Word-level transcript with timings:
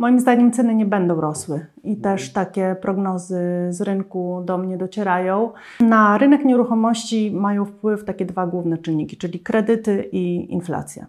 Moim 0.00 0.20
zdaniem 0.20 0.52
ceny 0.52 0.74
nie 0.74 0.86
będą 0.86 1.20
rosły 1.20 1.66
i 1.84 1.96
też 1.96 2.32
takie 2.32 2.76
prognozy 2.82 3.40
z 3.70 3.80
rynku 3.80 4.42
do 4.44 4.58
mnie 4.58 4.76
docierają. 4.76 5.52
Na 5.80 6.18
rynek 6.18 6.44
nieruchomości 6.44 7.30
mają 7.30 7.64
wpływ 7.64 8.04
takie 8.04 8.26
dwa 8.26 8.46
główne 8.46 8.78
czynniki, 8.78 9.16
czyli 9.16 9.40
kredyty 9.40 10.08
i 10.12 10.52
inflacja. 10.52 11.06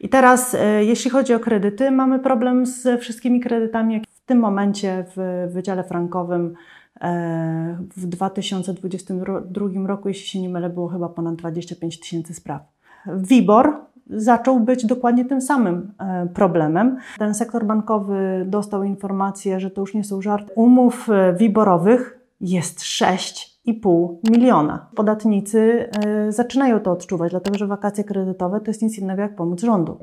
I 0.00 0.08
teraz, 0.08 0.54
e, 0.54 0.84
jeśli 0.84 1.10
chodzi 1.10 1.34
o 1.34 1.40
kredyty, 1.40 1.90
mamy 1.90 2.18
problem 2.18 2.66
z 2.66 3.00
wszystkimi 3.00 3.40
kredytami, 3.40 4.02
w 4.10 4.20
tym 4.26 4.38
momencie 4.38 5.04
w 5.16 5.48
Wydziale 5.52 5.84
Frankowym 5.84 6.54
e, 7.00 7.78
w 7.96 8.06
2022 8.06 9.86
roku, 9.86 10.08
jeśli 10.08 10.26
się 10.26 10.40
nie 10.40 10.48
mylę, 10.48 10.70
było 10.70 10.88
chyba 10.88 11.08
ponad 11.08 11.36
25 11.36 12.00
tysięcy 12.00 12.34
spraw. 12.34 12.62
WIBOR 13.06 13.87
zaczął 14.10 14.60
być 14.60 14.86
dokładnie 14.86 15.24
tym 15.24 15.40
samym 15.40 15.92
e, 15.98 16.26
problemem. 16.34 16.96
Ten 17.18 17.34
sektor 17.34 17.64
bankowy 17.64 18.44
dostał 18.46 18.84
informację, 18.84 19.60
że 19.60 19.70
to 19.70 19.80
już 19.80 19.94
nie 19.94 20.04
są 20.04 20.22
żarty. 20.22 20.52
Umów 20.54 21.08
WIBORowych 21.38 22.18
jest 22.40 22.82
6 22.82 23.57
2,5 23.74 24.16
miliona. 24.30 24.86
Podatnicy 24.94 25.88
y, 26.28 26.32
zaczynają 26.32 26.80
to 26.80 26.92
odczuwać, 26.92 27.30
dlatego 27.30 27.58
że 27.58 27.66
wakacje 27.66 28.04
kredytowe 28.04 28.60
to 28.60 28.70
jest 28.70 28.82
nic 28.82 28.98
innego 28.98 29.22
jak 29.22 29.36
pomoc 29.36 29.60
rządu. 29.60 29.98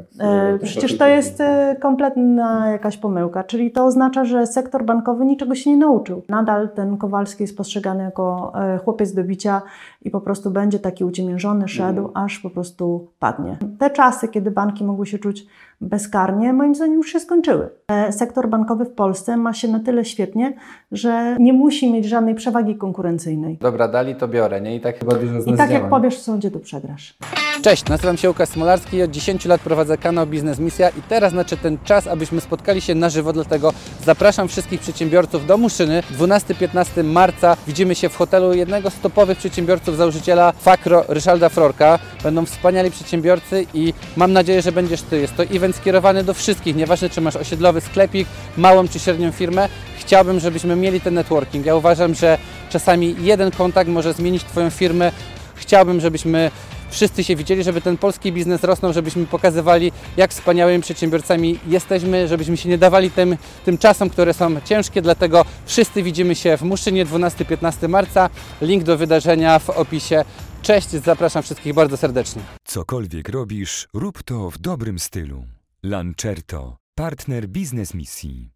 Y, 0.55 0.59
przecież 0.59 0.97
to 0.97 1.07
jest 1.07 1.41
y, 1.41 1.43
kompletna 1.79 2.71
jakaś 2.71 2.97
pomyłka, 2.97 3.43
czyli 3.43 3.71
to 3.71 3.85
oznacza, 3.85 4.25
że 4.25 4.47
sektor 4.47 4.85
bankowy 4.85 5.25
niczego 5.25 5.55
się 5.55 5.69
nie 5.69 5.77
nauczył. 5.77 6.21
Nadal 6.29 6.69
ten 6.69 6.97
Kowalski 6.97 7.43
jest 7.43 7.57
postrzegany 7.57 8.03
jako 8.03 8.53
chłopiec 8.83 9.13
do 9.13 9.23
bicia 9.23 9.61
i 10.01 10.11
po 10.11 10.21
prostu 10.21 10.51
będzie 10.51 10.79
taki 10.79 11.03
uciemiężony, 11.03 11.67
szedł, 11.67 11.99
mm. 11.99 12.11
aż 12.13 12.39
po 12.39 12.49
prostu 12.49 13.07
padnie. 13.19 13.57
Te 13.79 13.89
czasy, 13.89 14.27
kiedy 14.27 14.51
banki 14.51 14.83
mogły 14.83 15.05
się 15.05 15.19
czuć 15.19 15.45
bezkarnie, 15.81 16.53
moim 16.53 16.75
zdaniem 16.75 16.95
już 16.95 17.11
się 17.11 17.19
skończyły. 17.19 17.69
E, 17.87 18.11
sektor 18.11 18.49
bankowy 18.49 18.85
w 18.85 18.91
Polsce 18.91 19.37
ma 19.37 19.53
się 19.53 19.67
na 19.67 19.79
tyle 19.79 20.05
świetnie, 20.05 20.53
że 20.91 21.37
nie 21.39 21.53
musi 21.53 21.91
mieć 21.91 22.05
żadnej 22.05 22.35
przewagi 22.35 22.75
konkurencyjnej. 22.75 23.57
Dobra, 23.61 23.87
dali 23.87 24.15
to 24.15 24.27
biorę, 24.27 24.61
nie? 24.61 24.75
I 24.75 24.81
tak 24.81 24.99
chyba 24.99 25.15
dużo 25.15 25.41
z 25.41 25.47
I 25.47 25.57
tak 25.57 25.71
jak 25.71 25.89
powiesz 25.89 26.17
w 26.17 26.21
sądzie, 26.21 26.51
to 26.51 26.59
przegrasz. 26.59 27.17
Cześć, 27.61 27.85
nazywam 27.85 28.17
się 28.17 28.27
Łukasz 28.27 28.49
Smolarski 28.49 28.97
i 28.97 29.03
od 29.03 29.11
10 29.11 29.45
lat 29.45 29.61
prowadzę 29.61 29.97
kanał 29.97 30.27
Biznes 30.27 30.59
Misja 30.59 30.89
i 30.89 31.01
teraz 31.09 31.31
znaczy 31.31 31.57
ten 31.57 31.77
czas, 31.83 32.07
abyśmy 32.07 32.41
spotkali 32.41 32.81
się 32.81 32.95
na 32.95 33.09
żywo, 33.09 33.33
dlatego 33.33 33.73
zapraszam 34.03 34.47
wszystkich 34.47 34.81
przedsiębiorców 34.81 35.45
do 35.45 35.57
Muszyny. 35.57 36.03
12-15 36.19 37.03
marca 37.03 37.57
widzimy 37.67 37.95
się 37.95 38.09
w 38.09 38.15
hotelu 38.15 38.53
jednego 38.53 38.89
z 38.89 38.99
topowych 38.99 39.37
przedsiębiorców, 39.37 39.97
założyciela 39.97 40.51
Fakro, 40.51 41.03
Ryszalda 41.07 41.49
Frorka. 41.49 41.99
Będą 42.23 42.45
wspaniali 42.45 42.91
przedsiębiorcy 42.91 43.65
i 43.73 43.93
mam 44.17 44.33
nadzieję, 44.33 44.61
że 44.61 44.71
będziesz 44.71 45.01
Ty. 45.01 45.19
Jest 45.19 45.35
to 45.35 45.43
event 45.43 45.74
skierowany 45.75 46.23
do 46.23 46.33
wszystkich, 46.33 46.75
nieważne 46.75 47.09
czy 47.09 47.21
masz 47.21 47.35
osiedlowy 47.35 47.81
sklepik, 47.81 48.27
małą 48.57 48.87
czy 48.87 48.99
średnią 48.99 49.31
firmę. 49.31 49.69
Chciałbym, 49.99 50.39
żebyśmy 50.39 50.75
mieli 50.75 51.01
ten 51.01 51.13
networking. 51.13 51.65
Ja 51.65 51.75
uważam, 51.75 52.15
że 52.15 52.37
czasami 52.69 53.15
jeden 53.19 53.51
kontakt 53.51 53.89
może 53.89 54.13
zmienić 54.13 54.43
Twoją 54.43 54.69
firmę. 54.69 55.11
Chciałbym, 55.55 56.01
żebyśmy 56.01 56.51
wszyscy 56.89 57.23
się 57.23 57.35
widzieli, 57.35 57.63
żeby 57.63 57.81
ten 57.81 57.97
polski 57.97 58.31
biznes 58.31 58.63
rosnął, 58.63 58.93
żebyśmy 58.93 59.25
pokazywali, 59.25 59.91
jak 60.17 60.31
wspaniałymi 60.31 60.81
przedsiębiorcami 60.83 61.59
jesteśmy, 61.67 62.27
żebyśmy 62.27 62.57
się 62.57 62.69
nie 62.69 62.77
dawali 62.77 63.11
tym, 63.11 63.37
tym 63.65 63.77
czasom, 63.77 64.09
które 64.09 64.33
są 64.33 64.61
ciężkie. 64.61 65.01
Dlatego 65.01 65.45
wszyscy 65.65 66.03
widzimy 66.03 66.35
się 66.35 66.57
w 66.57 66.61
Muszynie 66.61 67.05
12-15 67.05 67.89
marca. 67.89 68.29
Link 68.61 68.83
do 68.83 68.97
wydarzenia 68.97 69.59
w 69.59 69.69
opisie. 69.69 70.25
Cześć, 70.61 70.89
zapraszam 70.89 71.43
wszystkich 71.43 71.73
bardzo 71.73 71.97
serdecznie. 71.97 72.41
Cokolwiek 72.63 73.29
robisz, 73.29 73.87
rób 73.93 74.23
to 74.23 74.51
w 74.51 74.57
dobrym 74.57 74.99
stylu. 74.99 75.45
Lancerto, 75.87 76.77
partner 76.95 77.47
biznes 77.47 77.93
misji. 77.93 78.51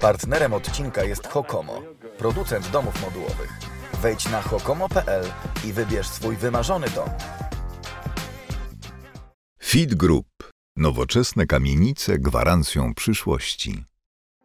Partnerem 0.00 0.52
odcinka 0.52 1.04
jest 1.04 1.26
Hokomo, 1.26 1.82
producent 2.18 2.70
domów 2.70 3.02
modułowych. 3.02 3.52
Wejdź 4.02 4.30
na 4.30 4.42
hokomo.pl 4.42 5.24
i 5.64 5.72
wybierz 5.72 6.06
swój 6.06 6.36
wymarzony 6.36 6.86
dom. 6.90 7.08
Feed 9.62 9.94
Group. 9.94 10.26
Nowoczesne 10.76 11.46
kamienice 11.46 12.18
gwarancją 12.18 12.94
przyszłości. 12.94 13.84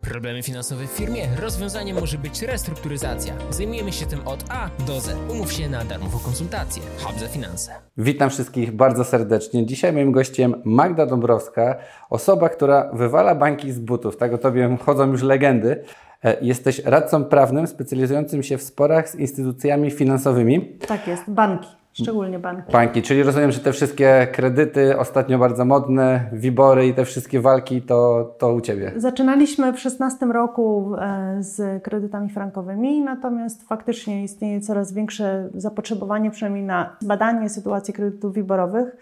Problemy 0.02 0.44
finansowe 0.44 0.88
w 0.88 0.92
firmie? 0.92 1.28
Rozwiązaniem 1.42 2.00
może 2.00 2.18
być 2.18 2.42
restrukturyzacja. 2.42 3.34
Zajmujemy 3.50 3.92
się 3.92 4.06
tym 4.06 4.28
od 4.28 4.44
A 4.50 4.70
do 4.88 5.00
Z. 5.00 5.18
Umów 5.32 5.54
się 5.54 5.70
na 5.70 5.86
darmową 5.86 6.20
konsultację. 6.20 6.84
Hub 7.00 7.20
za 7.20 7.28
finanse. 7.28 7.72
Witam 7.98 8.30
wszystkich 8.30 8.72
bardzo 8.72 9.04
serdecznie. 9.04 9.66
Dzisiaj 9.66 9.94
moim 9.94 10.12
gościem 10.12 10.62
Magda 10.66 11.06
Dąbrowska, 11.06 11.76
osoba, 12.10 12.50
która 12.50 12.92
wywala 12.94 13.36
bańki 13.36 13.72
z 13.72 13.80
butów. 13.80 14.18
Tak 14.18 14.34
o 14.34 14.38
tobie 14.38 14.78
chodzą 14.86 15.12
już 15.12 15.24
legendy. 15.24 15.84
E, 16.24 16.38
jesteś 16.42 16.80
radcą 16.80 17.26
prawnym 17.26 17.68
specjalizującym 17.68 18.44
się 18.44 18.58
w 18.58 18.64
sporach 18.64 19.10
z 19.10 19.16
instytucjami 19.16 19.92
finansowymi. 19.92 20.78
Tak 20.88 21.08
jest, 21.08 21.24
banki. 21.28 21.70
Szczególnie 22.04 22.40
banki. 22.40 22.72
Banki, 22.72 23.02
czyli 23.02 23.24
rozumiem, 23.24 23.52
że 23.52 23.60
te 23.60 23.72
wszystkie 23.72 24.28
kredyty, 24.32 25.00
ostatnio 25.00 25.38
bardzo 25.38 25.66
modne, 25.66 26.30
wibory 26.34 26.88
i 26.88 26.94
te 26.94 27.06
wszystkie 27.06 27.42
walki, 27.42 27.82
to, 27.82 28.32
to 28.38 28.54
u 28.54 28.62
Ciebie. 28.62 28.92
Zaczynaliśmy 28.96 29.74
w 29.74 29.80
16 29.80 30.26
roku 30.26 30.96
e, 30.96 31.38
z 31.40 31.84
kredytami 31.84 32.30
frankowymi, 32.30 33.02
natomiast 33.02 33.68
faktycznie 33.68 34.24
istnieje 34.24 34.62
coraz 34.62 34.94
większe 34.94 35.50
zapotrzebowanie, 35.56 36.32
przynajmniej 36.32 36.64
na 36.64 36.96
badanie 37.02 37.50
sytuacji 37.50 37.94
kredytów 37.94 38.34
wiborowych. 38.34 38.98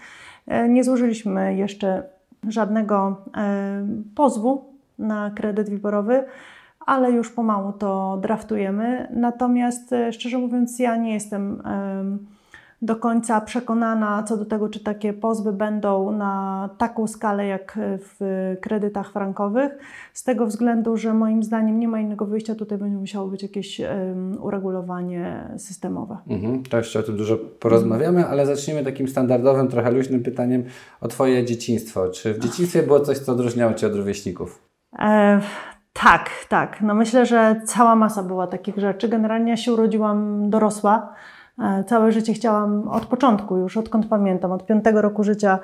E, 0.48 0.70
nie 0.70 0.84
złożyliśmy 0.84 1.56
jeszcze 1.56 2.04
żadnego 2.48 3.18
pozwu 4.16 4.66
na 5.00 5.32
kredyt 5.36 5.70
wiborowy 5.70 6.24
ale 6.86 7.12
już 7.12 7.32
pomału 7.32 7.74
to 7.74 8.18
draftujemy. 8.22 9.08
Natomiast 9.16 9.94
e, 9.94 10.14
szczerze 10.14 10.38
mówiąc, 10.38 10.80
ja 10.80 10.96
nie 10.96 11.14
jestem 11.14 11.62
do 12.82 12.96
końca 12.96 13.42
przekonana 13.42 14.24
co 14.24 14.38
do 14.38 14.46
tego, 14.46 14.70
czy 14.70 14.80
takie 14.80 15.14
pozwy 15.14 15.54
będą 15.54 16.12
na 16.12 16.70
taką 16.78 17.08
skalę 17.08 17.46
jak 17.46 17.80
w 17.80 18.56
kredytach 18.62 19.12
frankowych, 19.12 19.72
z 20.14 20.24
tego 20.24 20.46
względu, 20.46 20.98
że 20.98 21.14
moim 21.14 21.44
zdaniem 21.44 21.80
nie 21.80 21.88
ma 21.88 22.00
innego 22.00 22.26
wyjścia, 22.26 22.56
tutaj 22.56 22.78
będzie 22.78 22.98
musiało 22.98 23.28
być 23.28 23.44
jakieś 23.44 23.80
um, 23.80 24.44
uregulowanie 24.44 25.50
systemowe. 25.58 26.18
Mhm, 26.28 26.64
to 26.64 26.78
jeszcze 26.78 27.00
o 27.00 27.04
tym 27.04 27.18
dużo 27.18 27.38
porozmawiamy, 27.38 28.28
ale 28.28 28.46
zacznijmy 28.46 28.84
takim 28.84 29.08
standardowym, 29.08 29.68
trochę 29.68 29.92
luźnym 29.92 30.24
pytaniem 30.24 30.64
o 31.02 31.08
Twoje 31.08 31.46
dzieciństwo. 31.46 32.10
Czy 32.10 32.34
w 32.34 32.40
dzieciństwie 32.40 32.84
było 32.84 33.00
coś, 33.00 33.20
co 33.20 33.32
odróżniało 33.32 33.74
Cię 33.74 33.88
od 33.88 33.96
rówieśników? 33.96 34.62
E, 35.00 35.42
tak, 35.94 36.30
tak. 36.50 36.82
No 36.82 36.94
myślę, 36.94 37.26
że 37.26 37.62
cała 37.66 37.96
masa 37.96 38.24
była 38.24 38.48
takich 38.48 38.78
rzeczy. 38.78 39.10
Generalnie 39.10 39.50
ja 39.52 39.58
się 39.58 39.74
urodziłam 39.74 40.50
dorosła. 40.50 41.14
E, 41.60 41.84
całe 41.84 42.12
życie 42.12 42.34
chciałam 42.34 42.88
od 42.88 43.06
początku, 43.06 43.58
już 43.58 43.78
odkąd 43.78 44.08
pamiętam, 44.08 44.52
od 44.52 44.66
piątego 44.66 45.02
roku 45.02 45.24
życia 45.24 45.60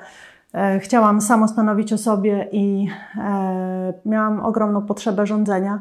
e, 0.54 0.78
chciałam 0.78 1.20
samo 1.20 1.48
stanowić 1.48 1.92
o 1.92 1.98
sobie 1.98 2.48
i 2.52 2.88
e, 3.18 3.92
miałam 4.06 4.40
ogromną 4.40 4.82
potrzebę 4.86 5.26
rządzenia, 5.26 5.80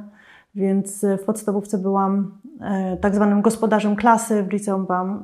więc 0.56 1.06
w 1.22 1.24
podstawówce 1.26 1.78
byłam 1.78 2.32
tak 3.02 3.16
zwanym 3.16 3.42
gospodarzem 3.42 3.96
klasy, 3.96 4.44
w 4.44 4.52
liceum 4.52 4.86
byłam 4.86 5.24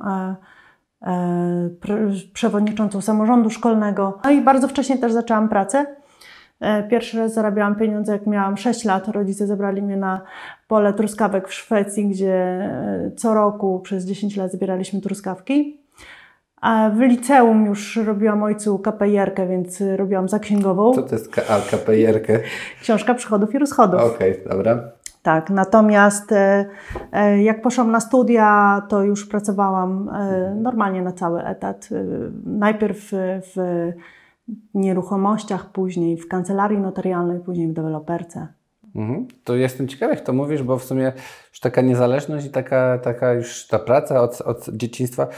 przewodniczącą 2.32 3.00
samorządu 3.00 3.50
szkolnego. 3.50 4.18
No 4.24 4.30
i 4.30 4.40
bardzo 4.40 4.68
wcześnie 4.68 4.98
też 4.98 5.12
zaczęłam 5.12 5.48
pracę. 5.48 5.86
Pierwszy 6.90 7.18
raz 7.18 7.34
zarabiałam 7.34 7.76
pieniądze, 7.76 8.12
jak 8.12 8.26
miałam 8.26 8.56
6 8.56 8.84
lat. 8.84 9.08
Rodzice 9.08 9.46
zabrali 9.46 9.82
mnie 9.82 9.96
na 9.96 10.20
pole 10.68 10.92
truskawek 10.92 11.48
w 11.48 11.54
Szwecji, 11.54 12.08
gdzie 12.08 12.34
e, 12.34 13.10
co 13.16 13.34
roku 13.34 13.80
przez 13.80 14.04
10 14.04 14.36
lat 14.36 14.52
zbieraliśmy 14.52 15.00
truskawki. 15.00 15.80
A 16.60 16.90
w 16.90 17.00
liceum 17.00 17.66
już 17.66 17.96
robiłam 17.96 18.42
ojcu 18.42 18.78
KPIR-kę, 18.78 19.46
więc 19.46 19.82
robiłam 19.96 20.28
zaksięgową. 20.28 20.94
Co 20.94 21.02
to 21.02 21.14
jest 21.14 21.34
KPIR-kę? 21.70 22.40
Książka 22.80 23.14
przychodów 23.14 23.54
i 23.54 23.58
rozchodów. 23.58 24.00
Okej, 24.00 24.32
okay, 24.32 24.56
dobra. 24.56 24.80
Tak, 25.22 25.50
natomiast 25.50 26.32
e, 26.32 26.66
jak 27.42 27.62
poszłam 27.62 27.90
na 27.90 28.00
studia, 28.00 28.82
to 28.88 29.02
już 29.02 29.26
pracowałam 29.26 30.10
normalnie 30.54 31.02
na 31.02 31.12
cały 31.12 31.44
etat. 31.44 31.88
Najpierw 32.44 33.10
w 33.54 33.56
nieruchomościach, 34.74 35.72
później 35.72 36.16
w 36.16 36.28
kancelarii 36.28 36.78
notarialnej, 36.78 37.40
później 37.40 37.68
w 37.68 37.72
deweloperce. 37.72 38.57
Mhm. 38.98 39.26
To 39.44 39.56
jestem 39.56 39.88
ciekawy, 39.88 40.14
jak 40.14 40.24
to 40.24 40.32
mówisz, 40.32 40.62
bo 40.62 40.78
w 40.78 40.84
sumie 40.84 41.12
już 41.50 41.60
taka 41.60 41.80
niezależność 41.80 42.46
i 42.46 42.50
taka, 42.50 42.98
taka 42.98 43.32
już 43.32 43.66
ta 43.66 43.78
praca 43.78 44.22
od, 44.22 44.40
od 44.40 44.68
dzieciństwa. 44.68 45.28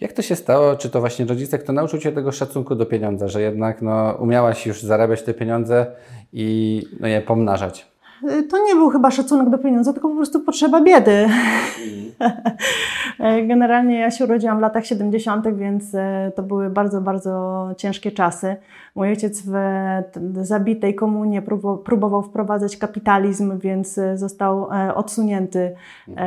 Jak 0.00 0.12
to 0.12 0.22
się 0.22 0.36
stało? 0.36 0.76
Czy 0.76 0.90
to 0.90 1.00
właśnie 1.00 1.24
rodzice, 1.24 1.58
kto 1.58 1.72
nauczył 1.72 1.98
Cię 1.98 2.12
tego 2.12 2.32
szacunku 2.32 2.74
do 2.74 2.86
pieniądza, 2.86 3.28
że 3.28 3.42
jednak 3.42 3.82
no, 3.82 4.16
umiałaś 4.18 4.66
już 4.66 4.82
zarabiać 4.82 5.22
te 5.22 5.34
pieniądze 5.34 5.86
i 6.32 6.82
no, 7.00 7.08
je 7.08 7.20
pomnażać? 7.20 7.89
To 8.50 8.64
nie 8.64 8.74
był 8.74 8.88
chyba 8.88 9.10
szacunek 9.10 9.50
do 9.50 9.58
pieniądza, 9.58 9.92
tylko 9.92 10.08
po 10.08 10.16
prostu 10.16 10.40
potrzeba 10.40 10.80
biedy. 10.80 11.28
Generalnie 13.48 13.98
ja 13.98 14.10
się 14.10 14.24
urodziłam 14.24 14.58
w 14.58 14.60
latach 14.60 14.86
70., 14.86 15.56
więc 15.56 15.94
e, 15.94 16.32
to 16.36 16.42
były 16.42 16.70
bardzo, 16.70 17.00
bardzo 17.00 17.68
ciężkie 17.76 18.12
czasy. 18.12 18.56
Mój 18.94 19.08
ojciec 19.08 19.42
w 19.46 19.54
zabitej 20.42 20.94
komunie 20.94 21.42
próbował 21.84 22.22
wprowadzać 22.22 22.76
kapitalizm, 22.76 23.58
więc 23.58 23.98
e, 23.98 24.18
został 24.18 24.72
e, 24.72 24.94
odsunięty 24.94 25.74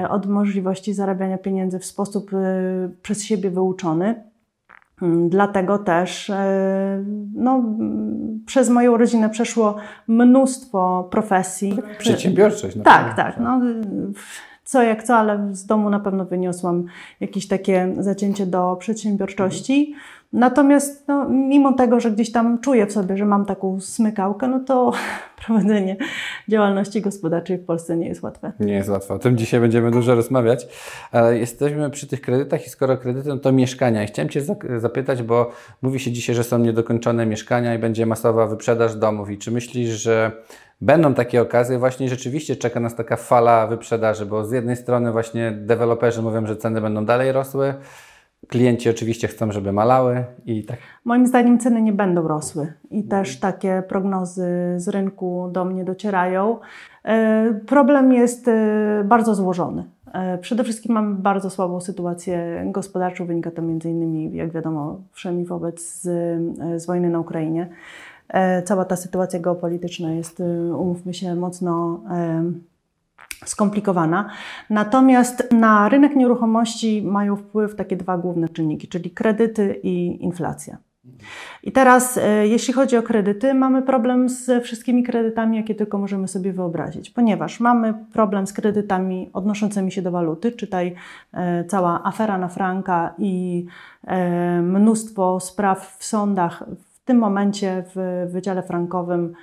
od 0.10 0.26
możliwości 0.26 0.94
zarabiania 0.94 1.38
pieniędzy 1.38 1.80
w 1.80 1.86
sposób 1.86 2.32
przez 3.02 3.24
siebie 3.24 3.50
wyuczony. 3.50 4.33
Mm, 5.02 5.30
dlatego 5.30 5.78
też 5.78 6.30
e, 6.30 7.04
no, 7.36 7.64
przez 8.46 8.70
moją 8.70 8.98
rodzinę 8.98 9.30
przeszło 9.30 9.76
mnóstwo 10.08 11.08
profesji. 11.12 11.80
Przedsiębiorczość. 11.98 12.78
Tak, 12.84 13.16
tak. 13.16 13.40
No, 13.40 13.62
co 14.64 14.84
jak 14.84 15.04
co, 15.04 15.16
ale 15.16 15.56
z 15.56 15.66
domu 15.66 15.90
na 15.90 16.00
pewno 16.00 16.26
wyniosłam 16.26 16.86
jakieś 17.20 17.48
takie 17.48 17.94
zacięcie 18.00 18.46
do 18.46 18.76
przedsiębiorczości. 18.80 19.96
Natomiast 20.34 21.08
no, 21.08 21.30
mimo 21.30 21.74
tego, 21.74 22.00
że 22.00 22.12
gdzieś 22.12 22.32
tam 22.32 22.60
czuję 22.60 22.86
w 22.86 22.92
sobie, 22.92 23.18
że 23.18 23.26
mam 23.26 23.46
taką 23.46 23.80
smykałkę, 23.80 24.48
no 24.48 24.60
to 24.60 24.92
prowadzenie 25.46 25.98
działalności 26.50 27.02
gospodarczej 27.02 27.58
w 27.58 27.66
Polsce 27.66 27.98
nie 27.98 28.08
jest 28.08 28.24
łatwe. 28.24 28.52
Nie 28.60 28.74
jest 28.74 28.90
łatwe. 28.90 29.14
O 29.14 29.20
tym 29.20 29.38
dzisiaj 29.38 29.60
będziemy 29.60 29.92
dużo 29.92 30.16
rozmawiać. 30.16 30.68
Ale 31.12 31.38
jesteśmy 31.38 31.90
przy 31.90 32.08
tych 32.08 32.22
kredytach 32.22 32.68
i 32.68 32.70
skoro 32.70 32.98
kredyty, 32.98 33.30
no 33.30 33.38
to 33.38 33.52
mieszkania. 33.52 34.04
I 34.04 34.08
chciałem 34.08 34.30
Cię 34.30 34.42
zapytać, 34.78 35.24
bo 35.24 35.52
mówi 35.82 36.00
się 36.00 36.12
dzisiaj, 36.12 36.36
że 36.36 36.44
są 36.44 36.58
niedokończone 36.58 37.26
mieszkania 37.26 37.76
i 37.76 37.80
będzie 37.80 38.06
masowa 38.06 38.48
wyprzedaż 38.48 38.96
domów. 38.96 39.30
I 39.30 39.38
czy 39.38 39.52
myślisz, 39.52 39.90
że 39.90 40.32
będą 40.82 41.14
takie 41.14 41.42
okazje, 41.42 41.80
właśnie 41.80 42.10
rzeczywiście 42.10 42.56
czeka 42.56 42.80
nas 42.80 42.96
taka 42.96 43.16
fala 43.16 43.68
wyprzedaży, 43.68 44.26
bo 44.26 44.46
z 44.46 44.52
jednej 44.52 44.76
strony 44.76 45.12
właśnie 45.12 45.52
deweloperzy 45.52 46.22
mówią, 46.22 46.48
że 46.48 46.56
ceny 46.56 46.82
będą 46.82 47.06
dalej 47.06 47.32
rosły, 47.32 47.74
Klienci 48.54 48.90
oczywiście 48.90 49.28
chcą, 49.28 49.52
żeby 49.52 49.72
malały 49.72 50.26
i 50.46 50.64
tak. 50.64 50.78
Moim 51.06 51.28
zdaniem 51.28 51.60
ceny 51.60 51.82
nie 51.82 51.94
będą 51.94 52.28
rosły 52.28 52.74
i 52.92 53.04
też 53.04 53.40
takie 53.40 53.84
prognozy 53.88 54.48
z 54.78 54.88
rynku 54.88 55.50
do 55.52 55.66
mnie 55.66 55.84
docierają. 55.86 56.60
E, 57.04 57.54
problem 57.54 58.14
jest 58.14 58.48
e, 58.48 59.04
bardzo 59.06 59.36
złożony. 59.36 59.84
E, 60.14 60.38
przede 60.38 60.64
wszystkim 60.64 60.94
mamy 60.94 61.16
bardzo 61.16 61.50
słabą 61.50 61.82
sytuację 61.82 62.64
gospodarczą. 62.66 63.26
Wynika 63.26 63.52
to 63.52 63.62
innymi, 63.62 64.36
jak 64.36 64.52
wiadomo, 64.52 65.00
wszemi 65.12 65.46
wobec 65.46 66.02
z, 66.02 66.02
z 66.82 66.86
wojny 66.86 67.10
na 67.10 67.20
Ukrainie. 67.20 67.70
Cała 68.66 68.86
ta 68.86 68.96
sytuacja 68.96 69.40
geopolityczna 69.40 70.14
jest, 70.14 70.44
umówmy 70.78 71.14
się, 71.14 71.36
mocno 71.36 72.02
skomplikowana. 73.46 74.30
Natomiast 74.70 75.52
na 75.52 75.90
rynek 75.90 76.16
nieruchomości 76.16 77.02
mają 77.02 77.36
wpływ 77.36 77.76
takie 77.76 77.96
dwa 77.96 78.18
główne 78.18 78.50
czynniki, 78.50 78.88
czyli 78.88 79.12
kredyty 79.12 79.80
i 79.84 80.24
inflacja. 80.24 80.78
I 81.64 81.72
teraz, 81.72 82.18
e, 82.18 82.48
jeśli 82.48 82.74
chodzi 82.74 82.98
o 82.98 83.04
kredyty, 83.04 83.54
mamy 83.54 83.82
problem 83.82 84.30
ze 84.30 84.62
wszystkimi 84.62 85.04
kredytami, 85.04 85.58
jakie 85.58 85.76
tylko 85.76 85.98
możemy 85.98 86.28
sobie 86.28 86.54
wyobrazić, 86.54 87.10
ponieważ 87.10 87.60
mamy 87.60 87.94
problem 88.14 88.48
z 88.48 88.54
kredytami 88.54 89.30
odnoszącymi 89.34 89.92
się 89.92 90.02
do 90.02 90.12
waluty, 90.12 90.52
czytaj 90.52 90.96
e, 91.34 91.66
cała 91.66 92.04
afera 92.04 92.38
na 92.38 92.48
franka 92.48 93.14
i 93.18 93.66
e, 94.04 94.62
mnóstwo 94.62 95.40
spraw 95.40 95.98
w 96.00 96.06
sądach. 96.06 96.64
W 96.78 97.06
tym 97.06 97.18
momencie 97.18 97.84
w 97.96 98.28
Wydziale 98.32 98.64
Frankowym 98.64 99.34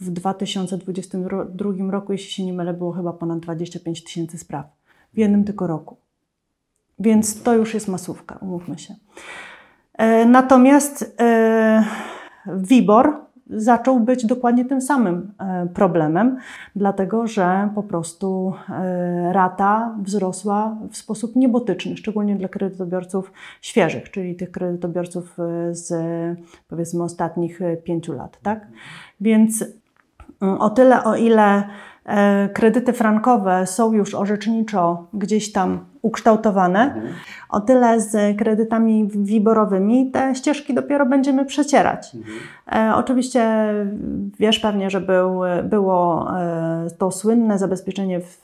w 0.00 0.10
2022 0.10 1.90
roku, 1.90 2.12
jeśli 2.12 2.30
się 2.30 2.44
nie 2.44 2.52
mylę, 2.52 2.74
było 2.74 2.92
chyba 2.92 3.12
ponad 3.12 3.40
25 3.40 4.04
tysięcy 4.04 4.38
spraw 4.38 4.66
w 5.14 5.18
jednym 5.18 5.44
tylko 5.44 5.66
roku. 5.66 5.96
Więc 6.98 7.42
to 7.42 7.54
już 7.54 7.74
jest 7.74 7.88
masówka, 7.88 8.38
umówmy 8.40 8.78
się. 8.78 8.94
E, 9.94 10.24
natomiast 10.24 11.14
e, 11.20 11.84
WIBOR 12.46 13.27
zaczął 13.50 14.00
być 14.00 14.26
dokładnie 14.26 14.64
tym 14.64 14.80
samym 14.80 15.32
e, 15.38 15.66
problemem, 15.74 16.36
dlatego 16.76 17.26
że 17.26 17.68
po 17.74 17.82
prostu 17.82 18.54
e, 18.68 19.32
rata 19.32 19.96
wzrosła 20.02 20.76
w 20.90 20.96
sposób 20.96 21.36
niebotyczny, 21.36 21.96
szczególnie 21.96 22.36
dla 22.36 22.48
kredytobiorców 22.48 23.32
świeżych, 23.60 24.10
czyli 24.10 24.36
tych 24.36 24.50
kredytobiorców 24.50 25.36
e, 25.40 25.74
z 25.74 25.92
powiedzmy 26.68 27.02
ostatnich 27.02 27.60
pięciu 27.84 28.12
lat. 28.12 28.38
Tak? 28.42 28.66
Więc 29.20 29.64
mm, 30.40 30.60
o 30.60 30.70
tyle, 30.70 31.04
o 31.04 31.16
ile 31.16 31.64
kredyty 32.54 32.92
frankowe 32.92 33.66
są 33.66 33.92
już 33.92 34.14
orzeczniczo 34.14 35.06
gdzieś 35.12 35.52
tam 35.52 35.84
ukształtowane. 36.02 36.80
Mhm. 36.80 37.14
O 37.48 37.60
tyle 37.60 38.00
z 38.00 38.38
kredytami 38.38 39.08
wiborowymi 39.08 40.10
te 40.10 40.34
ścieżki 40.34 40.74
dopiero 40.74 41.06
będziemy 41.06 41.44
przecierać. 41.44 42.14
Mhm. 42.14 42.38
E, 42.72 42.96
oczywiście 42.96 43.74
wiesz 44.38 44.58
pewnie, 44.58 44.90
że 44.90 45.00
był, 45.00 45.40
było 45.64 46.28
e, 46.38 46.86
to 46.98 47.10
słynne 47.10 47.58
zabezpieczenie 47.58 48.20
w 48.20 48.42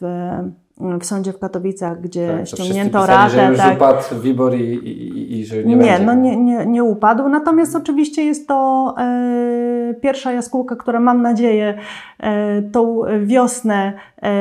w 1.00 1.04
sądzie 1.04 1.32
w 1.32 1.38
Katowicach, 1.38 2.00
gdzie 2.00 2.28
tak, 2.38 2.46
ściągnięto 2.46 3.00
pisali, 3.00 3.18
ratę. 3.18 3.30
Że 3.30 3.48
już 3.48 3.58
tak. 3.58 3.76
upadł 3.76 4.20
WIBOR 4.20 4.54
i, 4.54 4.74
i, 4.74 5.40
i, 5.40 5.46
że 5.46 5.56
nie 5.56 5.76
Nie, 5.76 5.76
będzie. 5.76 6.04
no 6.04 6.14
nie, 6.14 6.36
nie, 6.36 6.66
nie 6.66 6.84
upadł. 6.84 7.28
Natomiast 7.28 7.76
oczywiście 7.76 8.24
jest 8.24 8.48
to 8.48 8.94
e, 8.98 9.94
pierwsza 10.00 10.32
jaskółka, 10.32 10.76
która 10.76 11.00
mam 11.00 11.22
nadzieję 11.22 11.78
e, 12.20 12.62
tą 12.62 13.00
wiosnę 13.24 13.92
e, 14.22 14.32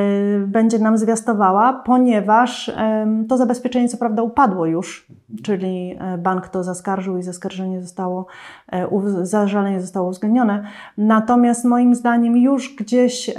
będzie 0.47 0.79
nam 0.79 0.97
zwiastowała, 0.97 1.73
ponieważ 1.85 2.69
e, 2.69 3.07
to 3.29 3.37
zabezpieczenie 3.37 3.89
co 3.89 3.97
prawda 3.97 4.23
upadło 4.23 4.65
już, 4.65 5.07
czyli 5.43 5.97
e, 5.99 6.17
bank 6.17 6.47
to 6.47 6.63
zaskarżył 6.63 7.17
i 7.17 7.23
zaskarżenie 7.23 7.81
zostało, 7.81 8.25
e, 8.71 8.87
zażalenie 9.21 9.81
zostało 9.81 10.09
uwzględnione. 10.09 10.63
Natomiast 10.97 11.65
moim 11.65 11.95
zdaniem 11.95 12.37
już 12.37 12.75
gdzieś 12.75 13.35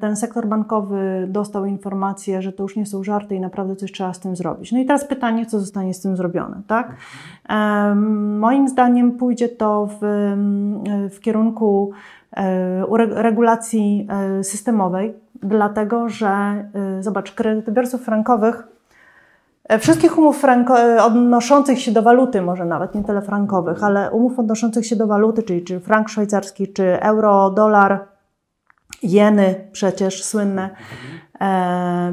ten 0.00 0.16
sektor 0.16 0.46
bankowy 0.46 1.26
dostał 1.28 1.64
informację, 1.64 1.97
że 2.42 2.52
to 2.52 2.62
już 2.62 2.76
nie 2.76 2.86
są 2.86 3.04
żarty 3.04 3.34
i 3.34 3.40
naprawdę 3.40 3.76
coś 3.76 3.92
trzeba 3.92 4.12
z 4.12 4.20
tym 4.20 4.36
zrobić. 4.36 4.72
No 4.72 4.78
i 4.78 4.86
teraz 4.86 5.04
pytanie, 5.04 5.46
co 5.46 5.60
zostanie 5.60 5.94
z 5.94 6.00
tym 6.00 6.16
zrobione, 6.16 6.62
tak? 6.66 6.96
Moim 8.38 8.68
zdaniem 8.68 9.12
pójdzie 9.12 9.48
to 9.48 9.88
w, 9.92 9.98
w 11.10 11.20
kierunku 11.20 11.90
e, 12.36 13.06
regulacji 13.22 14.08
systemowej, 14.42 15.14
dlatego 15.42 16.08
że, 16.08 16.64
zobacz, 17.00 17.32
kredytobiorców 17.32 18.02
frankowych 18.02 18.78
E, 19.68 19.78
wszystkich 19.78 20.18
umów 20.18 20.38
franko, 20.38 20.80
e, 20.80 21.04
odnoszących 21.04 21.80
się 21.80 21.92
do 21.92 22.02
waluty, 22.02 22.42
może 22.42 22.64
nawet 22.64 22.94
nie 22.94 23.04
tyle 23.04 23.22
frankowych, 23.22 23.84
ale 23.84 24.10
umów 24.10 24.38
odnoszących 24.38 24.86
się 24.86 24.96
do 24.96 25.06
waluty, 25.06 25.42
czyli 25.42 25.64
czy 25.64 25.80
frank 25.80 26.08
szwajcarski, 26.08 26.72
czy 26.72 27.00
euro, 27.00 27.50
dolar, 27.50 28.04
jeny 29.02 29.68
przecież 29.72 30.24
słynne. 30.24 30.76
E, 31.40 32.12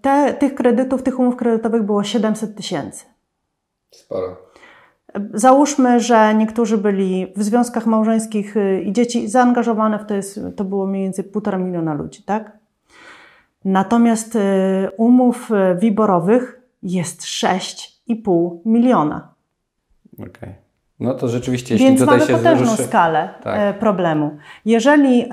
te, 0.00 0.34
tych 0.34 0.54
kredytów, 0.54 1.02
tych 1.02 1.18
umów 1.18 1.36
kredytowych 1.36 1.82
było 1.82 2.04
700 2.04 2.56
tysięcy. 2.56 3.04
Sporo. 3.90 4.36
Załóżmy, 5.34 6.00
że 6.00 6.34
niektórzy 6.34 6.78
byli 6.78 7.32
w 7.36 7.42
związkach 7.42 7.86
małżeńskich 7.86 8.54
i 8.84 8.92
dzieci 8.92 9.28
zaangażowane 9.28 9.98
w 9.98 10.06
to, 10.06 10.14
jest, 10.14 10.40
to 10.56 10.64
było 10.64 10.86
mniej 10.86 11.02
więcej 11.02 11.24
półtora 11.24 11.58
miliona 11.58 11.94
ludzi, 11.94 12.22
tak? 12.22 12.58
Natomiast 13.64 14.36
y, 14.36 14.40
umów 14.96 15.50
y, 15.50 15.78
wiborowych 15.78 16.60
jest 16.82 17.22
6,5 17.22 18.56
miliona. 18.64 19.34
Okej. 20.14 20.28
Okay. 20.28 20.69
No 21.00 21.14
to 21.14 21.28
rzeczywiście, 21.28 21.74
jeśli 21.74 21.88
Więc 21.88 22.00
tutaj 22.00 22.18
mamy 22.18 22.30
się 22.30 22.36
potężną 22.36 22.66
zruszy... 22.66 22.82
skalę 22.82 23.28
tak. 23.42 23.76
Y, 23.76 23.78
problemu. 23.78 24.30
Jeżeli 24.64 25.24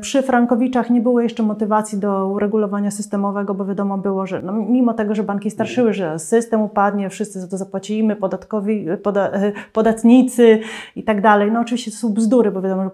przy 0.00 0.22
Frankowiczach 0.22 0.90
nie 0.90 1.00
było 1.00 1.20
jeszcze 1.20 1.42
motywacji 1.42 1.98
do 1.98 2.28
uregulowania 2.28 2.90
systemowego, 2.90 3.54
bo 3.54 3.64
wiadomo 3.64 3.98
było, 3.98 4.26
że 4.26 4.42
no, 4.42 4.52
mimo 4.52 4.94
tego, 4.94 5.14
że 5.14 5.22
banki 5.22 5.50
starszyły, 5.50 5.92
że 5.92 6.18
system 6.18 6.62
upadnie, 6.62 7.10
wszyscy 7.10 7.40
za 7.40 7.48
to 7.48 7.56
zapłacimy, 7.56 8.16
podatkowi, 8.16 8.86
poda, 9.02 9.30
podatnicy 9.72 10.60
i 10.96 11.02
tak 11.04 11.20
dalej. 11.20 11.52
No 11.52 11.60
oczywiście 11.60 11.90
to 11.90 11.96
są 11.96 12.12
bzdury, 12.12 12.50
bo 12.50 12.62
wiadomo, 12.62 12.84
że 12.84 12.90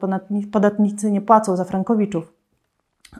podatnicy 0.52 1.10
nie 1.10 1.20
płacą 1.20 1.56
za 1.56 1.64
Frankowiczów 1.64 2.41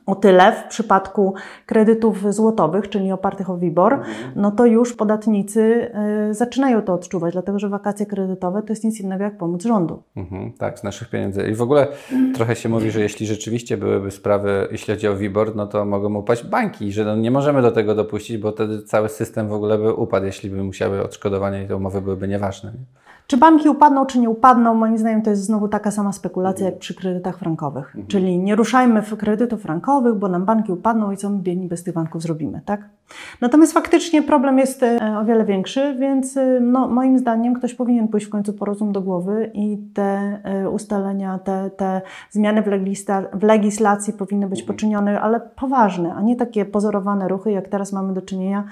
O 0.07 0.15
tyle 0.15 0.53
w 0.53 0.69
przypadku 0.69 1.35
kredytów 1.67 2.35
złotowych, 2.35 2.89
czyli 2.89 3.13
opartych 3.13 3.51
o 3.51 3.59
WIBOR, 3.59 4.01
no 4.37 4.51
to 4.51 4.67
już 4.67 4.97
podatnicy 4.97 5.91
y, 6.31 6.35
zaczynają 6.35 6.83
to 6.83 6.95
odczuwać, 6.95 7.33
dlatego 7.33 7.59
że 7.59 7.69
wakacje 7.69 8.07
kredytowe 8.07 8.63
to 8.63 8.73
jest 8.73 8.85
nic 8.85 9.01
innego 9.01 9.25
jak 9.25 9.39
pomoc 9.39 9.63
rządu. 9.63 10.03
Mhm, 10.17 10.53
tak, 10.53 10.79
z 10.79 10.83
naszych 10.83 11.11
pieniędzy. 11.11 11.43
I 11.43 11.55
w 11.55 11.63
ogóle 11.63 11.89
trochę 12.35 12.57
się 12.57 12.69
mówi, 12.69 12.91
że 12.91 13.01
jeśli 13.01 13.27
rzeczywiście 13.27 13.77
byłyby 13.77 14.11
sprawy, 14.11 14.69
jeśli 14.71 14.95
chodzi 14.95 15.09
o 15.09 15.17
WIBOR, 15.17 15.57
no 15.57 15.67
to 15.67 15.85
mogą 15.85 16.15
upaść 16.15 16.45
banki, 16.45 16.93
że 16.93 17.05
no 17.05 17.17
nie 17.17 17.31
możemy 17.31 17.63
do 17.63 17.71
tego 17.71 17.95
dopuścić, 17.95 18.39
bo 18.39 18.53
wtedy 18.53 18.83
cały 18.83 19.09
system 19.09 19.49
w 19.49 19.53
ogóle 19.53 19.79
by 19.79 19.95
upadł, 19.95 20.27
jeśli 20.27 20.51
by 20.51 20.65
musiały 20.65 21.03
odszkodowania 21.03 21.63
i 21.63 21.69
te 21.69 21.77
umowy 21.77 22.01
byłyby 22.01 22.29
nieważne. 22.29 22.73
Nie? 22.73 23.03
Czy 23.27 23.37
banki 23.37 23.69
upadną, 23.69 24.07
czy 24.07 24.19
nie 24.19 24.31
upadną? 24.31 24.75
Moim 24.75 24.99
zdaniem 24.99 25.23
to 25.23 25.31
jest 25.31 25.45
znowu 25.45 25.69
taka 25.69 25.91
sama 25.91 26.13
spekulacja 26.13 26.67
jak 26.67 26.79
przy 26.79 26.95
kredytach 26.95 27.39
frankowych. 27.39 27.87
Mhm. 27.87 28.07
Czyli 28.07 28.39
nie 28.39 28.57
ruszajmy 28.57 29.03
w 29.03 29.17
kredytów 29.17 29.63
frankowych, 29.63 30.15
bo 30.15 30.29
nam 30.29 30.45
banki 30.45 30.73
upadną 30.73 31.13
i 31.13 31.17
co 31.17 31.31
my 31.31 31.39
biedni 31.39 31.69
bez 31.69 31.83
tych 31.83 31.95
banków 31.95 32.23
zrobimy, 32.23 32.61
tak? 32.65 32.89
Natomiast 33.41 33.73
faktycznie 33.73 34.23
problem 34.23 34.59
jest 34.59 34.83
e, 34.83 35.19
o 35.19 35.25
wiele 35.25 35.45
większy, 35.45 35.97
więc 35.99 36.37
e, 36.37 36.61
no, 36.61 36.89
moim 36.89 37.19
zdaniem 37.19 37.55
ktoś 37.55 37.75
powinien 37.75 38.09
pójść 38.09 38.27
w 38.27 38.31
końcu 38.31 38.53
po 38.53 38.65
rozum 38.65 38.93
do 38.93 39.01
głowy 39.01 39.51
i 39.55 39.79
te 39.95 40.41
e, 40.45 40.71
ustalenia, 40.71 41.39
te, 41.39 41.71
te 41.71 42.01
zmiany 42.31 42.63
w, 42.63 42.67
legisla 42.67 43.23
w 43.33 43.43
legislacji 43.43 44.13
powinny 44.13 44.49
być 44.49 44.63
poczynione, 44.63 45.21
ale 45.21 45.41
poważne, 45.41 46.15
a 46.15 46.23
nie 46.23 46.37
takie 46.37 46.65
pozorowane 46.65 47.29
ruchy, 47.29 47.53
jak 47.53 47.69
teraz 47.69 47.93
mamy 47.93 48.15
do 48.15 48.23
czynienia 48.23 48.65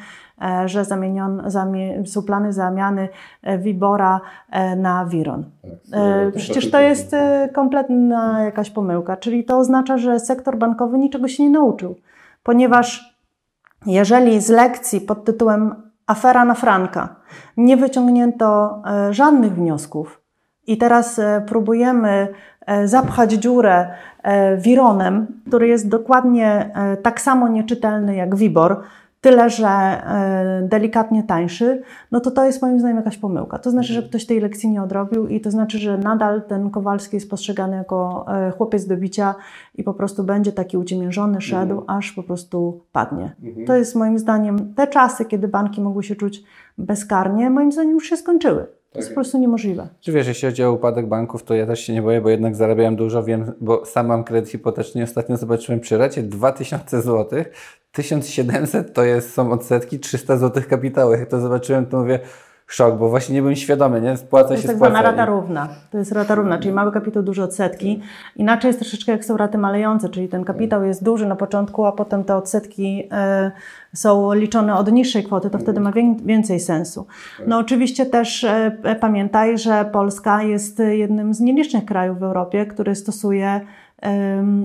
że 0.66 0.84
zamienion, 0.84 1.42
zamie, 1.46 2.06
są 2.06 2.22
plany 2.22 2.52
zamiany 2.52 3.08
e, 3.42 3.58
Wibora 3.58 4.20
e, 4.50 4.76
na 4.76 5.06
Wiron. 5.06 5.44
E, 5.92 6.32
Przecież 6.36 6.70
to 6.70 6.80
jest 6.80 7.14
e, 7.14 7.48
kompletna 7.54 8.42
jakaś 8.44 8.70
pomyłka, 8.70 9.16
czyli 9.16 9.44
to 9.44 9.58
oznacza, 9.58 9.98
że 9.98 10.20
sektor 10.20 10.56
bankowy 10.58 10.98
niczego 10.98 11.28
się 11.28 11.42
nie 11.42 11.50
nauczył, 11.50 11.96
ponieważ 12.42 13.16
jeżeli 13.86 14.40
z 14.40 14.48
lekcji 14.48 15.00
pod 15.00 15.24
tytułem 15.24 15.74
Afera 16.06 16.44
na 16.44 16.54
Franka 16.54 17.16
nie 17.56 17.76
wyciągnięto 17.76 18.82
e, 18.86 19.14
żadnych 19.14 19.54
wniosków 19.54 20.20
i 20.66 20.78
teraz 20.78 21.18
e, 21.18 21.44
próbujemy 21.48 22.28
e, 22.66 22.88
zapchać 22.88 23.32
dziurę 23.32 23.88
e, 24.22 24.56
Wironem, 24.56 25.26
który 25.48 25.68
jest 25.68 25.88
dokładnie 25.88 26.70
e, 26.74 26.96
tak 26.96 27.20
samo 27.20 27.48
nieczytelny 27.48 28.16
jak 28.16 28.36
Wibor, 28.36 28.82
tyle 29.20 29.50
że 29.50 29.68
e, 29.68 30.62
delikatnie 30.68 31.22
tańszy, 31.22 31.82
no 32.10 32.20
to 32.20 32.30
to 32.30 32.44
jest 32.44 32.62
moim 32.62 32.78
zdaniem 32.78 32.96
jakaś 32.96 33.18
pomyłka. 33.18 33.58
To 33.58 33.70
znaczy, 33.70 33.92
że 33.92 34.02
ktoś 34.02 34.26
tej 34.26 34.40
lekcji 34.40 34.70
nie 34.70 34.82
odrobił 34.82 35.26
i 35.28 35.40
to 35.40 35.50
znaczy, 35.50 35.78
że 35.78 35.98
nadal 35.98 36.42
ten 36.42 36.70
Kowalski 36.70 37.16
jest 37.16 37.30
postrzegany 37.30 37.76
jako 37.76 38.26
e, 38.28 38.50
chłopiec 38.50 38.86
do 38.86 38.96
bicia 38.96 39.34
i 39.74 39.84
po 39.84 39.94
prostu 39.94 40.24
będzie 40.24 40.52
taki 40.52 40.76
uciemiężony, 40.76 41.40
szedł, 41.40 41.84
aż 41.86 42.12
po 42.12 42.22
prostu 42.22 42.80
padnie. 42.92 43.36
To 43.66 43.74
jest 43.74 43.94
moim 43.94 44.18
zdaniem 44.18 44.74
te 44.74 44.86
czasy, 44.86 45.24
kiedy 45.24 45.48
banki 45.48 45.80
mogły 45.80 46.02
się 46.02 46.16
czuć 46.16 46.42
bezkarnie, 46.78 47.50
moim 47.50 47.72
zdaniem 47.72 47.92
już 47.92 48.08
się 48.08 48.16
skończyły. 48.16 48.79
To 48.92 48.98
jest 48.98 49.08
po 49.08 49.14
prostu 49.14 49.38
niemożliwe. 49.38 49.88
Czy 50.00 50.12
wiesz, 50.12 50.26
jeśli 50.26 50.48
chodzi 50.48 50.64
o 50.64 50.72
upadek 50.72 51.06
banków, 51.06 51.42
to 51.42 51.54
ja 51.54 51.66
też 51.66 51.80
się 51.80 51.92
nie 51.92 52.02
boję, 52.02 52.20
bo 52.20 52.30
jednak 52.30 52.56
zarabiałem 52.56 52.96
dużo, 52.96 53.22
wiem, 53.22 53.52
bo 53.60 53.84
sam 53.84 54.06
mam 54.06 54.24
kredyt 54.24 54.50
hipoteczny 54.50 55.02
ostatnio 55.02 55.36
zobaczyłem 55.36 55.80
przy 55.80 55.98
racie 55.98 56.22
2000 56.22 57.02
zł, 57.02 57.44
1700 57.92 58.94
to 58.94 59.04
jest, 59.04 59.34
są 59.34 59.52
odsetki, 59.52 59.98
300 59.98 60.36
zł 60.36 60.62
kapitału. 60.68 61.12
Jak 61.12 61.28
to 61.28 61.40
zobaczyłem, 61.40 61.86
to 61.86 62.00
mówię 62.00 62.20
szok, 62.70 62.98
bo 62.98 63.08
właśnie 63.08 63.34
nie 63.34 63.40
byłem 63.40 63.56
świadomy, 63.56 64.00
nie? 64.00 64.16
Spłaca 64.16 64.48
To 64.48 64.54
jest 64.54 64.62
się, 64.62 64.68
tak 64.68 64.76
spłaca. 64.76 64.92
zwana 64.94 65.10
rata 65.10 65.24
I- 65.24 65.26
równa. 65.26 65.68
To 65.90 65.98
jest 65.98 66.12
rata 66.12 66.34
równa, 66.34 66.58
czyli 66.58 66.72
mały 66.74 66.92
kapitał, 66.92 67.22
duże 67.22 67.44
odsetki. 67.44 68.00
Inaczej 68.36 68.68
jest 68.68 68.80
troszeczkę 68.80 69.12
jak 69.12 69.24
są 69.24 69.36
raty 69.36 69.58
malejące, 69.58 70.08
czyli 70.08 70.28
ten 70.28 70.44
kapitał 70.44 70.84
jest 70.84 71.04
duży 71.04 71.26
na 71.26 71.36
początku, 71.36 71.84
a 71.86 71.92
potem 71.92 72.24
te 72.24 72.36
odsetki 72.36 73.08
e, 73.12 73.50
są 73.94 74.32
liczone 74.32 74.76
od 74.76 74.92
niższej 74.92 75.24
kwoty, 75.24 75.50
to 75.50 75.58
wtedy 75.58 75.80
ma 75.80 75.92
wię- 75.92 76.16
więcej 76.24 76.60
sensu. 76.60 77.06
No 77.46 77.58
oczywiście 77.58 78.06
też 78.06 78.44
e, 78.44 78.76
p- 78.82 78.94
pamiętaj, 78.94 79.58
że 79.58 79.84
Polska 79.92 80.42
jest 80.42 80.78
jednym 80.78 81.34
z 81.34 81.40
nielicznych 81.40 81.84
krajów 81.84 82.18
w 82.18 82.22
Europie, 82.22 82.66
który 82.66 82.94
stosuje 82.94 83.60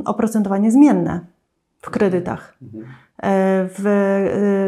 oprocentowanie 0.05 0.71
zmienne 0.71 1.19
w 1.81 1.89
kredytach. 1.89 2.53
E, 3.23 3.67
W 3.79 3.87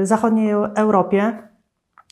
e, 0.01 0.05
zachodniej 0.05 0.51
Europie 0.75 1.33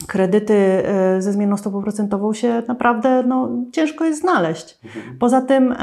kredyty 0.08 0.54
e, 0.54 1.22
ze 1.22 1.34
zmienną 1.34 1.58
stopą 1.58 1.82
procentową 1.82 2.34
się 2.34 2.64
naprawdę 2.68 3.24
no, 3.28 3.50
ciężko 3.72 4.06
jest 4.06 4.22
znaleźć. 4.22 4.80
Poza 5.20 5.42
tym 5.42 5.72
e, 5.72 5.78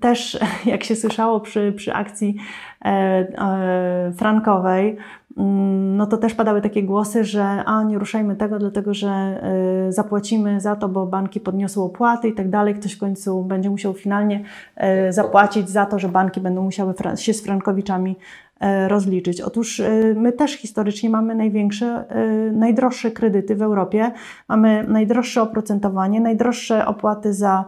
też, 0.00 0.38
jak 0.66 0.84
się 0.84 0.96
słyszało 0.96 1.40
przy, 1.40 1.72
przy 1.76 1.94
akcji 1.94 2.36
e, 2.84 4.12
frankowej, 4.16 4.96
no 5.36 6.06
to 6.06 6.16
też 6.16 6.34
padały 6.34 6.62
takie 6.62 6.82
głosy, 6.82 7.24
że 7.24 7.44
a 7.44 7.82
nie 7.82 7.98
ruszajmy 7.98 8.36
tego, 8.36 8.58
dlatego 8.58 8.94
że 8.94 9.08
e, 9.08 9.92
zapłacimy 9.92 10.60
za 10.60 10.76
to, 10.76 10.88
bo 10.88 11.06
banki 11.06 11.40
podniosły 11.40 11.82
opłaty 11.82 12.28
i 12.28 12.34
tak 12.34 12.50
dalej. 12.50 12.74
Ktoś 12.74 12.92
w 12.92 12.98
końcu 12.98 13.44
będzie 13.44 13.70
musiał 13.70 13.92
finalnie 13.92 14.44
e, 14.76 15.12
zapłacić 15.12 15.68
za 15.70 15.86
to, 15.86 15.98
że 15.98 16.08
banki 16.08 16.40
będą 16.40 16.62
musiały 16.62 16.94
się 17.16 17.34
z 17.34 17.42
frankowiczami 17.42 18.16
e, 18.60 18.88
rozliczyć. 18.88 19.40
Otóż 19.40 19.82
my 20.14 20.32
też 20.32 20.52
historycznie 20.52 21.10
mamy 21.10 21.34
największe, 21.34 22.04
najdroższe 22.52 23.10
kredyty 23.10 23.56
w 23.56 23.62
Europie, 23.62 24.12
mamy 24.48 24.84
najdroższe 24.88 25.42
oprocentowanie, 25.42 26.20
najdroższe 26.20 26.86
opłaty 26.86 27.34
za, 27.34 27.64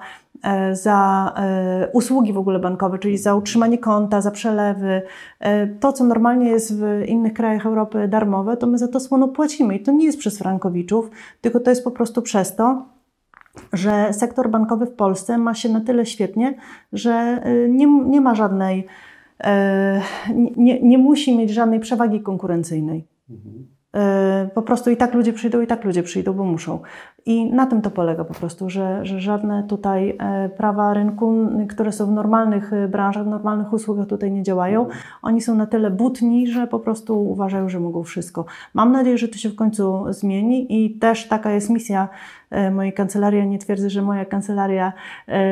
za 0.72 1.32
e, 1.36 1.88
usługi 1.92 2.32
w 2.32 2.38
ogóle 2.38 2.58
bankowe, 2.58 2.98
czyli 2.98 3.18
za 3.18 3.34
utrzymanie 3.34 3.78
konta, 3.78 4.20
za 4.20 4.30
przelewy. 4.30 5.02
E, 5.40 5.66
To, 5.66 5.92
co 5.92 6.04
normalnie 6.04 6.48
jest 6.48 6.80
w 6.80 7.02
innych 7.06 7.32
krajach 7.32 7.66
Europy 7.66 8.08
darmowe, 8.08 8.56
to 8.56 8.66
my 8.66 8.78
za 8.78 8.88
to 8.88 9.00
słono 9.00 9.28
płacimy 9.28 9.76
i 9.76 9.82
to 9.82 9.92
nie 9.92 10.04
jest 10.06 10.18
przez 10.18 10.38
frankowiczów, 10.38 11.10
tylko 11.40 11.60
to 11.60 11.70
jest 11.70 11.84
po 11.84 11.90
prostu 11.90 12.22
przez 12.22 12.56
to, 12.56 12.86
że 13.72 14.12
sektor 14.12 14.50
bankowy 14.50 14.86
w 14.86 14.92
Polsce 14.92 15.38
ma 15.38 15.54
się 15.54 15.68
na 15.68 15.80
tyle 15.80 16.06
świetnie, 16.06 16.54
że 16.92 17.42
nie, 17.68 17.86
nie 17.86 18.20
ma 18.20 18.34
żadnej, 18.34 18.86
e, 19.44 20.02
nie, 20.56 20.80
nie 20.80 20.98
musi 20.98 21.36
mieć 21.38 21.50
żadnej 21.50 21.80
przewagi 21.80 22.20
konkurencyjnej. 22.20 23.06
E, 23.30 23.77
Po 24.54 24.62
prostu 24.62 24.90
i 24.90 24.96
tak 24.96 25.14
ludzie 25.14 25.32
przyjdą, 25.32 25.60
i 25.60 25.66
tak 25.66 25.84
ludzie 25.84 26.02
przyjdą, 26.02 26.32
bo 26.32 26.44
muszą. 26.44 26.80
I 27.26 27.52
na 27.52 27.66
tym 27.66 27.82
to 27.82 27.90
polega 27.90 28.24
po 28.24 28.34
prostu, 28.34 28.70
że, 28.70 29.06
że 29.06 29.20
żadne 29.20 29.62
tutaj 29.68 30.16
e, 30.18 30.48
prawa 30.48 30.94
rynku, 30.94 31.48
które 31.68 31.92
są 31.92 32.06
w 32.06 32.10
normalnych 32.10 32.72
e, 32.72 32.88
branżach, 32.88 33.24
w 33.24 33.28
normalnych 33.28 33.72
usługach 33.72 34.06
tutaj 34.06 34.30
nie 34.30 34.42
działają. 34.42 34.86
Oni 35.22 35.40
są 35.40 35.54
na 35.54 35.66
tyle 35.66 35.90
butni, 35.90 36.46
że 36.46 36.66
po 36.66 36.80
prostu 36.80 37.30
uważają, 37.30 37.68
że 37.68 37.80
mogą 37.80 38.02
wszystko. 38.02 38.44
Mam 38.74 38.92
nadzieję, 38.92 39.18
że 39.18 39.28
to 39.28 39.38
się 39.38 39.48
w 39.48 39.54
końcu 39.54 40.04
zmieni 40.08 40.84
i 40.84 40.98
też 40.98 41.28
taka 41.28 41.50
jest 41.50 41.70
misja 41.70 42.08
mojej 42.70 42.92
kancelarii. 42.92 43.38
Ja 43.38 43.44
Nie 43.44 43.58
twierdzę, 43.58 43.90
że 43.90 44.02
moja 44.02 44.24
kancelaria 44.24 44.92
e, 45.28 45.42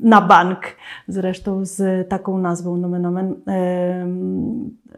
na 0.00 0.20
bank, 0.20 0.60
zresztą 1.08 1.64
z 1.64 2.08
taką 2.08 2.38
nazwą 2.38 2.76
nomen 2.76 3.06
omen, 3.06 3.34
e, 3.48 4.06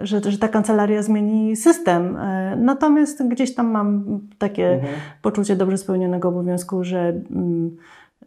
że, 0.00 0.20
że 0.20 0.38
ta 0.38 0.48
kancelaria 0.48 1.02
zmieni 1.02 1.56
system. 1.56 2.16
E, 2.16 2.56
Natomiast 2.56 3.28
gdzieś 3.28 3.54
tam 3.54 3.70
mam 3.70 4.20
takie 4.38 4.80
poczucie 5.22 5.56
dobrze 5.56 5.78
spełnionego 5.78 6.28
obowiązku, 6.28 6.84
że, 6.84 7.08
mm, 7.30 7.76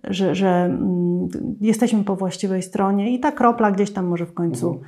że, 0.03 0.35
że 0.35 0.49
mm, 0.49 1.27
jesteśmy 1.61 2.03
po 2.03 2.15
właściwej 2.15 2.61
stronie 2.61 3.13
i 3.13 3.19
ta 3.19 3.31
kropla 3.31 3.71
gdzieś 3.71 3.91
tam 3.91 4.05
może 4.05 4.25
w 4.25 4.33
końcu 4.33 4.81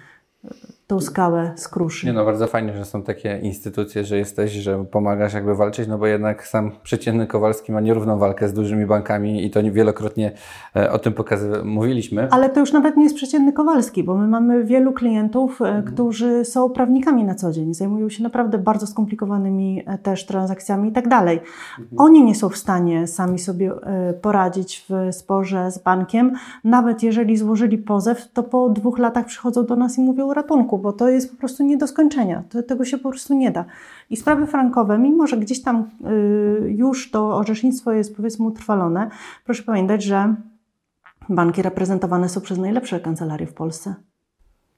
tą 0.92 1.02
skałę 1.02 1.52
skruszy. 1.56 2.08
Nie 2.08 2.14
no, 2.14 2.26
bardzo 2.26 2.48
fajnie, 2.48 2.74
że 2.78 2.86
są 2.86 3.04
takie 3.04 3.40
instytucje, 3.42 4.04
że 4.04 4.18
jesteś, 4.18 4.52
że 4.52 4.86
pomagasz 4.86 5.34
jakby 5.34 5.56
walczyć, 5.56 5.88
no 5.88 5.98
bo 5.98 6.08
jednak 6.08 6.48
sam 6.48 6.72
przeciętny 6.84 7.28
Kowalski 7.28 7.72
ma 7.72 7.82
nierówną 7.82 8.18
walkę 8.18 8.48
z 8.48 8.54
dużymi 8.54 8.86
bankami 8.86 9.46
i 9.46 9.50
to 9.50 9.60
wielokrotnie 9.72 10.32
e, 10.76 10.92
o 10.92 11.00
tym 11.00 11.14
mówiliśmy. 11.64 12.28
Ale 12.32 12.50
to 12.50 12.60
już 12.60 12.74
nawet 12.74 12.98
nie 12.98 13.04
jest 13.04 13.16
przeciętny 13.16 13.54
Kowalski, 13.54 14.04
bo 14.04 14.18
my 14.18 14.28
mamy 14.28 14.64
wielu 14.64 14.94
klientów, 14.94 15.62
e, 15.62 15.84
którzy 15.84 16.46
są 16.46 16.70
prawnikami 16.70 17.24
na 17.24 17.36
co 17.36 17.52
dzień, 17.52 17.74
zajmują 17.74 18.10
się 18.10 18.24
naprawdę 18.24 18.58
bardzo 18.58 18.88
skomplikowanymi 18.88 19.84
e, 19.86 19.98
też 19.98 20.26
transakcjami 20.26 20.90
i 20.90 20.92
tak 20.92 21.08
dalej. 21.08 21.40
Oni 21.98 22.24
nie 22.24 22.36
są 22.36 22.50
w 22.50 22.58
stanie 22.58 23.08
sami 23.08 23.40
sobie 23.40 23.72
poradzić 24.22 24.86
w 24.90 25.16
sporze 25.16 25.72
z 25.72 25.78
bankiem. 25.78 26.32
Nawet 26.64 27.04
jeżeli 27.04 27.38
złożyli 27.38 27.78
pozew, 27.78 28.32
to 28.34 28.44
po 28.44 28.70
dwóch 28.70 29.00
latach 29.00 29.26
przychodzą 29.26 29.66
do 29.66 29.76
nas 29.76 29.98
i 29.98 30.02
mówią 30.02 30.30
o 30.30 30.34
ratunku, 30.34 30.81
bo 30.82 30.94
to 30.94 31.10
jest 31.10 31.32
po 31.32 31.38
prostu 31.38 31.64
nie 31.64 31.78
do 31.78 31.88
skończenia. 31.88 32.44
To, 32.50 32.64
tego 32.64 32.86
się 32.86 32.98
po 32.98 33.10
prostu 33.10 33.34
nie 33.34 33.52
da. 33.52 33.66
I 34.10 34.18
sprawy 34.18 34.48
frankowe, 34.48 34.98
mimo 34.98 35.28
że 35.28 35.38
gdzieś 35.38 35.62
tam 35.62 35.90
y, 36.66 36.72
już 36.72 37.12
to 37.12 37.38
orzecznictwo 37.38 37.92
jest 37.92 38.16
powiedzmy 38.16 38.46
utrwalone, 38.46 39.10
proszę 39.46 39.64
pamiętać, 39.64 40.04
że 40.04 40.36
banki 41.30 41.62
reprezentowane 41.62 42.30
są 42.30 42.42
przez 42.42 42.58
najlepsze 42.58 43.00
kancelarie 43.00 43.48
w 43.48 43.54
Polsce. 43.54 43.96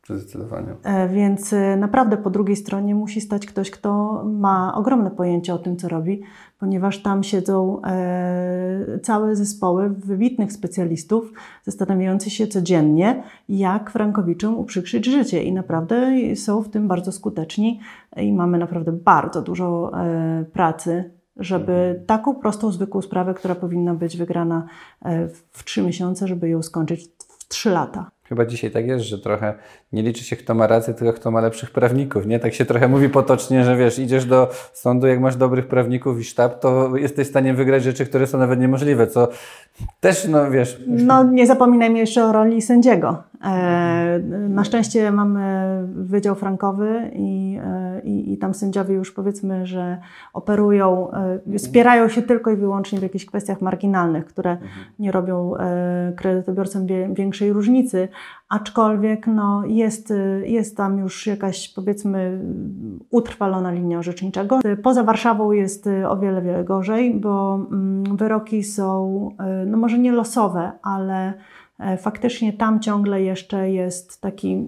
Zdecydowanie. 0.10 0.76
E, 0.84 1.10
Więc 1.10 1.54
e, 1.54 1.78
naprawdę 1.78 2.18
po 2.18 2.30
drugiej 2.30 2.56
stronie 2.56 2.96
musi 2.96 3.22
stać 3.22 3.46
ktoś, 3.46 3.72
kto 3.72 4.24
ma 4.26 4.76
ogromne 4.76 5.12
pojęcie 5.12 5.54
o 5.54 5.58
tym, 5.58 5.78
co 5.78 5.90
robi, 5.90 6.22
ponieważ 6.64 7.02
tam 7.02 7.24
siedzą 7.24 7.82
e, 7.82 9.00
całe 9.00 9.36
zespoły 9.36 9.90
wybitnych 9.90 10.54
specjalistów 10.54 11.34
zastanawiających 11.64 12.34
się 12.34 12.48
codziennie, 12.48 13.24
jak 13.50 13.92
Frankowiczom 13.92 14.58
uprzykrzyć 14.58 15.06
życie. 15.06 15.44
I 15.44 15.54
naprawdę 15.54 16.12
są 16.36 16.62
w 16.62 16.70
tym 16.70 16.88
bardzo 16.88 17.12
skuteczni 17.12 17.80
i 18.18 18.34
mamy 18.34 18.58
naprawdę 18.58 18.92
bardzo 18.92 19.42
dużo 19.42 19.92
e, 19.94 20.46
pracy, 20.54 21.12
żeby 21.38 22.04
taką 22.08 22.36
prostą, 22.36 22.72
zwykłą 22.72 23.02
sprawę, 23.02 23.34
która 23.34 23.56
powinna 23.56 23.94
być 23.94 24.18
wygrana 24.18 24.68
e, 25.02 25.28
w 25.28 25.64
trzy 25.64 25.82
miesiące, 25.82 26.28
żeby 26.28 26.50
ją 26.50 26.62
skończyć 26.62 27.10
w 27.40 27.48
trzy 27.48 27.70
lata. 27.70 28.13
Chyba 28.34 28.46
dzisiaj 28.46 28.72
tak 28.72 28.88
jest, 28.88 29.06
że 29.06 29.20
trochę 29.20 29.54
nie 29.92 30.02
liczy 30.04 30.24
się, 30.24 30.36
kto 30.36 30.56
ma 30.56 30.68
rację, 30.68 30.94
tylko 30.94 31.14
kto 31.14 31.32
ma 31.32 31.42
lepszych 31.42 31.72
prawników, 31.72 32.26
nie? 32.26 32.40
Tak 32.40 32.54
się 32.54 32.66
trochę 32.66 32.88
mówi 32.88 33.10
potocznie, 33.10 33.64
że 33.64 33.78
wiesz, 33.78 34.00
idziesz 34.00 34.26
do 34.26 34.50
sądu, 34.74 35.08
jak 35.08 35.20
masz 35.20 35.36
dobrych 35.36 35.68
prawników 35.68 36.20
i 36.20 36.24
sztab, 36.24 36.60
to 36.60 36.98
jesteś 36.98 37.28
w 37.28 37.30
stanie 37.30 37.54
wygrać 37.54 37.84
rzeczy, 37.84 38.06
które 38.06 38.28
są 38.28 38.38
nawet 38.38 38.60
niemożliwe, 38.60 39.08
co 39.08 39.28
też, 40.00 40.28
no 40.28 40.52
wiesz... 40.52 40.82
No, 40.88 41.24
nie 41.24 41.48
zapominajmy 41.48 42.00
jeszcze 42.00 42.26
o 42.26 42.32
roli 42.32 42.62
sędziego. 42.62 43.24
E, 43.44 44.20
na 44.50 44.64
szczęście 44.64 45.12
mamy 45.12 45.44
Wydział 45.88 46.36
Frankowy 46.36 47.12
i, 47.14 47.60
e, 47.64 48.02
i, 48.04 48.34
i 48.34 48.38
tam 48.38 48.54
sędziowie 48.54 48.96
już 48.96 49.12
powiedzmy, 49.12 49.66
że 49.66 49.98
operują, 50.34 51.12
e, 51.12 51.58
wspierają 51.58 52.08
się 52.08 52.22
tylko 52.22 52.52
i 52.52 52.56
wyłącznie 52.56 53.00
w 53.00 53.04
jakichś 53.04 53.26
kwestiach 53.26 53.62
marginalnych, 53.62 54.26
które 54.26 54.58
nie 55.00 55.12
robią 55.12 55.54
kredytobiorcom 56.16 56.88
większej 57.14 57.54
różnicy, 57.54 58.08
aczkolwiek 58.50 59.28
no, 59.28 59.66
jest, 59.66 60.14
jest 60.44 60.78
tam 60.78 60.98
już 60.98 61.28
jakaś 61.28 61.74
powiedzmy 61.74 62.42
utrwalona 63.10 63.72
linia 63.72 64.00
orzeczniczego. 64.00 64.60
Poza 64.84 65.04
Warszawą 65.04 65.52
jest 65.52 65.90
o 66.08 66.18
wiele, 66.18 66.42
wiele 66.42 66.64
gorzej, 66.64 67.14
bo 67.20 67.56
mm, 67.72 68.18
wyroki 68.18 68.64
są 68.64 69.30
no 69.66 69.78
może 69.78 70.00
nie 70.00 70.12
losowe, 70.12 70.72
ale 70.84 71.34
faktycznie 71.98 72.54
tam 72.54 72.80
ciągle 72.80 73.22
jeszcze 73.22 73.70
jest 73.70 74.22
taki, 74.22 74.68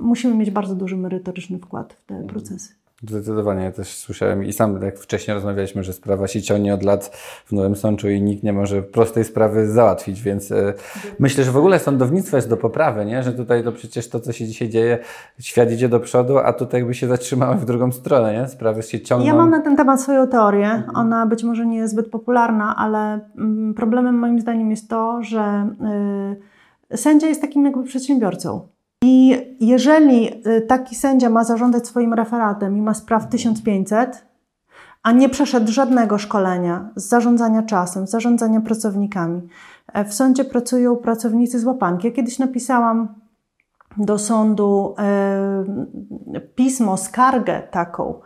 musimy 0.00 0.34
mieć 0.34 0.50
bardzo 0.50 0.74
duży 0.74 0.96
merytoryczny 0.96 1.58
wkład 1.58 1.92
w 1.92 2.04
te 2.06 2.22
procesy. 2.22 2.80
Zdecydowanie, 3.08 3.64
ja 3.64 3.72
też 3.72 3.96
słyszałem 3.96 4.44
i 4.44 4.52
sam, 4.52 4.82
jak 4.82 4.98
wcześniej 4.98 5.34
rozmawialiśmy, 5.34 5.84
że 5.84 5.92
sprawa 5.92 6.26
się 6.26 6.42
ciągnie 6.42 6.74
od 6.74 6.82
lat 6.82 7.16
w 7.46 7.52
Nowym 7.52 7.76
Sączu 7.76 8.08
i 8.08 8.22
nikt 8.22 8.42
nie 8.42 8.52
może 8.52 8.82
prostej 8.82 9.24
sprawy 9.24 9.68
załatwić, 9.68 10.22
więc 10.22 10.52
e, 10.52 10.74
myślę, 11.18 11.44
że 11.44 11.52
w 11.52 11.56
ogóle 11.56 11.78
sądownictwo 11.78 12.36
jest 12.36 12.48
do 12.48 12.56
poprawy, 12.56 13.04
nie? 13.04 13.22
że 13.22 13.32
tutaj 13.32 13.64
to 13.64 13.72
przecież 13.72 14.08
to, 14.08 14.20
co 14.20 14.32
się 14.32 14.46
dzisiaj 14.46 14.68
dzieje, 14.68 14.98
świat 15.38 15.72
idzie 15.72 15.88
do 15.88 16.00
przodu, 16.00 16.38
a 16.38 16.52
tutaj 16.52 16.80
jakby 16.80 16.94
się 16.94 17.08
zatrzymały 17.08 17.56
w 17.56 17.64
drugą 17.64 17.92
stronę, 17.92 18.32
nie? 18.32 18.48
sprawy 18.48 18.82
się 18.82 19.00
ciągną. 19.00 19.26
Ja 19.26 19.34
mam 19.34 19.50
na 19.50 19.60
ten 19.60 19.76
temat 19.76 20.02
swoją 20.02 20.28
teorię. 20.28 20.82
Ona 20.94 21.26
być 21.26 21.44
może 21.44 21.66
nie 21.66 21.76
jest 21.76 21.92
zbyt 21.92 22.10
popularna, 22.10 22.76
ale 22.76 23.20
mm, 23.38 23.74
problemem 23.74 24.14
moim 24.14 24.40
zdaniem 24.40 24.70
jest 24.70 24.88
to, 24.88 25.22
że 25.22 25.68
y, 26.36 26.49
sędzia 26.94 27.26
jest 27.26 27.40
takim 27.40 27.64
jakby 27.64 27.84
przedsiębiorcą. 27.84 28.68
I 29.04 29.36
jeżeli 29.60 30.46
y, 30.46 30.60
taki 30.60 30.94
sędzia 30.94 31.30
ma 31.30 31.44
zarządzać 31.44 31.86
swoim 31.86 32.14
referatem 32.14 32.76
i 32.76 32.82
ma 32.82 32.94
spraw 32.94 33.28
1500, 33.28 34.24
a 35.02 35.12
nie 35.12 35.28
przeszedł 35.28 35.72
żadnego 35.72 36.18
szkolenia 36.18 36.90
z 36.96 37.08
zarządzania 37.08 37.62
czasem, 37.62 38.06
z 38.06 38.10
zarządzania 38.10 38.60
pracownikami. 38.60 39.48
E, 39.92 40.04
W 40.04 40.14
sądzie 40.14 40.44
pracują 40.44 40.96
pracownicy 40.96 41.60
z 41.60 41.64
łapanki. 41.64 42.06
Ja 42.06 42.12
kiedyś 42.12 42.38
napisałam 42.38 43.08
do 43.96 44.18
sądu 44.18 44.94
e, 44.98 45.64
pismo, 46.54 46.96
skargę 46.96 47.62
taką 47.70 48.20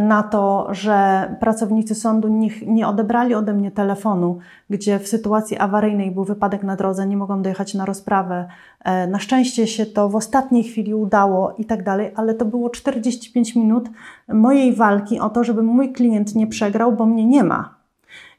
na 0.00 0.22
to, 0.22 0.68
że 0.70 1.28
pracownicy 1.40 1.94
sądu 1.94 2.28
nie, 2.28 2.48
nie 2.66 2.88
odebrali 2.88 3.34
ode 3.34 3.52
mnie 3.52 3.70
telefonu, 3.70 4.38
gdzie 4.70 4.98
w 4.98 5.08
sytuacji 5.08 5.58
awaryjnej 5.58 6.10
był 6.10 6.24
wypadek 6.24 6.62
na 6.62 6.76
drodze, 6.76 7.06
nie 7.06 7.16
mogą 7.16 7.42
dojechać 7.42 7.74
na 7.74 7.84
rozprawę. 7.84 8.48
E, 8.84 9.06
Na 9.06 9.18
szczęście 9.18 9.66
się 9.66 9.86
to 9.86 10.08
w 10.08 10.16
ostatniej 10.16 10.64
chwili 10.64 10.94
udało 10.94 11.54
i 11.58 11.64
tak 11.64 11.82
dalej, 11.82 12.12
ale 12.16 12.34
to 12.34 12.44
było 12.44 12.70
45 12.70 13.54
minut 13.54 13.88
mojej 14.28 14.74
walki 14.74 15.20
o 15.20 15.30
to, 15.30 15.44
żeby 15.44 15.62
mój 15.62 15.92
klient 15.92 16.34
nie 16.34 16.46
przegrał, 16.46 16.92
bo 16.92 17.06
mnie 17.06 17.26
nie 17.26 17.44
ma. 17.44 17.74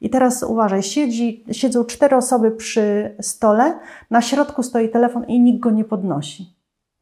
I 0.02 0.10
teraz 0.10 0.44
uważaj, 0.44 0.84
siedzi, 0.84 1.44
siedzą 1.52 1.86
cztery 1.86 2.16
osoby 2.16 2.52
przy 2.52 3.16
stole, 3.22 3.80
na 4.10 4.22
środku 4.22 4.64
stoi 4.64 4.90
telefon 4.90 5.24
i 5.24 5.40
nikt 5.40 5.60
go 5.60 5.72
nie 5.72 5.84
podnosi. 5.84 6.53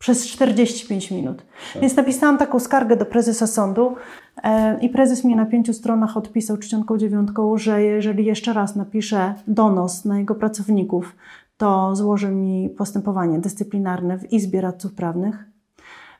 Przez 0.01 0.27
45 0.27 1.11
minut. 1.11 1.43
Więc 1.81 1.95
napisałam 1.95 2.37
taką 2.37 2.59
skargę 2.59 2.97
do 2.97 3.05
prezesa 3.05 3.47
sądu 3.47 3.95
e, 4.43 4.79
i 4.79 4.89
prezes 4.89 5.23
mi 5.23 5.35
na 5.35 5.45
pięciu 5.45 5.73
stronach 5.73 6.17
odpisał 6.17 6.57
czcionką 6.57 6.97
dziewiątką, 6.97 7.57
że 7.57 7.83
jeżeli 7.83 8.25
jeszcze 8.25 8.53
raz 8.53 8.75
napiszę 8.75 9.33
donos 9.47 10.05
na 10.05 10.19
jego 10.19 10.35
pracowników, 10.35 11.15
to 11.57 11.95
złoży 11.95 12.31
mi 12.31 12.69
postępowanie 12.69 13.39
dyscyplinarne 13.39 14.17
w 14.17 14.33
Izbie 14.33 14.61
Radców 14.61 14.93
Prawnych, 14.93 15.45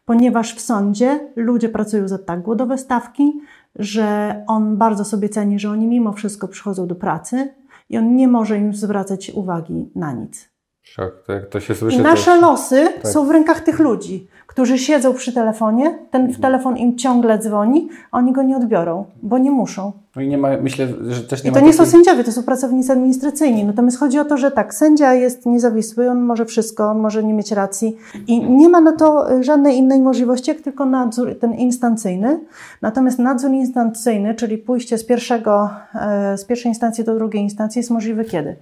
ponieważ 0.05 0.55
w 0.55 0.61
sądzie 0.61 1.27
ludzie 1.35 1.69
pracują 1.69 2.07
za 2.07 2.17
tak 2.17 2.41
głodowe 2.41 2.77
stawki, 2.77 3.41
że 3.75 4.35
on 4.47 4.77
bardzo 4.77 5.05
sobie 5.05 5.29
ceni, 5.29 5.59
że 5.59 5.69
oni 5.69 5.87
mimo 5.87 6.13
wszystko 6.13 6.47
przychodzą 6.47 6.87
do 6.87 6.95
pracy 6.95 7.53
i 7.89 7.97
on 7.97 8.15
nie 8.15 8.27
może 8.27 8.57
im 8.57 8.73
zwracać 8.73 9.29
uwagi 9.29 9.89
na 9.95 10.13
nic. 10.13 10.50
Szok, 10.91 11.23
to 11.49 11.59
się 11.59 11.75
słyszy, 11.75 11.97
I 11.97 12.01
nasze 12.01 12.41
losy 12.41 12.87
tak. 13.01 13.11
są 13.11 13.25
w 13.25 13.31
rękach 13.31 13.61
tych 13.61 13.79
ludzi, 13.79 14.27
którzy 14.47 14.77
siedzą 14.77 15.13
przy 15.13 15.33
telefonie, 15.33 15.99
ten 16.11 16.21
Mhm. 16.21 16.41
telefon 16.41 16.77
im 16.77 16.97
ciągle 16.97 17.39
dzwoni, 17.39 17.89
a 18.11 18.17
oni 18.17 18.33
go 18.33 18.43
nie 18.43 18.57
odbiorą, 18.57 19.05
bo 19.23 19.37
nie 19.37 19.51
muszą. 19.51 19.91
No 20.15 20.21
i 20.21 20.27
nie 20.27 20.37
ma, 20.37 20.49
myślę, 20.61 20.87
że 21.09 21.21
też 21.23 21.43
nie 21.43 21.49
I 21.49 21.53
ma 21.53 21.59
to 21.59 21.65
nie 21.65 21.73
są 21.73 21.77
takiej- 21.77 21.91
sędziowie, 21.91 22.23
to 22.23 22.31
są 22.31 22.43
pracownicy 22.43 22.91
administracyjni. 22.91 23.63
Natomiast 23.65 23.99
chodzi 23.99 24.19
o 24.19 24.25
to, 24.25 24.37
że 24.37 24.51
tak, 24.51 24.73
sędzia 24.73 25.13
jest 25.13 25.45
niezawisły, 25.45 26.09
on 26.09 26.21
może 26.21 26.45
wszystko, 26.45 26.89
on 26.89 26.99
może 26.99 27.23
nie 27.23 27.33
mieć 27.33 27.51
racji 27.51 27.97
i 28.27 28.49
nie 28.49 28.69
ma 28.69 28.81
na 28.81 28.91
to 28.91 29.27
żadnej 29.43 29.77
innej 29.77 30.01
możliwości, 30.01 30.51
jak 30.51 30.61
tylko 30.61 30.85
nadzór 30.85 31.39
ten 31.39 31.53
instancyjny. 31.53 32.39
Natomiast 32.81 33.19
nadzór 33.19 33.51
instancyjny, 33.51 34.35
czyli 34.35 34.57
pójście 34.57 34.97
z, 34.97 35.05
pierwszego, 35.05 35.69
e, 35.95 36.37
z 36.37 36.45
pierwszej 36.45 36.69
instancji 36.69 37.03
do 37.03 37.15
drugiej 37.15 37.43
instancji 37.43 37.79
jest 37.79 37.89
możliwy 37.91 38.25
kiedy? 38.25 38.55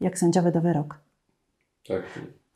Jak 0.00 0.18
sędzia 0.18 0.42
wyda 0.42 0.60
wyrok. 0.60 0.98
Tak. 1.84 2.04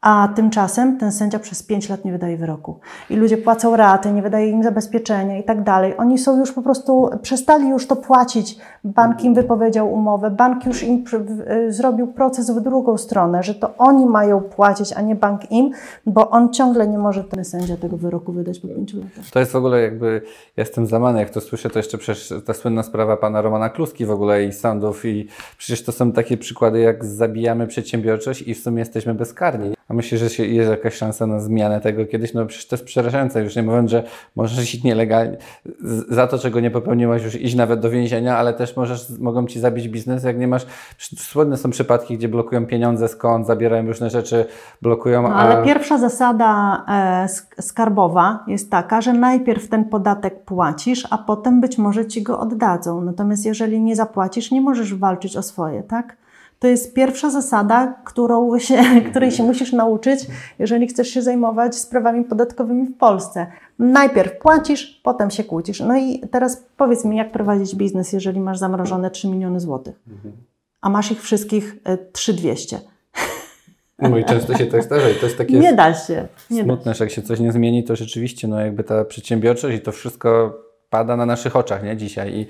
A 0.00 0.28
tymczasem 0.36 0.98
ten 0.98 1.12
sędzia 1.12 1.38
przez 1.38 1.62
5 1.62 1.88
lat 1.88 2.04
nie 2.04 2.12
wydaje 2.12 2.36
wyroku. 2.36 2.80
I 3.10 3.16
ludzie 3.16 3.36
płacą 3.36 3.76
raty, 3.76 4.12
nie 4.12 4.22
wydaje 4.22 4.50
im 4.50 4.62
zabezpieczenia 4.62 5.38
i 5.38 5.44
tak 5.44 5.62
dalej. 5.62 5.94
Oni 5.96 6.18
są 6.18 6.38
już 6.38 6.52
po 6.52 6.62
prostu, 6.62 7.10
przestali 7.22 7.68
już 7.68 7.86
to 7.86 7.96
płacić. 7.96 8.58
Bank 8.84 9.24
im 9.24 9.34
wypowiedział 9.34 9.92
umowę, 9.92 10.30
bank 10.30 10.66
już 10.66 10.82
im 10.82 11.04
y, 11.50 11.72
zrobił 11.72 12.06
proces 12.06 12.50
w 12.50 12.60
drugą 12.60 12.98
stronę, 12.98 13.42
że 13.42 13.54
to 13.54 13.74
oni 13.78 14.06
mają 14.06 14.40
płacić, 14.40 14.92
a 14.92 15.00
nie 15.00 15.14
bank 15.14 15.52
im, 15.52 15.70
bo 16.06 16.30
on 16.30 16.52
ciągle 16.52 16.88
nie 16.88 16.98
może 16.98 17.24
ten 17.24 17.44
sędzia 17.44 17.76
tego 17.76 17.96
wyroku 17.96 18.32
wydać 18.32 18.60
po 18.60 18.68
5 18.68 18.94
latach. 18.94 19.30
To 19.32 19.40
jest 19.40 19.52
w 19.52 19.56
ogóle 19.56 19.82
jakby, 19.82 20.22
jestem 20.56 20.86
zamany, 20.86 21.18
jak 21.18 21.30
to 21.30 21.40
słyszę, 21.40 21.70
to 21.70 21.78
jeszcze 21.78 21.98
przecież 21.98 22.32
ta 22.46 22.54
słynna 22.54 22.82
sprawa 22.82 23.16
pana 23.16 23.42
Romana 23.42 23.70
Kluski 23.70 24.06
w 24.06 24.10
ogóle 24.10 24.44
i 24.44 24.52
sądów 24.52 25.04
i 25.04 25.28
przecież 25.58 25.84
to 25.84 25.92
są 25.92 26.12
takie 26.12 26.36
przykłady, 26.36 26.80
jak 26.80 27.04
zabijamy 27.04 27.66
przedsiębiorczość 27.66 28.42
i 28.42 28.54
w 28.54 28.58
sumie 28.58 28.78
jesteśmy 28.78 29.14
bezkarni. 29.14 29.78
A 29.88 29.94
myślę, 29.94 30.18
że 30.18 30.44
jest 30.44 30.70
jakaś 30.70 30.94
szansa 30.94 31.26
na 31.26 31.40
zmianę 31.40 31.80
tego 31.80 32.06
kiedyś, 32.06 32.34
no 32.34 32.46
przecież 32.46 32.66
to 32.68 32.76
jest 32.76 32.84
przerażające, 32.84 33.42
już 33.42 33.56
nie 33.56 33.62
mówiąc, 33.62 33.90
że 33.90 34.02
możesz 34.36 34.74
iść 34.74 34.84
nielegalnie, 34.84 35.36
za 36.08 36.26
to, 36.26 36.38
czego 36.38 36.60
nie 36.60 36.70
popełniłaś, 36.70 37.24
już 37.24 37.34
iść 37.34 37.54
nawet 37.54 37.80
do 37.80 37.90
więzienia, 37.90 38.36
ale 38.38 38.52
też 38.54 38.76
możesz, 38.76 39.10
mogą 39.18 39.46
ci 39.46 39.60
zabić 39.60 39.88
biznes, 39.88 40.24
jak 40.24 40.38
nie 40.38 40.48
masz, 40.48 40.66
słynne 41.16 41.56
są 41.56 41.70
przypadki, 41.70 42.18
gdzie 42.18 42.28
blokują 42.28 42.66
pieniądze 42.66 43.08
skąd, 43.08 43.46
zabierają 43.46 43.86
różne 43.86 44.10
rzeczy, 44.10 44.44
blokują, 44.82 45.22
No, 45.22 45.28
a... 45.28 45.32
ale 45.34 45.64
pierwsza 45.64 45.98
zasada 45.98 46.84
e, 46.88 47.26
sk- 47.26 47.62
skarbowa 47.62 48.44
jest 48.46 48.70
taka, 48.70 49.00
że 49.00 49.12
najpierw 49.12 49.68
ten 49.68 49.84
podatek 49.84 50.44
płacisz, 50.44 51.06
a 51.10 51.18
potem 51.18 51.60
być 51.60 51.78
może 51.78 52.06
ci 52.06 52.22
go 52.22 52.40
oddadzą. 52.40 53.00
Natomiast 53.00 53.46
jeżeli 53.46 53.80
nie 53.80 53.96
zapłacisz, 53.96 54.50
nie 54.50 54.60
możesz 54.60 54.94
walczyć 54.94 55.36
o 55.36 55.42
swoje, 55.42 55.82
tak? 55.82 56.16
To 56.58 56.66
jest 56.66 56.94
pierwsza 56.94 57.30
zasada, 57.30 57.94
którą 58.04 58.58
się, 58.58 58.82
której 59.10 59.30
się 59.30 59.42
musisz 59.42 59.72
nauczyć, 59.72 60.26
jeżeli 60.58 60.86
chcesz 60.86 61.08
się 61.08 61.22
zajmować 61.22 61.76
sprawami 61.76 62.24
podatkowymi 62.24 62.86
w 62.86 62.96
Polsce. 62.96 63.46
Najpierw 63.78 64.38
płacisz, 64.38 65.00
potem 65.04 65.30
się 65.30 65.44
kłócisz. 65.44 65.80
No 65.80 65.96
i 65.96 66.22
teraz 66.30 66.64
powiedz 66.76 67.04
mi, 67.04 67.16
jak 67.16 67.32
prowadzić 67.32 67.74
biznes, 67.74 68.12
jeżeli 68.12 68.40
masz 68.40 68.58
zamrożone 68.58 69.10
3 69.10 69.28
miliony 69.28 69.60
złotych, 69.60 70.00
a 70.80 70.90
masz 70.90 71.12
ich 71.12 71.22
wszystkich 71.22 71.76
e, 71.84 71.98
3200. 71.98 72.80
No 73.98 74.18
i 74.18 74.24
często 74.24 74.58
się 74.58 74.66
tak 74.66 74.82
zdarza 74.82 75.10
i 75.10 75.14
to 75.14 75.26
jest 75.26 75.38
takie... 75.38 75.58
Nie 75.58 75.72
da 75.72 75.94
się. 75.94 76.28
Nie 76.50 76.64
da 76.64 76.64
Smutne, 76.64 76.94
że 76.94 77.04
jak 77.04 77.12
się 77.12 77.22
coś 77.22 77.40
nie 77.40 77.52
zmieni, 77.52 77.84
to 77.84 77.96
rzeczywiście 77.96 78.48
no 78.48 78.60
jakby 78.60 78.84
ta 78.84 79.04
przedsiębiorczość 79.04 79.76
i 79.76 79.80
to 79.80 79.92
wszystko 79.92 80.58
pada 80.90 81.16
na 81.16 81.26
naszych 81.26 81.56
oczach, 81.56 81.82
nie? 81.82 81.96
Dzisiaj 81.96 82.34
i 82.34 82.46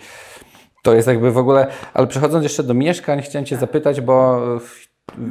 to 0.82 0.94
jest 0.94 1.08
jakby 1.08 1.32
w 1.32 1.38
ogóle, 1.38 1.66
ale 1.94 2.06
przechodząc 2.06 2.42
jeszcze 2.42 2.62
do 2.62 2.74
mieszkań, 2.74 3.22
chciałem 3.22 3.46
Cię 3.46 3.56
zapytać, 3.56 4.00
bo 4.00 4.40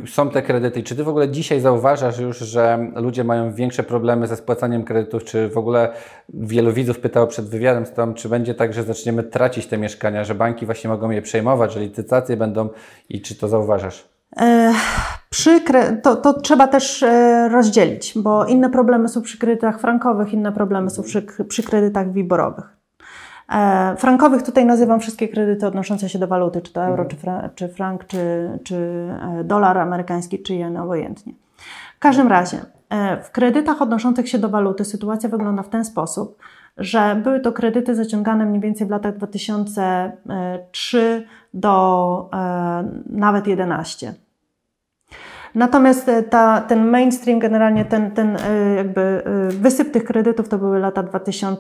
są 0.08 0.30
te 0.30 0.42
kredyty. 0.42 0.84
Czy 0.84 0.96
ty 0.96 1.04
w 1.04 1.10
ogóle 1.10 1.30
dzisiaj 1.30 1.62
zauważasz 1.62 2.20
już, 2.20 2.38
że 2.38 2.92
ludzie 2.96 3.24
mają 3.24 3.54
większe 3.54 3.84
problemy 3.84 4.28
ze 4.28 4.36
spłacaniem 4.36 4.84
kredytów? 4.84 5.24
Czy 5.24 5.50
w 5.50 5.58
ogóle 5.58 5.94
wielu 6.30 6.74
widzów 6.74 7.00
pytało 7.00 7.28
przed 7.28 7.50
wywiadem 7.50 7.86
tą, 7.86 8.14
czy 8.14 8.30
będzie 8.30 8.54
tak, 8.54 8.74
że 8.74 8.84
zaczniemy 8.84 9.24
tracić 9.24 9.68
te 9.68 9.78
mieszkania, 9.78 10.24
że 10.24 10.36
banki 10.36 10.66
właśnie 10.66 10.90
mogą 10.90 11.10
je 11.10 11.22
przejmować, 11.22 11.74
że 11.74 11.80
licytacje 11.80 12.38
będą 12.38 12.70
i 13.10 13.22
czy 13.22 13.36
to 13.36 13.48
zauważasz? 13.48 14.10
E, 14.38 14.74
przy, 15.30 15.62
to, 16.04 16.16
to 16.16 16.42
trzeba 16.42 16.68
też 16.68 17.04
e, 17.04 17.50
rozdzielić, 17.50 18.14
bo 18.16 18.46
inne 18.46 18.70
problemy 18.70 19.10
są 19.10 19.22
przy 19.22 19.38
kredytach 19.38 19.80
frankowych, 19.80 20.34
inne 20.34 20.52
problemy 20.52 20.90
są 20.90 21.04
przy, 21.04 21.26
przy 21.48 21.64
kredytach 21.64 22.14
wiborowych. 22.14 22.77
E, 23.52 23.96
frankowych 23.98 24.44
tutaj 24.44 24.66
nazywam 24.66 25.00
wszystkie 25.00 25.28
kredyty 25.28 25.68
odnoszące 25.68 26.10
się 26.10 26.20
do 26.20 26.28
waluty, 26.28 26.62
czy 26.62 26.74
to 26.74 26.86
euro, 26.86 27.06
czy, 27.06 27.16
fra, 27.16 27.50
czy 27.56 27.68
frank, 27.68 28.08
czy, 28.08 28.50
czy 28.64 29.08
dolar 29.44 29.78
amerykański, 29.78 30.44
czy 30.44 30.56
jen, 30.56 30.78
obojętnie. 30.78 31.34
W 31.96 32.00
każdym 32.00 32.28
razie, 32.28 32.58
w 33.24 33.32
kredytach 33.32 33.82
odnoszących 33.82 34.30
się 34.30 34.40
do 34.40 34.50
waluty 34.50 34.86
sytuacja 34.86 35.30
wygląda 35.30 35.64
w 35.64 35.70
ten 35.70 35.86
sposób, 35.86 36.38
że 36.78 37.22
były 37.24 37.40
to 37.40 37.52
kredyty 37.52 37.96
zaciągane 37.96 38.46
mniej 38.46 38.62
więcej 38.62 38.88
w 38.88 38.90
latach 38.90 39.18
2003 39.18 41.28
do 41.54 42.30
nawet 43.10 43.44
2011. 43.44 44.14
Natomiast 45.56 46.10
e, 46.10 46.24
ta, 46.24 46.62
ten 46.62 46.88
mainstream, 46.88 47.40
generalnie 47.40 47.86
ten, 47.86 48.12
ten 48.12 48.38
e, 48.38 48.76
jakby 48.76 49.02
e, 49.02 49.48
wysyp 49.48 49.92
tych 49.92 50.04
kredytów 50.04 50.50
to 50.50 50.58
były 50.58 50.80
lata 50.80 51.04
2005 51.04 51.60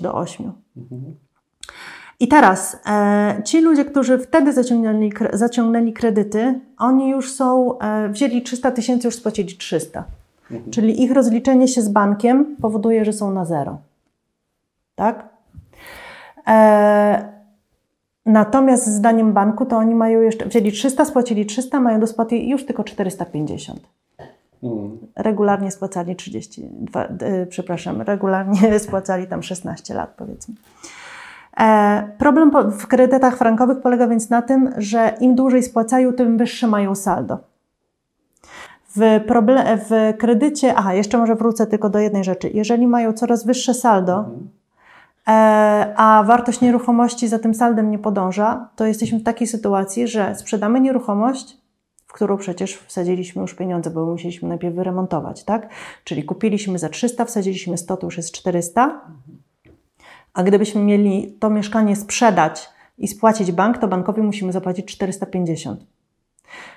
do 0.00 0.12
2008. 0.12 0.52
Mhm. 0.76 1.16
I 2.20 2.28
teraz 2.28 2.80
e, 2.86 3.42
ci 3.44 3.60
ludzie, 3.60 3.84
którzy 3.84 4.18
wtedy 4.18 4.52
zaciągnęli, 4.52 5.12
zaciągnęli 5.32 5.92
kredyty, 5.92 6.60
oni 6.78 7.10
już 7.10 7.32
są, 7.32 7.78
e, 7.78 8.08
wzięli 8.08 8.42
300 8.42 8.70
tysięcy, 8.70 9.08
już 9.08 9.14
spłacili 9.14 9.56
300. 9.56 10.04
Mhm. 10.50 10.70
Czyli 10.70 11.02
ich 11.02 11.12
rozliczenie 11.12 11.68
się 11.68 11.82
z 11.82 11.88
bankiem 11.88 12.56
powoduje, 12.56 13.04
że 13.04 13.12
są 13.12 13.30
na 13.30 13.44
zero. 13.44 13.78
Tak? 14.94 15.28
E, 16.46 17.38
Natomiast 18.28 18.86
zdaniem 18.86 19.32
banku 19.32 19.66
to 19.66 19.76
oni 19.76 19.94
mają 19.94 20.20
jeszcze, 20.20 20.46
wzięli 20.46 20.72
300, 20.72 21.04
spłacili 21.04 21.46
300, 21.46 21.80
mają 21.80 22.00
do 22.00 22.06
spłaty 22.06 22.38
już 22.38 22.66
tylko 22.66 22.84
450. 22.84 23.80
Hmm. 24.60 24.98
Regularnie 25.16 25.70
spłacali 25.70 26.16
30, 26.16 26.62
dwa, 26.70 27.04
yy, 27.04 27.46
przepraszam, 27.46 28.02
regularnie 28.02 28.78
spłacali 28.80 29.26
tam 29.26 29.42
16 29.42 29.94
lat 29.94 30.14
powiedzmy. 30.16 30.54
E, 31.60 32.08
problem 32.18 32.50
po, 32.50 32.70
w 32.70 32.86
kredytach 32.86 33.36
frankowych 33.36 33.80
polega 33.80 34.08
więc 34.08 34.30
na 34.30 34.42
tym, 34.42 34.70
że 34.76 35.14
im 35.20 35.34
dłużej 35.34 35.62
spłacają, 35.62 36.12
tym 36.12 36.38
wyższe 36.38 36.66
mają 36.66 36.94
saldo. 36.94 37.38
W, 38.96 39.20
problem, 39.26 39.78
w 39.78 40.16
kredycie, 40.18 40.74
aha, 40.74 40.94
jeszcze 40.94 41.18
może 41.18 41.34
wrócę 41.34 41.66
tylko 41.66 41.90
do 41.90 41.98
jednej 41.98 42.24
rzeczy. 42.24 42.50
Jeżeli 42.54 42.86
mają 42.86 43.12
coraz 43.12 43.46
wyższe 43.46 43.74
saldo, 43.74 44.14
hmm 44.14 44.58
E, 45.28 45.94
a 45.96 46.22
wartość 46.26 46.60
nieruchomości 46.60 47.28
za 47.28 47.38
tym 47.38 47.54
saldem 47.54 47.90
nie 47.90 47.98
podąża, 47.98 48.68
to 48.76 48.86
jesteśmy 48.86 49.18
w 49.18 49.22
takiej 49.22 49.46
sytuacji, 49.46 50.08
że 50.08 50.34
sprzedamy 50.34 50.80
nieruchomość, 50.80 51.57
którą 52.18 52.36
przecież 52.36 52.76
wsadziliśmy 52.76 53.42
już 53.42 53.54
pieniądze, 53.54 53.90
bo 53.90 54.06
musieliśmy 54.06 54.48
najpierw 54.48 54.74
wyremontować, 54.74 55.44
tak? 55.44 55.68
Czyli 56.04 56.24
kupiliśmy 56.24 56.78
za 56.78 56.88
300, 56.88 57.24
wsadziliśmy 57.24 57.78
100, 57.78 57.96
to 57.96 58.06
już 58.06 58.16
jest 58.16 58.32
400. 58.32 59.00
A 60.34 60.42
gdybyśmy 60.42 60.80
mieli 60.84 61.36
to 61.40 61.50
mieszkanie 61.50 61.96
sprzedać 61.96 62.68
i 62.98 63.08
spłacić 63.08 63.52
bank, 63.52 63.78
to 63.78 63.88
bankowi 63.88 64.22
musimy 64.22 64.52
zapłacić 64.52 64.86
450. 64.86 65.86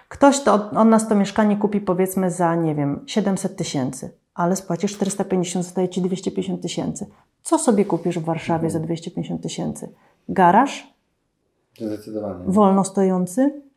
Ktoś 0.09 0.39
to 0.39 0.53
od 0.53 0.87
nas 0.87 1.07
to 1.07 1.15
mieszkanie 1.15 1.57
kupi 1.57 1.81
powiedzmy 1.81 2.31
za, 2.31 2.55
nie 2.55 2.75
wiem, 2.75 3.03
700 3.05 3.55
tysięcy, 3.55 4.11
ale 4.33 4.55
spłaci 4.55 4.87
450, 4.87 5.65
zostaje 5.65 5.89
Ci 5.89 6.01
250 6.01 6.61
tysięcy. 6.61 7.05
Co 7.41 7.59
sobie 7.59 7.85
kupisz 7.85 8.19
w 8.19 8.23
Warszawie 8.23 8.69
za 8.69 8.79
250 8.79 9.41
tysięcy? 9.41 9.93
Garaż? 10.29 10.93
Zdecydowanie. 11.77 12.43
Wolno 12.47 12.83
stojący? 12.83 13.70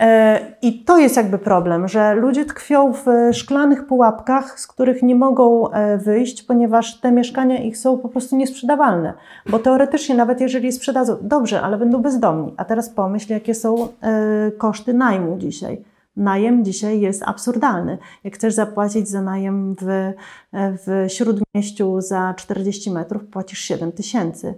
E, 0.00 0.40
I 0.62 0.84
to 0.84 0.98
jest 0.98 1.16
jakby 1.16 1.38
problem, 1.38 1.88
że 1.88 2.14
ludzie 2.14 2.44
tkwią 2.44 2.92
w 2.92 3.06
szklanych 3.32 3.86
pułapkach, 3.86 4.60
z 4.60 4.66
których 4.66 5.02
nie 5.02 5.14
mogą 5.14 5.70
e, 5.70 5.98
wyjść, 5.98 6.42
ponieważ 6.42 7.00
te 7.00 7.12
mieszkania 7.12 7.62
ich 7.62 7.78
są 7.78 7.98
po 7.98 8.08
prostu 8.08 8.36
niesprzedawalne. 8.36 9.14
Bo 9.48 9.58
teoretycznie, 9.58 10.14
nawet 10.14 10.40
jeżeli 10.40 10.66
je 10.66 10.72
sprzedadzą, 10.72 11.16
dobrze, 11.22 11.62
ale 11.62 11.78
będą 11.78 12.02
bezdomni. 12.02 12.54
A 12.56 12.64
teraz 12.64 12.88
pomyśl, 12.88 13.32
jakie 13.32 13.54
są 13.54 13.88
e, 14.02 14.50
koszty 14.58 14.94
najmu 14.94 15.38
dzisiaj 15.38 15.84
Najem 16.16 16.64
dzisiaj 16.64 17.00
jest 17.00 17.22
absurdalny. 17.22 17.98
Jak 18.24 18.34
chcesz 18.34 18.54
zapłacić 18.54 19.08
za 19.08 19.22
najem 19.22 19.76
w, 19.80 20.12
w 20.52 21.06
śródmieściu 21.08 22.00
za 22.00 22.34
40 22.36 22.90
metrów, 22.90 23.24
płacisz 23.24 23.58
7 23.58 23.92
tysięcy. 23.92 24.54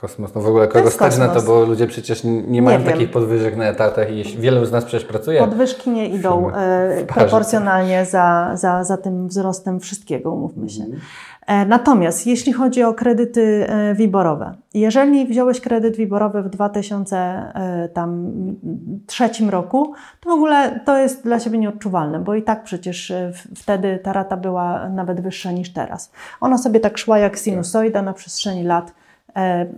Kosmos. 0.00 0.34
No 0.34 0.40
w 0.40 0.46
ogóle 0.46 0.68
kogo 0.68 0.90
stać 0.90 1.18
na 1.18 1.28
to, 1.28 1.42
bo 1.42 1.64
ludzie 1.64 1.86
przecież 1.86 2.24
nie 2.24 2.62
mają 2.62 2.78
nie 2.78 2.84
takich 2.84 3.10
podwyżek 3.10 3.56
na 3.56 3.64
etatach 3.64 4.10
i 4.10 4.24
wielu 4.24 4.64
z 4.64 4.72
nas 4.72 4.84
przecież 4.84 5.08
pracuje. 5.08 5.40
Podwyżki 5.40 5.90
nie 5.90 6.08
idą 6.08 6.50
e, 6.50 7.04
proporcjonalnie 7.06 8.04
za, 8.04 8.50
za, 8.54 8.84
za 8.84 8.96
tym 8.96 9.28
wzrostem 9.28 9.80
wszystkiego, 9.80 10.32
umówmy 10.32 10.68
się. 10.68 10.82
Mhm. 10.82 11.00
E, 11.46 11.66
natomiast 11.66 12.26
jeśli 12.26 12.52
chodzi 12.52 12.82
o 12.82 12.94
kredyty 12.94 13.66
e, 13.68 13.94
wiborowe, 13.94 14.54
jeżeli 14.74 15.26
wziąłeś 15.26 15.60
kredyt 15.60 15.96
wiborowy 15.96 16.42
w 16.42 16.48
2003 16.48 19.24
e, 19.24 19.50
roku, 19.50 19.92
to 20.20 20.30
w 20.30 20.32
ogóle 20.32 20.80
to 20.84 20.98
jest 20.98 21.24
dla 21.24 21.40
siebie 21.40 21.58
nieodczuwalne, 21.58 22.20
bo 22.20 22.34
i 22.34 22.42
tak 22.42 22.64
przecież 22.64 23.12
wtedy 23.56 23.98
ta 24.02 24.12
rata 24.12 24.36
była 24.36 24.88
nawet 24.88 25.20
wyższa 25.20 25.52
niż 25.52 25.72
teraz. 25.72 26.12
Ona 26.40 26.58
sobie 26.58 26.80
tak 26.80 26.98
szła 26.98 27.18
jak 27.18 27.36
sinusoida 27.36 28.02
na 28.02 28.12
przestrzeni 28.12 28.64
lat. 28.64 28.92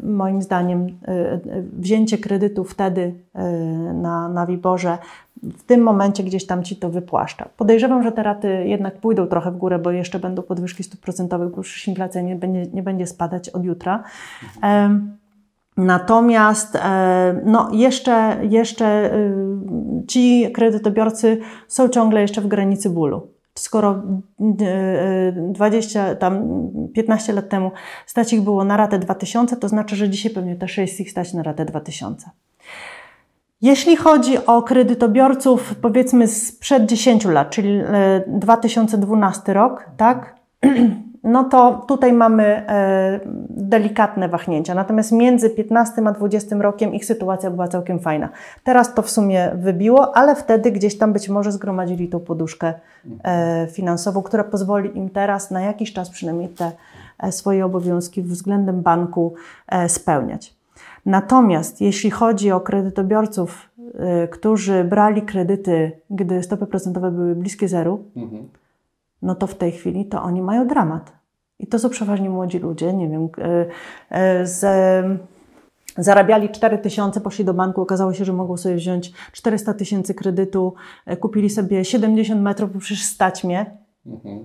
Moim 0.03 0.43
zdaniem 0.43 0.87
wzięcie 1.73 2.19
kredytu 2.19 2.65
wtedy 2.65 3.15
na, 3.95 4.29
na 4.29 4.47
Wiborze 4.47 4.99
w 5.43 5.63
tym 5.63 5.81
momencie 5.81 6.23
gdzieś 6.23 6.47
tam 6.47 6.63
ci 6.63 6.77
to 6.77 6.91
wypłaszcza. 6.91 7.49
Podejrzewam, 7.57 8.03
że 8.03 8.13
te 8.13 8.23
raty 8.23 8.65
jednak 8.67 9.01
pójdą 9.01 9.27
trochę 9.27 9.51
w 9.51 9.57
górę, 9.57 9.79
bo 9.79 9.91
jeszcze 9.91 10.19
będą 10.19 10.43
podwyżki 10.43 10.83
stóp 10.83 11.01
procentowych, 11.01 11.51
bo 11.51 11.57
już 11.57 11.89
inflacja 11.89 12.23
nie 12.23 12.37
będzie, 12.37 12.67
nie 12.67 12.83
będzie 12.83 13.07
spadać 13.07 13.49
od 13.49 13.65
jutra. 13.65 14.05
Natomiast 15.77 16.79
no, 17.45 17.69
jeszcze, 17.73 18.39
jeszcze 18.43 19.15
y, 19.15 20.07
ci 20.07 20.53
kredytobiorcy 20.53 21.41
są 21.69 21.89
ciągle 21.89 22.21
jeszcze 22.21 22.41
w 22.41 22.47
granicy 22.47 22.91
bólu. 22.91 23.29
Skoro 23.61 24.03
20, 24.39 26.09
y, 26.09 26.13
y, 26.13 26.17
tam 26.17 26.43
15 26.95 27.33
lat 27.33 27.49
temu 27.49 27.71
stać 28.07 28.33
ich 28.33 28.41
było 28.41 28.65
na 28.65 28.77
ratę 28.77 28.99
2000, 28.99 29.57
to 29.57 29.69
znaczy, 29.69 29.97
że 29.97 30.09
dzisiaj 30.09 30.33
pewnie 30.33 30.57
też 30.57 30.79
jest 30.79 31.01
ich 31.01 31.11
stać 31.11 31.35
na 31.35 31.43
ratę 31.43 31.65
2000. 31.65 32.31
Jeśli 33.63 33.97
chodzi 33.97 34.47
o 34.47 34.63
kredytobiorców, 34.63 35.75
powiedzmy 35.75 36.29
sprzed 36.29 36.87
10 36.87 37.25
lat, 37.25 37.51
czyli 37.51 37.83
2012 38.27 39.43
e, 39.53 39.55
rok, 39.55 39.91
tak? 39.97 40.35
No 41.25 41.45
to 41.45 41.85
tutaj 41.89 42.13
mamy 42.13 42.45
e, 42.45 43.21
delikatne 43.51 44.29
wahnięcia. 44.29 44.75
Natomiast 44.75 45.13
między 45.13 45.51
15 45.51 46.03
a 46.07 46.13
20 46.13 46.57
rokiem 46.57 46.95
ich 46.95 47.05
sytuacja 47.05 47.51
była 47.51 47.69
całkiem 47.69 47.99
fajna. 47.99 48.29
Teraz 48.65 48.95
to 48.95 49.03
w 49.03 49.11
sumie 49.11 49.51
wybiło, 49.55 50.17
ale 50.17 50.37
wtedy 50.37 50.73
gdzieś 50.73 50.99
tam 50.99 51.13
być 51.13 51.29
może 51.29 51.53
zgromadzili 51.53 52.09
tą 52.09 52.21
poduszkę 52.21 52.75
e, 53.25 53.67
finansową, 53.67 54.23
która 54.23 54.45
pozwoli 54.45 54.99
im 54.99 55.11
teraz 55.11 55.51
na 55.51 55.61
jakiś 55.61 55.93
czas 55.93 56.11
przynajmniej 56.11 56.49
te 56.49 56.73
swoje 57.31 57.65
obowiązki 57.65 58.23
względem 58.23 58.83
banku 58.83 59.35
spełniać. 59.89 60.55
Natomiast 61.07 61.81
jeśli 61.81 62.11
chodzi 62.11 62.53
o 62.53 62.61
kredytobiorców, 62.61 63.71
którzy 64.31 64.85
brali 64.85 65.23
kredyty, 65.23 65.93
gdy 66.11 66.43
stopy 66.43 66.67
procentowe 66.67 67.11
były 67.11 67.35
bliskie 67.35 67.69
zeru, 67.69 68.05
mhm. 68.17 68.49
No 69.23 69.35
to 69.35 69.47
w 69.47 69.55
tej 69.55 69.73
chwili 69.73 70.07
to 70.07 70.23
oni 70.23 70.43
mają 70.43 70.67
dramat. 70.67 71.13
I 71.59 71.67
to 71.67 71.79
są 71.79 71.91
przeważnie 71.91 72.31
młodzi 72.31 72.59
ludzie, 72.59 72.93
nie 72.93 73.09
wiem, 73.09 73.25
y, 73.25 73.29
y, 74.43 74.47
z, 74.47 74.65
zarabiali 75.97 76.49
4 76.49 76.79
tysiące, 76.79 77.21
poszli 77.21 77.45
do 77.45 77.55
banku, 77.55 77.83
okazało 77.83 78.13
się, 78.13 78.25
że 78.25 78.33
mogą 78.33 78.57
sobie 78.57 78.75
wziąć 78.75 79.13
400 79.33 79.75
tysięcy 79.75 80.15
kredytu, 80.15 80.75
kupili 81.21 81.51
sobie 81.51 81.85
70 81.85 82.43
metrów, 82.43 82.73
bo 82.73 82.79
przecież 82.79 83.05
stać 83.05 83.45
mnie, 83.45 83.77
mhm. 84.07 84.45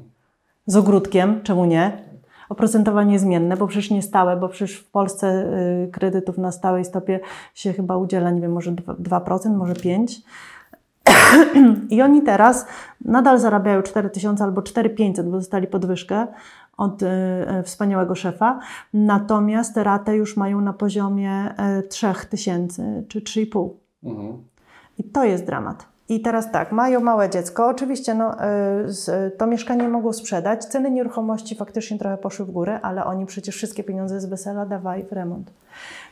z 0.66 0.76
ogródkiem, 0.76 1.42
czemu 1.44 1.66
nie? 1.66 2.06
oprocentowanie 2.50 3.20
zmienne, 3.20 3.58
bo 3.58 3.68
przecież 3.68 3.92
nie 3.92 4.02
stałe, 4.02 4.38
bo 4.38 4.50
przecież 4.50 4.78
w 4.78 4.92
Polsce 4.92 5.52
kredytów 5.92 6.38
na 6.38 6.52
stałej 6.52 6.86
stopie 6.86 7.20
się 7.54 7.74
chyba 7.74 7.98
udziela, 7.98 8.32
nie 8.32 8.42
wiem, 8.42 8.52
może 8.52 8.72
2%, 8.72 9.58
może 9.58 9.74
5%. 9.74 10.22
I 11.90 12.02
oni 12.02 12.22
teraz 12.22 12.66
nadal 13.06 13.40
zarabiają 13.40 13.82
4000 13.82 14.44
albo 14.44 14.62
4500, 14.62 15.26
bo 15.30 15.38
dostali 15.38 15.68
podwyżkę 15.68 16.28
od 16.78 17.04
y, 17.04 17.06
y, 17.60 17.64
wspaniałego 17.64 18.16
szefa, 18.16 18.60
natomiast 18.94 19.78
ratę 19.78 20.16
już 20.16 20.38
mają 20.38 20.62
na 20.62 20.74
poziomie 20.74 21.56
y, 21.80 21.88
3000 21.88 23.04
czy 23.08 23.22
3,5. 23.22 23.70
Mhm. 24.04 24.44
I 24.98 25.04
to 25.04 25.24
jest 25.24 25.46
dramat. 25.46 25.95
I 26.10 26.22
teraz 26.22 26.52
tak, 26.52 26.72
mają 26.72 27.00
małe 27.00 27.30
dziecko. 27.30 27.68
Oczywiście 27.68 28.14
no, 28.14 28.36
z- 28.86 29.38
to 29.38 29.48
mieszkanie 29.48 29.90
mogą 29.90 30.14
sprzedać. 30.14 30.66
Ceny 30.66 30.92
nieruchomości 30.92 31.56
faktycznie 31.56 31.98
trochę 32.00 32.18
poszły 32.18 32.46
w 32.46 32.52
górę, 32.52 32.80
ale 32.82 33.06
oni 33.06 33.26
przecież 33.26 33.56
wszystkie 33.56 33.84
pieniądze 33.84 34.22
z 34.22 34.26
wesela 34.26 34.66
dawali 34.66 35.04
w 35.04 35.12
remont. 35.12 35.52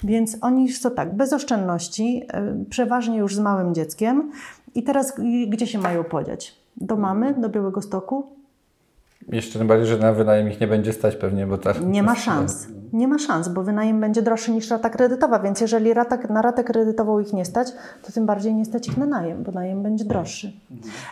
Więc 0.04 0.38
oni 0.42 0.72
są 0.72 0.92
tak, 0.92 1.16
bez 1.16 1.34
oszczędności, 1.34 2.24
y, 2.64 2.66
przeważnie 2.70 3.18
już 3.18 3.36
z 3.36 3.40
małym 3.40 3.74
dzieckiem. 3.76 4.32
I 4.76 4.84
teraz 4.84 5.14
gdzie 5.48 5.68
się 5.68 5.80
mają 5.80 6.04
podziać? 6.04 6.56
Do 6.78 6.96
mamy, 6.96 7.34
do 7.34 7.50
Białego 7.50 7.82
Stoku? 7.82 8.28
Jeszcze 9.30 9.60
tym 9.60 9.68
bardziej, 9.68 9.88
że 9.88 9.98
na 9.98 10.14
wynajem 10.14 10.48
ich 10.50 10.60
nie 10.62 10.68
będzie 10.68 10.94
stać 10.94 11.16
pewnie, 11.16 11.48
bo 11.48 11.58
tak. 11.58 11.86
Nie 11.86 12.04
ma 12.04 12.16
szans. 12.16 12.68
Nie 12.94 13.08
ma 13.08 13.18
szans, 13.18 13.48
bo 13.48 13.64
wynajem 13.64 14.02
będzie 14.02 14.22
droższy 14.22 14.52
niż 14.52 14.70
rata 14.70 14.90
kredytowa, 14.90 15.40
więc 15.40 15.62
jeżeli 15.62 15.94
rata, 15.94 16.18
na 16.30 16.42
ratę 16.42 16.64
kredytową 16.64 17.20
ich 17.20 17.34
nie 17.34 17.46
stać, 17.46 17.68
to 18.02 18.12
tym 18.12 18.26
bardziej 18.26 18.54
nie 18.56 18.66
stać 18.66 18.88
ich 18.88 18.98
na 18.98 19.06
najem, 19.06 19.44
bo 19.44 19.52
najem 19.52 19.84
będzie 19.84 20.06
droższy. 20.06 20.54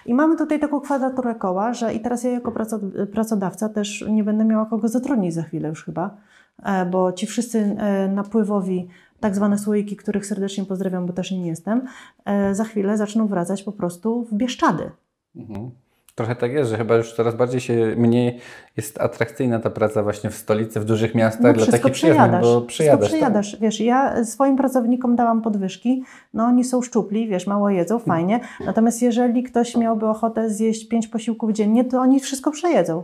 I 0.05 0.13
mamy 0.13 0.37
tutaj 0.37 0.59
taką 0.59 0.79
kwadraturę 0.81 1.35
koła, 1.35 1.73
że 1.73 1.93
i 1.93 1.99
teraz 1.99 2.23
ja 2.23 2.31
jako 2.31 2.51
praco- 2.51 3.07
pracodawca 3.07 3.69
też 3.69 4.05
nie 4.09 4.23
będę 4.23 4.45
miała 4.45 4.65
kogo 4.65 4.87
zatrudnić 4.87 5.33
za 5.33 5.43
chwilę 5.43 5.69
już 5.69 5.85
chyba, 5.85 6.17
e, 6.63 6.85
bo 6.85 7.13
ci 7.13 7.27
wszyscy 7.27 7.59
e, 7.59 8.07
napływowi 8.07 8.87
tak 9.19 9.35
zwane 9.35 9.57
słoiki, 9.57 9.95
których 9.95 10.25
serdecznie 10.25 10.65
pozdrawiam, 10.65 11.05
bo 11.05 11.13
też 11.13 11.31
nim 11.31 11.45
jestem, 11.45 11.81
e, 12.25 12.55
za 12.55 12.63
chwilę 12.63 12.97
zaczną 12.97 13.27
wracać 13.27 13.63
po 13.63 13.71
prostu 13.71 14.23
w 14.23 14.33
Bieszczady. 14.33 14.91
Mhm. 15.35 15.71
Trochę 16.15 16.35
tak 16.35 16.51
jest, 16.51 16.69
że 16.71 16.77
chyba 16.77 16.95
już 16.95 17.13
coraz 17.13 17.35
bardziej 17.35 17.61
się 17.61 17.93
mniej 17.97 18.39
jest 18.77 19.01
atrakcyjna 19.01 19.59
ta 19.59 19.69
praca 19.69 20.03
właśnie 20.03 20.29
w 20.29 20.35
stolicy, 20.35 20.79
w 20.79 20.85
dużych 20.85 21.15
miastach 21.15 21.43
No 21.43 21.53
dla 21.53 21.63
wszystko 21.63 21.77
takich 21.83 21.93
przejadasz. 21.93 22.41
bo 22.41 22.47
Wszystko 22.47 22.67
przyjadasz. 22.67 22.99
tak. 22.99 23.09
przejadasz. 23.09 23.57
Wiesz, 23.61 23.79
ja 23.81 24.25
swoim 24.25 24.57
pracownikom 24.57 25.15
dałam 25.15 25.41
podwyżki, 25.41 26.03
no 26.33 26.43
oni 26.45 26.63
są 26.63 26.81
szczupli, 26.81 27.27
wiesz, 27.27 27.47
mało 27.47 27.69
jedzą, 27.69 27.99
fajnie. 27.99 28.39
Natomiast 28.65 29.01
jeżeli 29.01 29.43
ktoś 29.43 29.77
miałby 29.77 30.05
ochotę 30.07 30.49
zjeść 30.49 30.87
pięć 30.87 31.07
posiłków 31.07 31.51
dziennie, 31.51 31.85
to 31.85 31.99
oni 31.99 32.19
wszystko 32.19 32.51
przejedzą. 32.51 33.03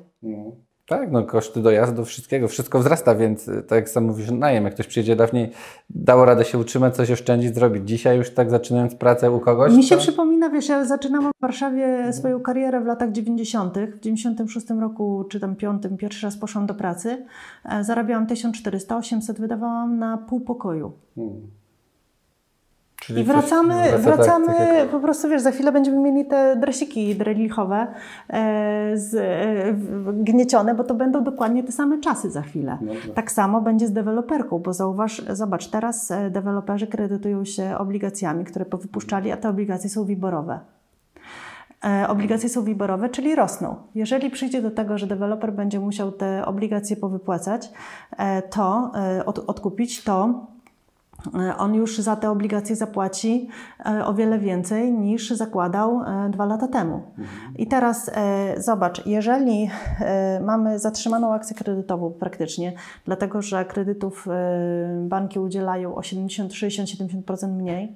Tak, 0.87 1.11
no 1.11 1.23
koszty 1.23 1.61
dojazdu, 1.61 2.05
wszystkiego, 2.05 2.47
wszystko 2.47 2.79
wzrasta, 2.79 3.15
więc 3.15 3.47
y, 3.47 3.63
tak 3.63 3.75
jak 3.75 3.89
sam 3.89 4.03
mówisz, 4.03 4.31
najem, 4.31 4.63
jak 4.63 4.73
ktoś 4.73 4.87
przyjedzie 4.87 5.15
dawniej, 5.15 5.51
dało 5.89 6.25
radę 6.25 6.45
się 6.45 6.57
utrzymać, 6.57 6.95
coś 6.95 7.11
oszczędzić, 7.11 7.55
zrobić. 7.55 7.87
Dzisiaj 7.87 8.17
już 8.17 8.29
tak 8.29 8.49
zaczynając 8.49 8.95
pracę 8.95 9.31
u 9.31 9.39
kogoś, 9.39 9.73
Mi 9.73 9.83
się 9.83 9.95
to... 9.95 10.01
przypomina, 10.01 10.49
wiesz, 10.49 10.69
ja 10.69 10.85
zaczynałam 10.85 11.31
w 11.37 11.41
Warszawie 11.41 12.13
swoją 12.13 12.39
karierę 12.39 12.81
w 12.81 12.85
latach 12.85 13.11
90. 13.11 13.77
W 13.77 13.99
96 13.99 14.67
roku, 14.69 15.25
czy 15.29 15.39
tam 15.39 15.55
5, 15.55 15.83
pierwszy 15.99 16.25
raz 16.25 16.37
poszłam 16.37 16.65
do 16.65 16.73
pracy. 16.73 17.25
E, 17.65 17.83
Zarabiałam 17.83 18.27
1400, 18.27 18.97
800 18.97 19.39
wydawałam 19.39 19.99
na 19.99 20.17
pół 20.17 20.41
pokoju. 20.41 20.91
Czyli 23.07 23.21
I 23.21 23.23
wracamy, 23.23 23.73
wraca 23.73 23.91
tak, 23.91 24.01
wracamy 24.01 24.47
tak 24.47 24.89
po 24.89 24.99
prostu, 24.99 25.29
wiesz, 25.29 25.41
za 25.41 25.51
chwilę 25.51 25.71
będziemy 25.71 25.97
mieli 25.97 26.25
te 26.25 26.55
dresiki 26.55 27.15
drelichowe 27.15 27.87
e, 28.29 28.91
z, 28.97 29.15
e, 29.15 30.13
gniecione, 30.13 30.75
bo 30.75 30.83
to 30.83 30.95
będą 30.95 31.23
dokładnie 31.23 31.63
te 31.63 31.71
same 31.71 31.99
czasy 31.99 32.31
za 32.31 32.41
chwilę. 32.41 32.77
Tak 33.15 33.31
samo 33.31 33.61
będzie 33.61 33.87
z 33.87 33.91
deweloperką, 33.93 34.59
bo 34.59 34.73
zauważ, 34.73 35.21
zobacz, 35.29 35.67
teraz 35.67 36.11
e, 36.11 36.29
deweloperzy 36.29 36.87
kredytują 36.87 37.45
się 37.45 37.77
obligacjami, 37.77 38.45
które 38.45 38.65
powypuszczali, 38.65 39.31
a 39.31 39.37
te 39.37 39.49
obligacje 39.49 39.89
są 39.89 40.05
wiborowe. 40.05 40.59
E, 41.85 42.07
Obligacje 42.07 42.49
są 42.49 42.63
wiborowe, 42.63 43.09
czyli 43.09 43.35
rosną. 43.35 43.75
Jeżeli 43.95 44.29
przyjdzie 44.29 44.61
do 44.61 44.71
tego, 44.71 44.97
że 44.97 45.07
deweloper 45.07 45.53
będzie 45.53 45.79
musiał 45.79 46.11
te 46.11 46.45
obligacje 46.45 46.95
powypłacać, 46.95 47.69
e, 48.17 48.41
to 48.41 48.91
od, 49.25 49.39
odkupić, 49.39 50.03
to 50.03 50.47
on 51.57 51.75
już 51.75 51.97
za 51.97 52.15
te 52.15 52.29
obligacje 52.29 52.75
zapłaci 52.75 53.49
e, 53.85 54.05
o 54.05 54.13
wiele 54.13 54.39
więcej 54.39 54.91
niż 54.93 55.31
zakładał 55.31 56.01
e, 56.03 56.29
dwa 56.29 56.45
lata 56.45 56.67
temu. 56.67 57.01
I 57.55 57.67
teraz 57.67 58.11
e, 58.13 58.61
zobacz, 58.61 59.05
jeżeli 59.05 59.69
e, 59.99 60.39
mamy 60.39 60.79
zatrzymaną 60.79 61.33
akcję 61.33 61.55
kredytową 61.55 62.11
praktycznie, 62.11 62.73
dlatego 63.05 63.41
że 63.41 63.65
kredytów 63.65 64.27
e, 64.27 65.07
banki 65.07 65.39
udzielają 65.39 65.95
o 65.95 66.03
70, 66.03 66.53
60, 66.53 66.89
70% 66.89 67.47
mniej, 67.47 67.95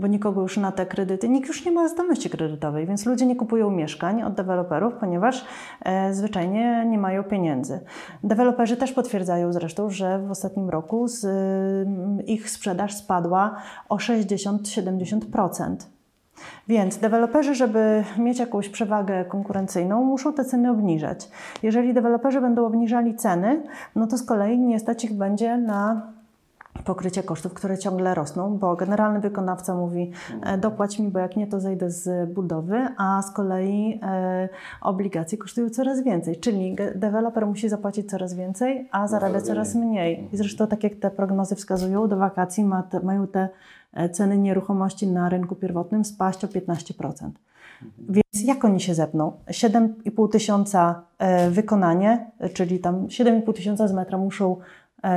bo 0.00 0.06
nikogo 0.06 0.40
już 0.40 0.56
na 0.56 0.72
te 0.72 0.86
kredyty, 0.86 1.28
nikt 1.28 1.48
już 1.48 1.64
nie 1.64 1.72
ma 1.72 1.88
zdolności 1.88 2.30
kredytowej, 2.30 2.86
więc 2.86 3.06
ludzie 3.06 3.26
nie 3.26 3.36
kupują 3.36 3.70
mieszkań 3.70 4.22
od 4.22 4.34
deweloperów, 4.34 4.94
ponieważ 4.94 5.44
e, 5.84 6.14
zwyczajnie 6.14 6.84
nie 6.86 6.98
mają 6.98 7.24
pieniędzy. 7.24 7.80
Deweloperzy 8.24 8.76
też 8.76 8.92
potwierdzają 8.92 9.52
zresztą, 9.52 9.90
że 9.90 10.18
w 10.18 10.30
ostatnim 10.30 10.70
roku 10.70 11.08
z, 11.08 11.24
y, 11.24 12.22
ich 12.22 12.50
sprzedaż 12.50 12.94
spadła 12.94 13.56
o 13.88 13.96
60-70%. 13.96 15.76
Więc 16.68 16.98
deweloperzy, 16.98 17.54
żeby 17.54 18.04
mieć 18.18 18.38
jakąś 18.38 18.68
przewagę 18.68 19.24
konkurencyjną, 19.24 20.04
muszą 20.04 20.32
te 20.32 20.44
ceny 20.44 20.70
obniżać. 20.70 21.28
Jeżeli 21.62 21.94
deweloperzy 21.94 22.40
będą 22.40 22.66
obniżali 22.66 23.14
ceny, 23.14 23.62
no 23.96 24.06
to 24.06 24.18
z 24.18 24.22
kolei 24.22 24.58
nie 24.58 24.78
stać 24.78 25.04
ich 25.04 25.12
będzie 25.12 25.56
na 25.56 26.12
pokrycie 26.84 27.22
kosztów, 27.22 27.54
które 27.54 27.78
ciągle 27.78 28.14
rosną, 28.14 28.58
bo 28.58 28.76
generalny 28.76 29.20
wykonawca 29.20 29.74
mówi 29.74 30.12
e, 30.42 30.58
dopłać 30.58 30.98
mi, 30.98 31.08
bo 31.08 31.18
jak 31.18 31.36
nie, 31.36 31.46
to 31.46 31.60
zejdę 31.60 31.90
z 31.90 32.30
budowy, 32.32 32.88
a 32.96 33.22
z 33.22 33.30
kolei 33.30 34.00
e, 34.02 34.48
obligacje 34.80 35.38
kosztują 35.38 35.70
coraz 35.70 36.04
więcej, 36.04 36.36
czyli 36.36 36.76
deweloper 36.94 37.46
musi 37.46 37.68
zapłacić 37.68 38.10
coraz 38.10 38.34
więcej, 38.34 38.88
a 38.92 39.08
zarabia 39.08 39.40
coraz 39.40 39.74
mniej. 39.74 40.28
I 40.32 40.36
zresztą 40.36 40.66
tak 40.66 40.84
jak 40.84 40.94
te 40.94 41.10
prognozy 41.10 41.54
wskazują, 41.54 42.08
do 42.08 42.16
wakacji 42.16 42.64
ma 42.64 42.82
te, 42.82 43.00
mają 43.00 43.26
te 43.26 43.48
e, 43.92 44.08
ceny 44.08 44.38
nieruchomości 44.38 45.06
na 45.06 45.28
rynku 45.28 45.54
pierwotnym 45.54 46.04
spaść 46.04 46.44
o 46.44 46.48
15%. 46.48 47.30
Więc 47.98 48.44
jak 48.44 48.64
oni 48.64 48.80
się 48.80 48.94
zepną? 48.94 49.32
7,5 49.48 50.32
tysiąca 50.32 51.02
wykonanie, 51.50 52.30
czyli 52.54 52.78
tam 52.78 53.06
7,5 53.06 53.52
tysiąca 53.54 53.88
z 53.88 53.92
metra 53.92 54.18
muszą 54.18 54.56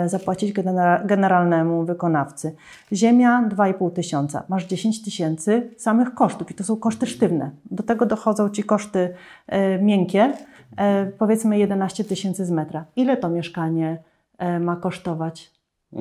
zapłacić 0.05 0.53
genera- 0.53 1.05
generalnemu 1.05 1.85
wykonawcy. 1.85 2.55
Ziemia 2.93 3.49
2,5 3.49 3.91
tysiąca. 3.91 4.43
Masz 4.49 4.65
10 4.65 5.03
tysięcy 5.03 5.69
samych 5.77 6.13
kosztów 6.13 6.51
i 6.51 6.53
to 6.53 6.63
są 6.63 6.77
koszty 6.77 7.05
sztywne. 7.05 7.51
Do 7.71 7.83
tego 7.83 8.05
dochodzą 8.05 8.49
Ci 8.49 8.63
koszty 8.63 9.13
e, 9.47 9.79
miękkie, 9.81 10.33
e, 10.77 11.05
powiedzmy 11.05 11.59
11 11.59 12.03
tysięcy 12.03 12.45
z 12.45 12.51
metra. 12.51 12.85
Ile 12.95 13.17
to 13.17 13.29
mieszkanie 13.29 13.97
e, 14.37 14.59
ma 14.59 14.75
kosztować? 14.75 15.51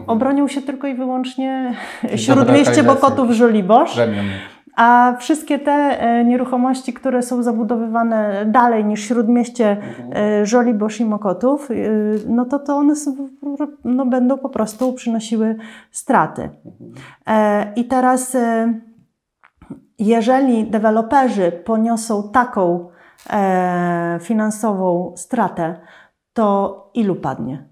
Obronią 0.07 0.49
się 0.49 0.63
tylko 0.63 0.87
i 0.87 0.95
wyłącznie 0.95 1.75
Śródmieście. 2.17 2.83
Bokotów 2.83 3.31
Żoliborz. 3.31 3.95
Premium. 3.95 4.27
A 4.77 5.17
wszystkie 5.19 5.59
te 5.59 5.73
e, 5.73 6.25
nieruchomości, 6.25 6.93
które 6.93 7.23
są 7.23 7.43
zabudowywane 7.43 8.47
dalej 8.47 8.85
niż 8.85 9.09
śródmieście 9.09 9.77
e, 10.15 10.47
Żoliborz 10.47 11.01
i 11.01 11.05
Mokotów, 11.05 11.71
e, 11.71 11.75
no 12.29 12.45
to, 12.45 12.59
to 12.59 12.77
one 12.77 12.97
są, 12.97 13.29
no, 13.85 14.07
będą 14.07 14.39
po 14.39 14.49
prostu 14.49 14.93
przynosiły 14.93 15.57
straty. 15.91 16.51
I 17.77 17.85
teraz, 17.85 18.37
jeżeli 19.99 20.65
deweloperzy 20.65 21.53
poniosą 21.53 22.31
taką 22.31 22.89
finansową 24.21 25.13
stratę, 25.17 25.81
to 26.33 26.91
ilu 26.95 27.17
padnie? 27.17 27.69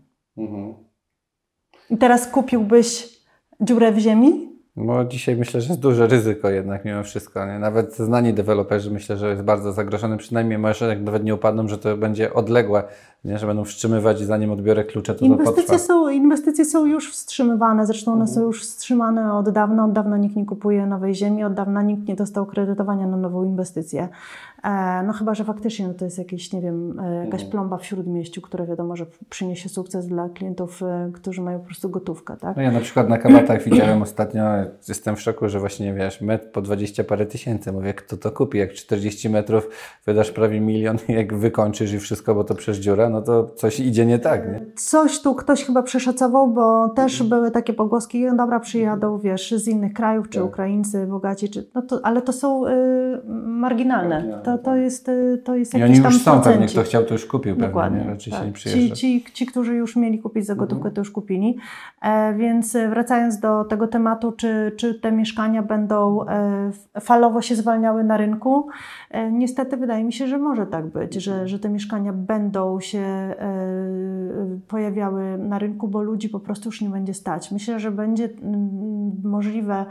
I 1.90 1.98
teraz 1.98 2.26
kupiłbyś 2.26 3.20
dziurę 3.60 3.92
w 3.92 3.98
ziemi? 3.98 4.49
Bo 4.80 5.04
dzisiaj 5.04 5.36
myślę, 5.36 5.60
że 5.60 5.68
jest 5.68 5.80
duże 5.80 6.06
ryzyko 6.06 6.50
jednak 6.50 6.84
mimo 6.84 7.02
wszystko. 7.02 7.46
Nie? 7.46 7.58
Nawet 7.58 7.96
znani 7.96 8.34
deweloperzy 8.34 8.90
myślę, 8.90 9.16
że 9.16 9.30
jest 9.30 9.42
bardzo 9.42 9.72
zagrożony. 9.72 10.16
Przynajmniej 10.16 10.58
może 10.58 10.86
jak 10.88 11.02
nawet 11.02 11.24
nie 11.24 11.34
upadną, 11.34 11.68
że 11.68 11.78
to 11.78 11.96
będzie 11.96 12.34
odległe, 12.34 12.82
nie? 13.24 13.38
że 13.38 13.46
będą 13.46 13.64
wstrzymywać 13.64 14.20
i 14.20 14.24
zanim 14.24 14.52
odbiorę 14.52 14.84
klucze, 14.84 15.14
to 15.14 15.18
to 15.18 15.24
Inwestycje 15.26 15.62
potrwa. 15.62 15.78
są, 15.78 16.08
inwestycje 16.08 16.64
są 16.64 16.86
już 16.86 17.12
wstrzymywane, 17.12 17.86
zresztą 17.86 18.12
one 18.12 18.28
są 18.28 18.42
już 18.42 18.62
wstrzymane 18.62 19.34
od 19.34 19.50
dawna. 19.50 19.84
Od 19.84 19.92
dawna 19.92 20.16
nikt 20.16 20.36
nie 20.36 20.46
kupuje 20.46 20.86
nowej 20.86 21.14
ziemi, 21.14 21.44
od 21.44 21.54
dawna 21.54 21.82
nikt 21.82 22.08
nie 22.08 22.16
dostał 22.16 22.46
kredytowania 22.46 23.06
na 23.06 23.16
nową 23.16 23.44
inwestycję. 23.44 24.08
E, 24.64 25.02
no 25.06 25.12
chyba, 25.12 25.34
że 25.34 25.44
faktycznie 25.44 25.88
no 25.88 25.94
to 25.94 26.04
jest 26.04 26.18
jakieś, 26.18 26.52
nie 26.52 26.60
wiem, 26.60 27.00
e, 27.00 27.24
jakaś 27.24 27.44
plomba 27.44 27.78
w 27.78 27.86
śródmieściu, 27.86 28.40
która 28.40 28.66
wiadomo, 28.66 28.96
że 28.96 29.06
przyniesie 29.30 29.68
sukces 29.68 30.06
dla 30.06 30.28
klientów, 30.28 30.82
e, 30.82 31.10
którzy 31.14 31.42
mają 31.42 31.58
po 31.58 31.66
prostu 31.66 31.88
gotówkę, 31.88 32.36
tak? 32.36 32.56
No 32.56 32.62
ja 32.62 32.70
na 32.70 32.80
przykład 32.80 33.08
na 33.08 33.18
kabatach 33.18 33.62
widziałem 33.70 34.02
ostatnio, 34.02 34.42
jestem 34.88 35.16
w 35.16 35.20
szoku, 35.20 35.48
że 35.48 35.60
właśnie 35.60 35.94
wiesz, 35.94 36.20
metr 36.20 36.50
po 36.50 36.62
20 36.62 37.04
parę 37.04 37.26
tysięcy. 37.26 37.72
Mówię, 37.72 37.94
kto 37.94 38.16
to 38.16 38.30
kupi? 38.30 38.58
Jak 38.58 38.72
40 38.72 39.30
metrów 39.30 39.68
wydasz 40.06 40.30
prawie 40.30 40.60
milion 40.60 40.96
jak 41.08 41.34
wykończysz 41.34 41.92
i 41.92 41.98
wszystko, 41.98 42.34
bo 42.34 42.44
to 42.44 42.54
przez 42.54 42.78
dziurę, 42.78 43.10
no 43.10 43.22
to 43.22 43.44
coś 43.44 43.80
idzie 43.80 44.06
nie 44.06 44.18
tak, 44.18 44.48
nie? 44.48 44.60
Coś 44.76 45.22
tu 45.22 45.34
ktoś 45.34 45.64
chyba 45.64 45.82
przeszacował, 45.82 46.48
bo 46.48 46.88
też 46.88 47.22
były 47.22 47.50
takie 47.50 47.72
pogłoski, 47.72 48.24
no 48.24 48.36
dobra, 48.36 48.60
przyjadą, 48.60 49.18
wiesz, 49.18 49.54
z 49.56 49.68
innych 49.68 49.92
krajów, 49.92 50.28
czy 50.28 50.44
Ukraińcy, 50.44 51.06
bogaci, 51.06 51.48
czy, 51.48 51.66
no 51.74 51.82
to, 51.82 52.00
ale 52.02 52.22
to 52.22 52.32
są 52.32 52.66
y, 52.66 52.70
marginalne. 53.44 54.40
To 54.44 54.49
to, 54.56 54.58
to 54.58 54.76
jest, 54.76 55.08
y, 55.08 55.42
to 55.44 55.54
jest 55.54 55.74
I 55.74 55.78
jakiś 55.78 55.94
oni 55.96 56.02
tam 56.02 56.12
już 56.12 56.22
są 56.22 56.40
pewnie, 56.40 56.66
kto 56.66 56.82
chciał, 56.82 57.04
to 57.04 57.14
już 57.14 57.26
kupił 57.26 57.52
pewnie, 57.54 57.66
Dokładnie. 57.68 58.00
nie? 58.00 58.10
raczej 58.10 58.32
się 58.32 58.38
tak. 58.38 58.46
nie 58.46 58.52
ci, 58.52 58.54
przyjeżdża. 58.54 58.94
ci, 58.94 59.24
ci, 59.34 59.46
którzy 59.46 59.74
już 59.74 59.96
mieli 59.96 60.18
kupić 60.18 60.46
za 60.46 60.54
gotówkę, 60.54 60.76
Mhm. 60.76 60.94
to 60.94 61.00
już 61.00 61.10
kupili. 61.10 61.56
E, 62.02 62.34
więc 62.34 62.76
e, 62.76 62.88
wracając 62.88 63.38
do 63.40 63.64
tego 63.64 63.88
tematu, 63.88 64.32
czy, 64.32 64.72
czy 64.76 64.94
te 64.94 65.12
mieszkania 65.12 65.62
będą 65.62 66.26
e, 66.28 66.70
falowo 67.00 67.42
się 67.42 67.54
zwalniały 67.56 68.04
na 68.04 68.16
rynku, 68.16 68.68
niestety 69.32 69.76
wydaje 69.76 70.04
mi 70.04 70.12
się, 70.12 70.26
że 70.26 70.38
może 70.38 70.66
tak 70.66 70.86
być, 70.86 71.14
że, 71.14 71.48
że 71.48 71.58
te 71.58 71.68
mieszkania 71.68 72.12
będą 72.12 72.80
się 72.80 72.98
e, 72.98 73.36
pojawiały 74.68 75.38
na 75.38 75.58
rynku, 75.58 75.88
bo 75.88 76.02
ludzi 76.02 76.28
po 76.28 76.40
prostu 76.40 76.68
już 76.68 76.80
nie 76.80 76.88
będzie 76.88 77.14
stać. 77.14 77.50
Myślę, 77.50 77.80
że 77.80 77.90
będzie 77.90 78.28
możliwe, 79.24 79.86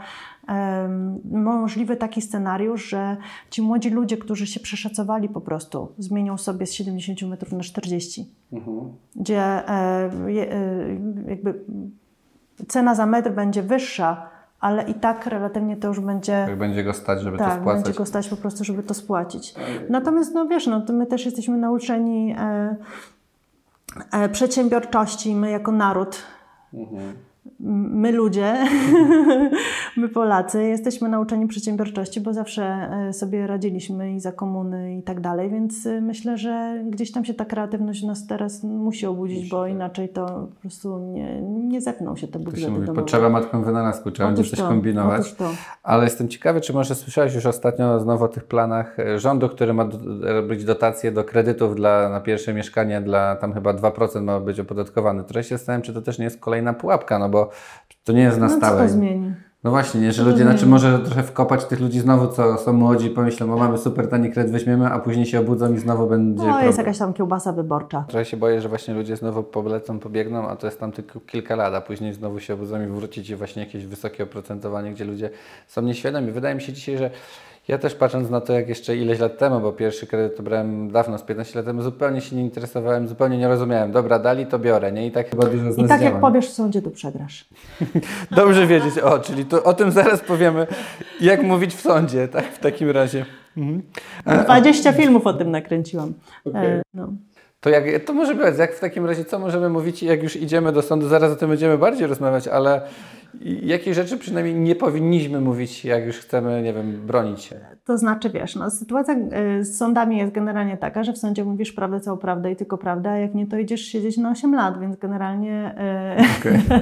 możliwy 1.32 1.96
taki 1.96 2.22
scenariusz, 2.22 2.88
że 2.88 3.16
ci 3.50 3.62
młodzi 3.62 3.90
ludzie, 3.90 4.16
którzy 4.16 4.46
się 4.46 4.60
przeszacowali 4.60 5.28
po 5.28 5.40
prostu, 5.40 5.92
zmienią 5.98 6.36
sobie 6.36 6.66
z 6.66 6.72
70 6.72 7.22
metrów 7.22 7.52
na 7.52 7.60
40 7.60 8.34
gdzie 9.16 9.68
e, 9.68 10.10
je, 10.32 10.52
e, 10.52 10.60
jakby 11.28 11.64
cena 12.68 12.94
za 12.94 13.06
metr 13.06 13.32
będzie 13.32 13.62
wyższa, 13.62 14.30
ale 14.60 14.82
i 14.82 14.94
tak 14.94 15.26
relatywnie 15.26 15.76
to 15.76 15.88
już 15.88 16.00
będzie. 16.00 16.32
Jak 16.32 16.58
będzie 16.58 16.84
go 16.84 16.92
stać, 16.92 17.20
żeby 17.20 17.38
to 17.38 17.44
Tak, 17.44 17.60
spłacać. 17.60 17.82
będzie 17.84 17.98
go 17.98 18.06
stać 18.06 18.28
po 18.28 18.36
prostu, 18.36 18.64
żeby 18.64 18.82
to 18.82 18.94
spłacić. 18.94 19.54
Natomiast, 19.90 20.34
no 20.34 20.46
wiesz, 20.46 20.66
no, 20.66 20.80
to 20.80 20.92
my 20.92 21.06
też 21.06 21.24
jesteśmy 21.24 21.56
nauczeni 21.56 22.34
e, 22.38 22.76
e, 24.12 24.28
przedsiębiorczości, 24.28 25.34
my 25.34 25.50
jako 25.50 25.72
naród, 25.72 26.22
Mhm. 26.74 27.12
My 27.60 28.12
ludzie, 28.12 28.54
my 29.96 30.08
Polacy, 30.08 30.62
jesteśmy 30.62 31.08
nauczeni 31.08 31.46
przedsiębiorczości, 31.46 32.20
bo 32.20 32.32
zawsze 32.32 32.62
e, 33.08 33.12
sobie 33.12 33.46
radziliśmy 33.46 34.12
i 34.14 34.20
za 34.20 34.32
komuny 34.32 34.96
i 34.96 35.02
tak 35.02 35.20
dalej, 35.20 35.50
więc 35.50 35.86
e, 35.86 36.00
myślę, 36.00 36.38
że 36.38 36.82
gdzieś 36.86 37.12
tam 37.12 37.24
się 37.24 37.34
ta 37.34 37.44
kreatywność 37.44 38.02
nas 38.02 38.26
teraz 38.26 38.62
musi 38.62 39.06
obudzić, 39.06 39.50
bo 39.50 39.66
inaczej 39.66 40.08
to 40.08 40.26
po 40.26 40.60
prostu 40.60 40.98
nie, 40.98 41.42
nie 41.42 41.80
zepną 41.80 42.16
się 42.16 42.26
te 42.26 42.32
To 42.32 42.38
się 42.38 42.44
budżety 42.44 42.72
mówi, 42.72 42.86
domowe. 42.86 43.02
potrzeba 43.02 43.28
matką 43.28 43.62
wynalazku, 43.62 44.10
trzeba 44.10 44.32
będzie 44.32 44.50
coś 44.50 44.60
kombinować. 44.60 45.34
Ale 45.82 46.04
jestem 46.04 46.28
ciekawy, 46.28 46.60
czy 46.60 46.72
może 46.72 46.94
słyszałeś 46.94 47.34
już 47.34 47.46
ostatnio 47.46 48.00
znowu 48.00 48.24
o 48.24 48.28
tych 48.28 48.44
planach 48.44 48.98
e, 48.98 49.18
rządu, 49.18 49.48
który 49.48 49.74
ma 49.74 49.88
robić 50.20 50.64
dotacje 50.64 51.12
do 51.12 51.24
kredytów 51.24 51.74
dla, 51.74 52.08
na 52.08 52.20
pierwsze 52.20 52.54
mieszkanie, 52.54 53.00
dla 53.00 53.36
tam 53.36 53.52
chyba 53.52 53.74
2% 53.74 54.22
ma 54.22 54.40
być 54.40 54.60
opodatkowany. 54.60 55.24
Trochę 55.24 55.44
się 55.44 55.56
zastanawiam, 55.56 55.82
czy 55.82 55.94
to 55.94 56.02
też 56.02 56.18
nie 56.18 56.24
jest 56.24 56.40
kolejna 56.40 56.72
pułapka, 56.72 57.18
no 57.18 57.28
bo 57.28 57.39
to 58.04 58.12
nie 58.12 58.22
jest 58.22 58.38
na 58.38 58.46
No 58.46 58.52
co 58.52 58.56
stałe. 58.58 58.82
to 58.82 58.88
zmieni? 58.92 59.32
No 59.64 59.70
właśnie, 59.70 60.00
nie, 60.00 60.12
że 60.12 60.22
Co 60.24 60.30
ludzie, 60.30 60.42
znaczy 60.42 60.66
może 60.66 60.98
trochę 60.98 61.22
wkopać 61.22 61.64
tych 61.64 61.80
ludzi 61.80 62.00
znowu, 62.00 62.26
co 62.28 62.58
są 62.58 62.72
młodzi, 62.72 63.10
pomyślą, 63.10 63.54
o 63.54 63.56
mamy 63.56 63.78
super 63.78 64.08
tani 64.08 64.30
kredyt, 64.30 64.52
weźmiemy, 64.52 64.86
a 64.86 64.98
później 64.98 65.26
się 65.26 65.40
obudzą 65.40 65.72
i 65.74 65.78
znowu 65.78 66.06
będzie 66.06 66.42
No 66.42 66.46
jest 66.48 66.58
problem. 66.62 66.76
jakaś 66.78 66.98
tam 66.98 67.12
kiełbasa 67.12 67.52
wyborcza. 67.52 68.04
Trochę 68.08 68.24
się 68.24 68.36
boję, 68.36 68.60
że 68.60 68.68
właśnie 68.68 68.94
ludzie 68.94 69.16
znowu 69.16 69.42
polecą, 69.42 69.98
pobiegną, 69.98 70.48
a 70.48 70.56
to 70.56 70.66
jest 70.66 70.80
tam 70.80 70.92
tylko 70.92 71.20
kilka 71.20 71.56
lat, 71.56 71.74
a 71.74 71.80
później 71.80 72.12
znowu 72.14 72.40
się 72.40 72.54
obudzą 72.54 72.82
i 72.82 72.86
wrócić 72.86 73.30
i 73.30 73.36
właśnie 73.36 73.62
jakieś 73.64 73.86
wysokie 73.86 74.24
oprocentowanie, 74.24 74.92
gdzie 74.92 75.04
ludzie 75.04 75.30
są 75.66 75.82
nieświadomi. 75.82 76.32
Wydaje 76.32 76.54
mi 76.54 76.60
się 76.62 76.72
dzisiaj, 76.72 76.98
że 76.98 77.10
ja 77.70 77.78
też 77.78 77.94
patrząc 77.94 78.30
na 78.30 78.40
to, 78.40 78.52
jak 78.52 78.68
jeszcze 78.68 78.96
ileś 78.96 79.18
lat 79.18 79.38
temu, 79.38 79.60
bo 79.60 79.72
pierwszy 79.72 80.06
kredyt 80.06 80.36
to 80.36 80.42
brałem 80.42 80.90
dawno, 80.90 81.18
z 81.18 81.22
15 81.22 81.58
lat 81.58 81.66
temu, 81.66 81.82
zupełnie 81.82 82.20
się 82.20 82.36
nie 82.36 82.42
interesowałem, 82.42 83.08
zupełnie 83.08 83.38
nie 83.38 83.48
rozumiałem. 83.48 83.92
Dobra, 83.92 84.18
dali, 84.18 84.46
to 84.46 84.58
biorę, 84.58 84.92
nie? 84.92 85.06
I 85.06 85.10
tak 85.10 85.30
chyba 85.30 85.46
dużo 85.46 85.72
z 85.72 85.78
I 85.78 85.80
nas 85.80 85.88
tak 85.88 86.02
jak 86.02 86.20
powiesz 86.20 86.48
w 86.48 86.52
sądzie, 86.52 86.82
to 86.82 86.90
przegrasz. 86.90 87.48
Dobrze 88.36 88.66
wiedzieć, 88.66 88.98
o, 88.98 89.18
czyli 89.18 89.44
to, 89.44 89.64
o 89.64 89.74
tym 89.74 89.90
zaraz 89.90 90.20
powiemy, 90.20 90.66
jak 91.20 91.42
mówić 91.42 91.74
w 91.74 91.80
sądzie, 91.80 92.28
tak? 92.28 92.44
W 92.44 92.58
takim 92.58 92.90
razie. 92.90 93.26
Mhm. 93.56 93.82
20 94.44 94.92
filmów 94.92 95.26
o 95.26 95.32
tym 95.32 95.50
nakręciłam. 95.50 96.14
E, 96.54 96.82
no. 96.94 97.12
To, 97.60 97.70
jak, 97.70 98.04
to 98.04 98.12
może 98.12 98.34
być, 98.34 98.58
jak 98.58 98.74
w 98.74 98.80
takim 98.80 99.06
razie, 99.06 99.24
co 99.24 99.38
możemy 99.38 99.68
mówić, 99.68 100.02
jak 100.02 100.22
już 100.22 100.36
idziemy 100.36 100.72
do 100.72 100.82
sądu, 100.82 101.08
zaraz 101.08 101.32
o 101.32 101.36
tym 101.36 101.48
będziemy 101.48 101.78
bardziej 101.78 102.06
rozmawiać, 102.06 102.48
ale 102.48 102.80
i- 103.40 103.66
jakie 103.68 103.94
rzeczy 103.94 104.18
przynajmniej 104.18 104.54
nie 104.54 104.74
powinniśmy 104.74 105.40
mówić, 105.40 105.84
jak 105.84 106.06
już 106.06 106.16
chcemy, 106.18 106.62
nie 106.62 106.72
wiem, 106.72 107.06
bronić 107.06 107.42
się. 107.42 107.56
To 107.84 107.98
znaczy, 107.98 108.30
wiesz, 108.30 108.56
no, 108.56 108.70
sytuacja 108.70 109.14
y, 109.58 109.64
z 109.64 109.76
sądami 109.78 110.18
jest 110.18 110.32
generalnie 110.32 110.76
taka, 110.76 111.04
że 111.04 111.12
w 111.12 111.18
sądzie 111.18 111.44
mówisz 111.44 111.72
prawdę, 111.72 112.00
całą 112.00 112.16
prawdę 112.18 112.52
i 112.52 112.56
tylko 112.56 112.78
prawdę, 112.78 113.10
a 113.10 113.16
jak 113.18 113.34
nie, 113.34 113.46
to 113.46 113.58
idziesz 113.58 113.80
siedzieć 113.80 114.16
na 114.16 114.30
8 114.30 114.54
lat, 114.54 114.80
więc 114.80 114.96
generalnie 114.96 115.74
y, 116.46 116.80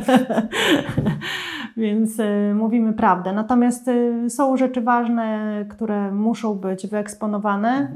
więc 1.77 2.19
y, 2.19 2.55
mówimy 2.55 2.93
prawdę. 2.93 3.33
Natomiast 3.33 3.91
są 4.29 4.57
rzeczy 4.57 4.81
ważne, 4.81 5.39
które 5.69 6.13
muszą 6.13 6.55
być 6.55 6.87
wyeksponowane 6.87 7.93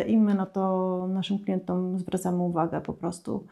y, 0.00 0.02
i 0.02 0.18
my 0.18 0.34
na 0.34 0.46
to 0.46 1.06
naszym 1.12 1.38
klientom 1.38 1.98
zwracamy 1.98 2.42
uwagę 2.42 2.80
po 2.80 2.92
prostu. 2.92 3.44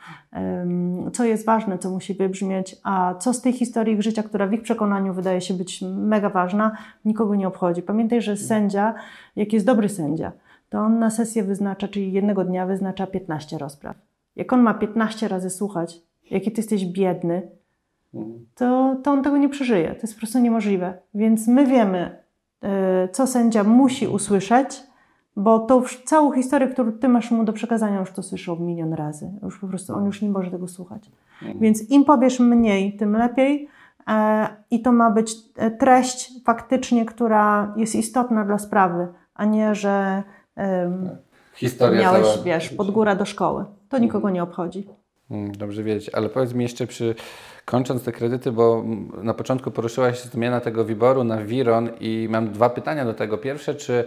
Co 1.12 1.24
jest 1.24 1.46
ważne, 1.46 1.78
co 1.78 1.90
musi 1.90 2.14
wybrzmieć, 2.14 2.76
a 2.83 3.14
co 3.14 3.33
z 3.33 3.40
tej 3.40 3.52
historii 3.52 3.94
ich 3.94 4.02
życia, 4.02 4.22
która 4.33 4.47
w 4.47 4.53
ich 4.53 4.62
przekonaniu 4.62 5.14
wydaje 5.14 5.40
się 5.40 5.55
być 5.55 5.83
mega 5.83 6.31
ważna, 6.31 6.77
nikogo 7.05 7.35
nie 7.35 7.49
obchodzi. 7.49 7.83
Pamiętaj, 7.83 8.23
że 8.23 8.37
sędzia, 8.37 8.95
jak 9.37 9.53
jest 9.53 9.66
dobry 9.66 9.88
sędzia, 9.88 10.33
to 10.68 10.79
on 10.79 10.99
na 10.99 11.11
sesję 11.11 11.42
wyznacza, 11.42 11.88
czyli 11.88 12.12
jednego 12.12 12.45
dnia 12.45 12.66
wyznacza 12.66 13.07
15 13.07 13.59
rozpraw. 13.59 13.97
Jak 14.37 14.53
on 14.53 14.62
ma 14.62 14.75
15 14.75 15.29
razy 15.29 15.51
słuchać, 15.51 16.01
jaki 16.31 16.53
ty 16.53 16.61
jesteś 16.61 16.87
biedny, 16.87 17.42
to, 18.55 18.97
to 19.03 19.11
on 19.11 19.23
tego 19.23 19.37
nie 19.37 19.49
przeżyje. 19.49 19.88
To 19.88 20.01
jest 20.03 20.14
po 20.14 20.18
prostu 20.18 20.38
niemożliwe. 20.38 20.95
Więc 21.14 21.49
my 21.49 21.66
wiemy, 21.66 22.16
y, 22.64 22.68
co 23.12 23.27
sędzia 23.27 23.64
musi 23.64 24.07
usłyszeć, 24.07 24.83
bo 25.37 25.59
tą 25.59 25.83
całą 26.05 26.33
historię, 26.33 26.68
którą 26.68 26.92
ty 26.92 27.09
masz 27.09 27.31
mu 27.31 27.45
do 27.45 27.53
przekazania, 27.53 28.01
już 28.01 28.12
to 28.12 28.23
słyszał 28.23 28.61
milion 28.61 28.92
razy. 28.92 29.31
Już 29.42 29.59
po 29.59 29.66
prostu 29.66 29.95
on 29.95 30.07
już 30.07 30.23
nie 30.23 30.31
może 30.31 30.51
tego 30.51 30.68
słuchać. 30.68 31.11
Więc 31.61 31.90
im 31.90 32.05
powiesz 32.05 32.40
mniej, 32.40 32.97
tym 32.97 33.16
lepiej. 33.16 33.68
E, 34.09 34.49
I 34.71 34.83
to 34.83 34.93
ma 34.93 35.11
być 35.11 35.33
e, 35.57 35.71
treść 35.71 36.31
faktycznie, 36.45 37.05
która 37.05 37.75
jest 37.77 37.95
istotna 37.95 38.45
dla 38.45 38.59
sprawy, 38.59 39.09
a 39.35 39.45
nie, 39.45 39.75
że 39.75 40.23
Historia 41.55 42.01
miałeś, 42.01 42.27
cała. 42.27 42.45
wiesz, 42.45 42.69
pod 42.69 42.91
górę 42.91 43.17
do 43.17 43.25
szkoły. 43.25 43.65
To 43.88 43.99
nikogo 43.99 44.31
nie 44.31 44.43
obchodzi. 44.43 44.88
Mm, 45.31 45.53
Dobrze 45.53 45.83
wiedzieć, 45.83 46.11
ale 46.15 46.29
powiedz 46.29 46.55
mi 46.55 46.62
jeszcze 46.62 46.87
przy, 46.87 47.15
kończąc 47.65 48.05
te 48.05 48.12
kredyty, 48.12 48.53
bo 48.53 48.85
na 49.23 49.35
początku 49.35 49.71
poruszyłaś 49.71 50.23
zmiana 50.23 50.61
tego 50.61 50.85
wyboru 50.85 51.25
na 51.25 51.37
Wiron 51.45 51.88
i 52.01 52.29
mam 52.31 52.51
dwa 52.53 52.71
pytania 52.71 53.05
do 53.05 53.15
tego. 53.15 53.38
Pierwsze, 53.38 53.75
czy 53.75 54.05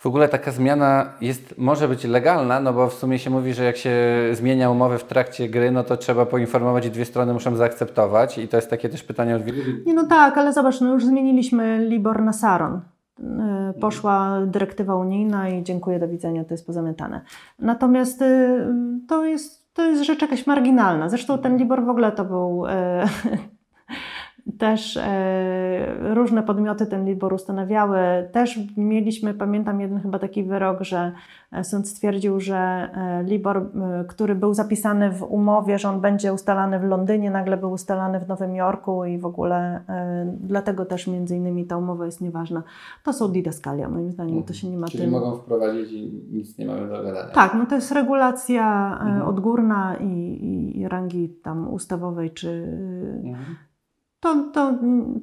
w 0.00 0.06
ogóle 0.06 0.28
taka 0.28 0.50
zmiana 0.50 1.12
jest, 1.20 1.58
może 1.58 1.88
być 1.88 2.04
legalna, 2.04 2.60
no 2.60 2.72
bo 2.72 2.88
w 2.88 2.94
sumie 2.94 3.18
się 3.18 3.30
mówi, 3.30 3.54
że 3.54 3.64
jak 3.64 3.76
się 3.76 3.92
zmienia 4.32 4.70
umowę 4.70 4.98
w 4.98 5.04
trakcie 5.04 5.48
gry, 5.48 5.70
no 5.70 5.84
to 5.84 5.96
trzeba 5.96 6.26
poinformować 6.26 6.86
i 6.86 6.90
dwie 6.90 7.04
strony 7.04 7.32
muszą 7.32 7.56
zaakceptować 7.56 8.38
i 8.38 8.48
to 8.48 8.56
jest 8.56 8.70
takie 8.70 8.88
też 8.88 9.02
pytanie 9.02 9.36
od 9.36 9.42
wielu. 9.42 9.58
Nie, 9.86 9.94
no 9.94 10.06
tak, 10.06 10.38
ale 10.38 10.52
zobacz, 10.52 10.80
no 10.80 10.92
już 10.92 11.06
zmieniliśmy 11.06 11.86
Libor 11.88 12.22
na 12.22 12.32
Saron. 12.32 12.80
E, 13.20 13.74
Poszła 13.80 14.40
dyrektywa 14.46 14.96
unijna 14.96 15.48
i 15.48 15.62
dziękuję, 15.62 15.98
do 15.98 16.08
widzenia, 16.08 16.44
to 16.44 16.54
jest 16.54 16.66
pozamiatane. 16.66 17.20
Natomiast 17.58 18.22
y, 18.22 18.66
to 19.08 19.24
jest, 19.24 19.74
to 19.74 19.82
jest 19.82 20.02
rzecz 20.02 20.22
jakaś 20.22 20.46
marginalna. 20.46 21.08
Zresztą 21.08 21.38
ten 21.38 21.56
Libor 21.56 21.84
w 21.84 21.88
ogóle 21.88 22.12
to 22.12 22.24
był 22.24 22.66
e, 22.66 23.04
też 24.58 24.96
e, 24.96 26.14
różne 26.14 26.42
podmioty 26.42 26.86
ten 26.86 27.04
Libor 27.04 27.32
ustanawiały. 27.34 27.98
Też 28.32 28.58
mieliśmy, 28.76 29.34
pamiętam 29.34 29.80
jeden 29.80 30.00
chyba 30.00 30.18
taki 30.18 30.44
wyrok, 30.44 30.80
że 30.82 31.12
e, 31.52 31.64
sąd 31.64 31.88
stwierdził, 31.88 32.40
że 32.40 32.56
e, 32.56 33.22
Libor, 33.24 33.56
e, 33.56 34.04
który 34.08 34.34
był 34.34 34.54
zapisany 34.54 35.10
w 35.10 35.22
umowie, 35.22 35.78
że 35.78 35.88
on 35.88 36.00
będzie 36.00 36.32
ustalany 36.32 36.78
w 36.78 36.84
Londynie, 36.84 37.30
nagle 37.30 37.56
był 37.56 37.72
ustalany 37.72 38.20
w 38.20 38.28
Nowym 38.28 38.54
Jorku 38.54 39.04
i 39.04 39.18
w 39.18 39.26
ogóle 39.26 39.80
e, 39.88 40.34
dlatego 40.40 40.86
też 40.86 41.06
między 41.06 41.36
innymi 41.36 41.66
ta 41.66 41.76
umowa 41.76 42.06
jest 42.06 42.20
nieważna. 42.20 42.62
To 43.04 43.12
są 43.12 43.28
didaskalia, 43.28 43.88
moim 43.88 44.10
zdaniem, 44.10 44.42
to 44.42 44.52
się 44.52 44.68
nie 44.70 44.76
ma 44.76 44.86
Czyli 44.86 45.02
tym... 45.02 45.10
mogą 45.10 45.36
wprowadzić 45.36 45.92
i 45.92 46.24
nic 46.32 46.58
nie 46.58 46.66
mamy 46.66 46.88
do 46.88 47.02
gadania. 47.02 47.32
Tak, 47.34 47.54
no 47.54 47.66
to 47.66 47.74
jest 47.74 47.92
regulacja 47.92 48.60
Mhm. 49.00 49.22
odgórna 49.22 49.96
i, 50.00 50.04
i, 50.06 50.80
i 50.80 50.88
rangi 50.88 51.28
tam 51.28 51.68
ustawowej, 51.74 52.30
czy 52.30 52.50
Mhm. 53.24 53.56
To, 54.20 54.44
to, 54.54 54.74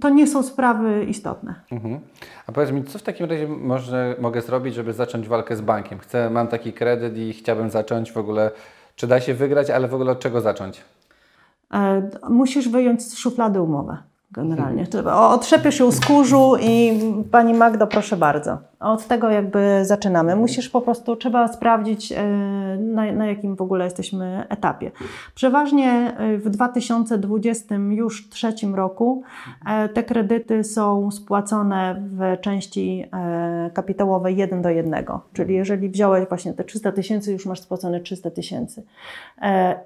to 0.02 0.10
nie 0.10 0.28
są 0.28 0.44
sprawy 0.44 1.06
istotne. 1.06 1.56
Mhm. 1.72 2.00
A 2.48 2.52
powiedz 2.52 2.72
mi, 2.72 2.84
co 2.84 3.00
w 3.00 3.04
takim 3.04 3.30
razie 3.30 3.48
może, 3.48 4.16
mogę 4.20 4.42
zrobić, 4.42 4.76
żeby 4.76 4.94
zacząć 4.94 5.28
walkę 5.28 5.56
z 5.56 5.62
bankiem? 5.62 6.00
Chcę, 6.00 6.30
mam 6.30 6.48
taki 6.48 6.74
kredyt 6.74 7.18
i 7.18 7.34
chciałbym 7.34 7.70
zacząć 7.70 8.12
w 8.12 8.18
ogóle, 8.18 8.52
czy 8.96 9.08
da 9.08 9.20
się 9.20 9.34
wygrać, 9.34 9.70
ale 9.70 9.88
w 9.88 9.94
ogóle 9.94 10.12
od 10.12 10.20
czego 10.20 10.42
zacząć? 10.42 10.82
E, 11.74 12.10
Musisz 12.30 12.70
wyjąć 12.70 13.04
z 13.04 13.18
szuflady 13.18 13.62
umowę 13.62 13.98
generalnie. 14.32 14.88
Otrzepiesz 15.14 15.80
ją 15.80 15.92
z 15.92 16.06
kurzu 16.06 16.54
i 16.62 17.00
pani 17.32 17.54
Magdo, 17.54 17.88
proszę 17.88 18.18
bardzo. 18.18 18.58
Od 18.80 19.08
tego 19.08 19.30
jakby 19.30 19.86
zaczynamy. 19.86 20.36
Musisz 20.36 20.70
po 20.70 20.82
prostu, 20.82 21.16
trzeba 21.16 21.48
sprawdzić, 21.48 22.12
e, 22.12 22.28
na, 22.80 23.12
na 23.12 23.26
jakim 23.26 23.56
w 23.56 23.62
ogóle 23.62 23.86
jesteśmy 23.86 24.46
etapie. 24.50 24.92
Przeważnie 25.36 26.18
e, 26.18 26.38
w 26.38 26.50
2020 26.50 27.76
już 27.76 28.30
trzecim 28.30 28.76
roku 28.76 29.24
e, 29.66 29.90
te 29.90 30.04
kredyty 30.04 30.63
są 30.63 31.12
spłacone 31.12 32.04
w 32.08 32.42
części 32.42 33.06
kapitałowej 33.74 34.38
1 34.38 34.62
do 34.62 34.70
1. 34.70 35.06
Czyli 35.34 35.56
jeżeli 35.56 35.90
wziąłeś 35.90 36.28
właśnie 36.30 36.54
te 36.54 36.63
300 36.63 36.92
tysięcy, 36.92 37.32
już 37.32 37.46
masz 37.46 37.60
spłacone 37.60 38.00
300 38.00 38.32
tysięcy. 38.32 38.84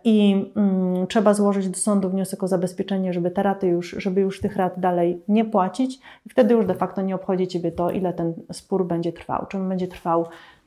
I 0.04 0.46
mm, 0.56 1.08
trzeba 1.08 1.34
złożyć 1.34 1.70
do 1.70 1.78
sądu 1.78 2.10
wniosek 2.10 2.44
o 2.44 2.48
zabezpieczenie, 2.48 3.14
żeby 3.14 3.32
te 3.32 3.44
raty 3.44 3.68
już, 3.68 3.96
żeby 3.98 4.22
już 4.22 4.42
tych 4.42 4.56
rat 4.56 4.80
dalej 4.80 5.22
nie 5.28 5.46
płacić. 5.46 6.00
I 6.26 6.30
wtedy 6.30 6.54
już 6.54 6.66
de 6.66 6.76
facto 6.76 7.02
nie 7.02 7.16
obchodzi 7.16 7.48
Ciebie 7.48 7.72
to, 7.72 7.92
ile 7.92 8.14
ten 8.14 8.34
spór 8.52 8.81
będzie 8.86 9.14
trwał. 9.14 9.46
Czy 9.50 9.58
on 9.58 9.70
będzie 9.70 9.88
trwał 9.88 10.26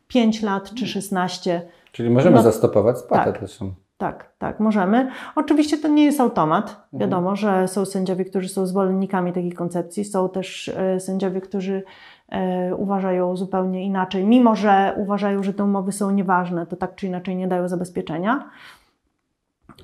5 0.08 0.42
lat, 0.42 0.74
czy 0.74 0.86
16. 0.86 1.62
Czyli 1.92 2.10
możemy 2.10 2.36
No, 2.36 2.42
zastopować 2.42 2.98
spłatę 2.98 3.32
tak. 3.32 3.40
też. 3.40 3.58
Tak, 3.98 4.32
tak, 4.38 4.60
możemy. 4.60 5.10
Oczywiście 5.36 5.78
to 5.78 5.88
nie 5.88 6.04
jest 6.04 6.20
automat. 6.20 6.64
Mhm. 6.64 7.00
Wiadomo, 7.00 7.36
że 7.36 7.68
są 7.68 7.84
sędziowie, 7.84 8.24
którzy 8.24 8.48
są 8.48 8.66
zwolennikami 8.66 9.32
takiej 9.32 9.52
koncepcji, 9.52 10.04
są 10.04 10.28
też 10.28 10.68
e, 10.68 11.00
sędziowie, 11.00 11.40
którzy 11.40 11.82
e, 12.28 12.74
uważają 12.76 13.36
zupełnie 13.36 13.84
inaczej. 13.84 14.24
Mimo, 14.26 14.56
że 14.56 14.94
uważają, 14.96 15.42
że 15.42 15.54
te 15.54 15.64
umowy 15.64 15.92
są 15.92 16.10
nieważne, 16.10 16.66
to 16.66 16.76
tak 16.76 16.94
czy 16.94 17.06
inaczej 17.06 17.36
nie 17.36 17.48
dają 17.48 17.68
zabezpieczenia. 17.68 18.50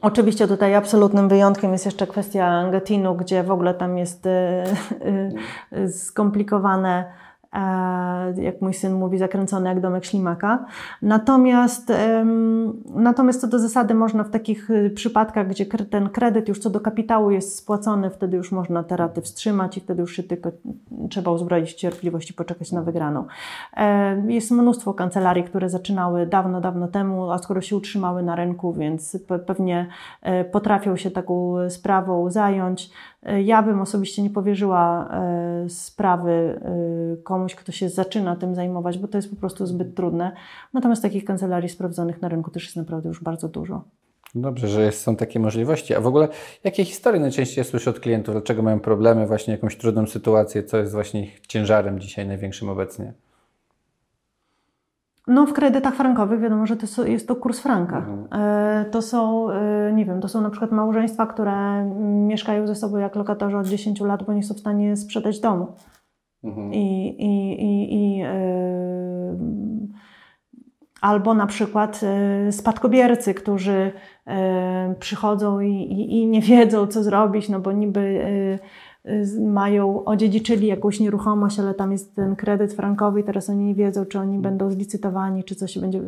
Oczywiście 0.03 0.49
tutaj 0.49 0.74
absolutnym 0.74 1.28
wyjątkiem 1.28 1.72
jest 1.72 1.85
jeszcze 1.85 2.07
kwestia 2.07 2.70
Getinu, 2.70 3.14
gdzie 3.14 3.43
w 3.43 3.51
ogóle 3.51 3.74
tam 3.74 3.99
jest 3.99 4.26
e, 4.26 4.64
skomplikowane, 5.89 7.05
jak 8.36 8.61
mój 8.61 8.74
syn 8.74 8.92
mówi, 8.94 9.18
zakręcone 9.18 9.68
jak 9.68 9.80
domek 9.80 10.05
ślimaka. 10.05 10.64
Natomiast, 11.03 11.92
natomiast 12.94 13.40
co 13.40 13.46
do 13.46 13.59
zasady 13.59 13.94
można 13.94 14.24
w 14.24 14.30
takich 14.30 14.70
y, 14.70 14.90
przypadkach, 14.90 15.48
gdzie 15.48 15.66
ten 15.66 16.09
kredyt 16.09 16.48
już 16.48 16.59
co 16.59 16.70
do 16.70 16.80
kapitału 16.80 17.30
jest 17.30 17.57
spłacony, 17.57 18.11
wtedy 18.11 18.36
już 18.36 18.53
można 18.53 18.84
te 18.84 18.96
raty 18.96 19.20
wstrzymać 19.22 19.76
i 19.76 19.80
wtedy 19.80 20.01
już 20.01 20.16
się 20.16 20.22
tylko 20.22 20.51
trzeba 21.11 21.30
uzbroić 21.30 21.72
w 21.72 21.74
cierpliwość 21.74 22.30
i 22.30 22.34
poczekać 22.34 22.72
na 22.72 22.82
wygraną. 22.82 23.26
E, 23.76 24.22
Jest 24.32 24.51
mnóstwo 24.51 24.94
kancelarii, 24.94 25.44
które 25.44 25.68
zaczynały 25.70 26.26
dawno, 26.26 26.61
dawno 26.61 26.88
temu, 26.88 27.30
a 27.30 27.38
skoro 27.38 27.61
się 27.61 27.76
utrzymały 27.76 28.22
na 28.22 28.36
rynku, 28.36 28.72
więc 28.72 29.16
pe- 29.26 29.38
pewnie 29.38 29.86
e, 30.22 30.44
potrafią 30.44 30.96
się 30.96 31.11
taką 31.11 31.55
sprawą 31.68 32.30
zająć. 32.30 32.90
E, 33.23 33.43
Ja 33.43 33.62
bym 33.62 33.81
osobiście 33.81 34.23
nie 34.23 34.31
powierzyła 34.31 35.09
e, 35.12 35.68
sprawy 35.68 36.31
e, 36.33 37.16
komuś, 37.23 37.55
kto 37.55 37.73
się 37.73 37.89
zaczyna 37.89 38.37
tym 38.37 38.55
zajmować, 38.55 38.99
bo 38.99 39.09
to 39.09 39.18
jest 39.18 39.31
po 39.31 39.37
prostu 39.37 39.66
zbyt 39.66 39.95
trudne. 39.95 40.33
Natomiast 40.75 41.03
takich 41.03 41.25
kancelarii 41.25 41.68
sprawdzonych 41.68 42.23
na 42.23 42.29
rynku 42.29 42.51
też 42.51 42.64
jest 42.64 42.77
naprawdę 42.77 43.09
już 43.09 43.23
bardzo 43.23 43.49
dużo. 43.49 43.85
Dobrze, 44.35 44.68
że 44.68 44.93
są 44.93 45.16
takie 45.16 45.41
możliwości. 45.41 45.95
A 45.95 46.01
w 46.01 46.07
ogóle 46.07 46.29
jakie 46.64 46.85
historie 46.85 47.21
najczęściej 47.21 47.64
słyszę 47.64 47.91
od 47.91 48.01
klientów? 48.01 48.35
Dlaczego 48.35 48.62
mają 48.62 48.81
problemy, 48.81 49.27
właśnie 49.27 49.55
jakąś 49.55 49.77
trudną 49.77 50.07
sytuację? 50.07 50.62
Co 50.62 50.77
jest 50.77 50.93
właśnie 50.93 51.23
ich 51.23 51.41
ciężarem 51.47 52.01
dzisiaj 52.01 52.27
największym 52.27 52.68
obecnie? 52.68 53.12
No 55.31 55.47
w 55.47 55.53
kredytach 55.53 55.95
frankowych 55.95 56.41
wiadomo, 56.41 56.66
że 56.66 56.76
to 56.76 57.05
jest 57.05 57.28
to 57.28 57.37
kurs 57.37 57.61
franka. 57.61 58.07
E, 58.33 58.85
To 58.91 59.03
są, 59.03 59.51
e, 59.51 59.93
nie 59.93 60.05
wiem, 60.05 60.20
to 60.20 60.28
są 60.28 60.41
na 60.41 60.51
przykład 60.51 60.72
małżeństwa, 60.72 61.26
które 61.26 61.85
mieszkają 62.26 62.66
ze 62.66 62.74
sobą 62.74 62.97
jak 62.97 63.16
lokatorzy 63.16 63.57
od 63.57 63.66
10 63.66 64.01
lat, 64.01 64.22
bo 64.22 64.33
nie 64.33 64.43
są 64.43 64.55
w 64.55 64.61
stanie 64.61 64.97
sprzedać 64.97 65.41
domu. 65.41 65.66
I, 66.72 67.09
i, 67.09 67.62
i, 67.62 67.95
i 67.95 68.22
e, 68.22 68.31
albo 71.01 71.35
na 71.35 71.47
przykład 71.47 72.01
spadkobiercy, 72.51 73.35
którzy 73.35 73.93
przychodzą 74.99 75.61
i, 75.61 75.72
i, 75.72 76.20
i 76.20 76.26
nie 76.26 76.41
wiedzą, 76.41 76.87
co 76.87 77.03
zrobić, 77.03 77.49
no 77.49 77.61
bo 77.61 77.72
niby 77.72 78.20
mają, 79.40 80.05
odziedziczyli 80.05 80.66
jakąś 80.66 81.01
nieruchomość, 81.01 81.59
ale 81.59 81.74
tam 81.74 81.92
jest 81.92 82.14
ten 82.14 82.36
kredyt 82.36 82.72
frankowy 82.72 83.20
i 83.20 83.24
teraz 83.24 83.51
oni 83.51 83.64
nie 83.64 83.74
wiedzą, 83.74 84.05
czy 84.05 84.18
oni 84.18 84.38
będą 84.38 84.70
zlicytowani, 84.70 85.44
czy 85.44 85.55
coś 85.55 85.78
będzie. 85.78 86.01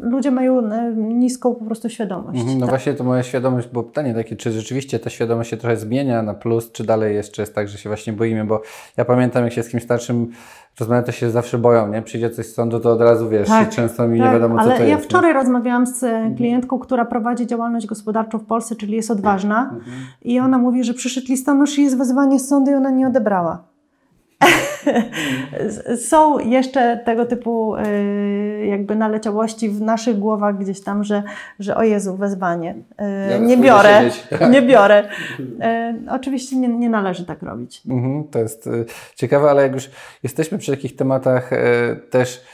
Ludzie 0.00 0.30
mają 0.30 0.58
e, 0.72 0.94
niską 0.96 1.54
po 1.54 1.64
prostu 1.64 1.88
świadomość. 1.88 2.40
Mhm, 2.40 2.58
No 2.58 2.66
Tak. 2.66 2.70
właśnie 2.70 2.94
to 2.94 3.04
moja 3.04 3.22
świadomość, 3.22 3.68
bo 3.72 3.82
pytanie 3.82 4.14
takie, 4.14 4.36
czy 4.36 4.52
rzeczywiście 4.52 4.98
ta 4.98 5.10
świadomość 5.10 5.50
się 5.50 5.56
trochę 5.56 5.76
zmienia 5.76 6.22
na 6.22 6.34
plus, 6.34 6.72
czy 6.72 6.84
dalej 6.84 7.14
jeszcze 7.14 7.42
jest 7.42 7.54
tak, 7.54 7.68
że 7.68 7.78
się 7.78 7.88
właśnie 7.88 8.12
boimy, 8.12 8.44
bo 8.44 8.62
ja 8.96 9.04
pamiętam, 9.04 9.44
jak 9.44 9.52
się 9.52 9.62
z 9.62 9.68
kimś 9.68 9.82
starszym 9.82 10.30
rozmawiam, 10.80 11.04
to 11.04 11.12
się 11.12 11.30
zawsze 11.30 11.58
boją, 11.58 11.88
nie? 11.88 12.02
Przyjdzie 12.02 12.30
coś 12.30 12.46
z 12.46 12.54
sądu, 12.54 12.80
to 12.80 12.92
od 12.92 13.00
razu 13.00 13.28
wiesz, 13.28 13.48
i 13.48 13.66
często 13.74 14.08
mi 14.08 14.18
nie 14.18 14.24
tak, 14.24 14.32
wiadomo, 14.32 14.54
co 14.56 14.60
ale 14.60 14.76
to 14.76 14.82
ja 14.82 14.88
jest. 14.88 15.02
nie? 15.02 15.08
wczoraj 15.08 15.32
rozmawiałam 15.32 15.86
z 15.86 16.02
e, 16.04 16.30
klientką, 16.36 16.78
która 16.78 17.04
prowadzi 17.04 17.46
działalność 17.46 17.86
gospodarczą 17.86 18.38
w 18.38 18.44
Polsce, 18.44 18.76
czyli 18.76 18.96
jest 18.96 19.10
odważna 19.10 19.62
Mhm. 19.62 19.82
i 20.22 20.40
ona 20.40 20.58
mówi, 20.58 20.84
że 20.84 20.94
przyszedł 20.94 21.26
listonosz 21.28 21.78
i 21.78 21.82
jest 21.82 21.98
wezwanie 21.98 22.38
z 22.40 22.48
sądu 22.48 22.70
i 22.70 22.74
ona 22.74 22.90
nie 22.90 23.06
odebrała. 23.06 23.69
Są 26.08 26.38
jeszcze 26.38 27.00
tego 27.04 27.26
typu 27.26 27.76
y, 27.76 28.66
jakby 28.66 28.96
naleciałości 28.96 29.68
w 29.68 29.80
naszych 29.80 30.18
głowach 30.18 30.58
gdzieś 30.58 30.80
tam, 30.80 31.04
że, 31.04 31.22
że 31.58 31.76
o 31.76 31.82
Jezu, 31.82 32.16
wezwanie. 32.16 32.74
Y, 33.36 33.40
nie 33.40 33.56
biorę, 33.56 34.02
nie 34.52 34.62
biorę. 34.62 35.04
Y, 35.40 36.10
oczywiście 36.10 36.56
nie, 36.56 36.68
nie 36.68 36.88
należy 36.88 37.26
tak 37.26 37.42
robić. 37.42 37.82
Mhm, 37.88 38.24
to 38.24 38.38
jest 38.38 38.68
ciekawe, 39.14 39.50
ale 39.50 39.62
jak 39.62 39.72
już 39.72 39.90
jesteśmy 40.22 40.58
przy 40.58 40.72
takich 40.72 40.96
tematach 40.96 41.50
też 42.10 42.44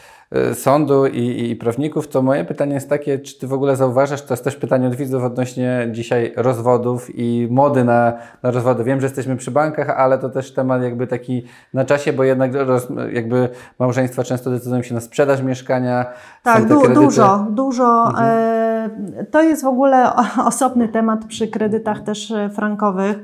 sądu 0.55 1.07
i, 1.07 1.51
i 1.51 1.57
prawników, 1.57 2.09
to 2.09 2.23
moje 2.23 2.45
pytanie 2.45 2.75
jest 2.75 2.89
takie, 2.89 3.19
czy 3.19 3.39
Ty 3.39 3.47
w 3.47 3.53
ogóle 3.53 3.77
zauważasz, 3.77 4.23
to 4.23 4.35
jest 4.35 4.45
też 4.45 4.57
pytanie 4.57 4.87
od 4.87 4.95
widzów 4.95 5.25
odnośnie 5.25 5.89
dzisiaj 5.93 6.33
rozwodów 6.37 7.09
i 7.15 7.49
mody 7.51 7.85
na, 7.85 8.13
na 8.43 8.51
rozwody. 8.51 8.85
Wiem, 8.85 9.01
że 9.01 9.07
jesteśmy 9.07 9.37
przy 9.37 9.51
bankach, 9.51 9.91
ale 9.91 10.19
to 10.19 10.29
też 10.29 10.55
temat 10.55 10.83
jakby 10.83 11.07
taki 11.07 11.45
na 11.75 11.85
czasie, 11.85 12.13
bo 12.13 12.25
jednak 12.25 12.55
roz, 12.55 12.89
jakby 13.13 13.49
małżeństwa 13.79 14.25
często 14.25 14.51
decydują 14.51 14.83
się 14.83 14.95
na 14.95 15.01
sprzedaż 15.01 15.43
mieszkania. 15.43 16.07
Tak, 16.43 16.67
du-. 16.67 16.75
Mhm. 16.75 16.95
dużo, 16.95 17.47
dużo. 17.51 18.13
E, 18.21 18.91
to 19.31 19.43
jest 19.43 19.63
w 19.63 19.67
ogóle 19.67 20.13
osobny 20.47 20.89
temat 20.89 21.25
przy 21.25 21.49
kredytach 21.49 22.03
też 22.03 22.31
e, 22.31 22.51
frankowych. 22.51 23.17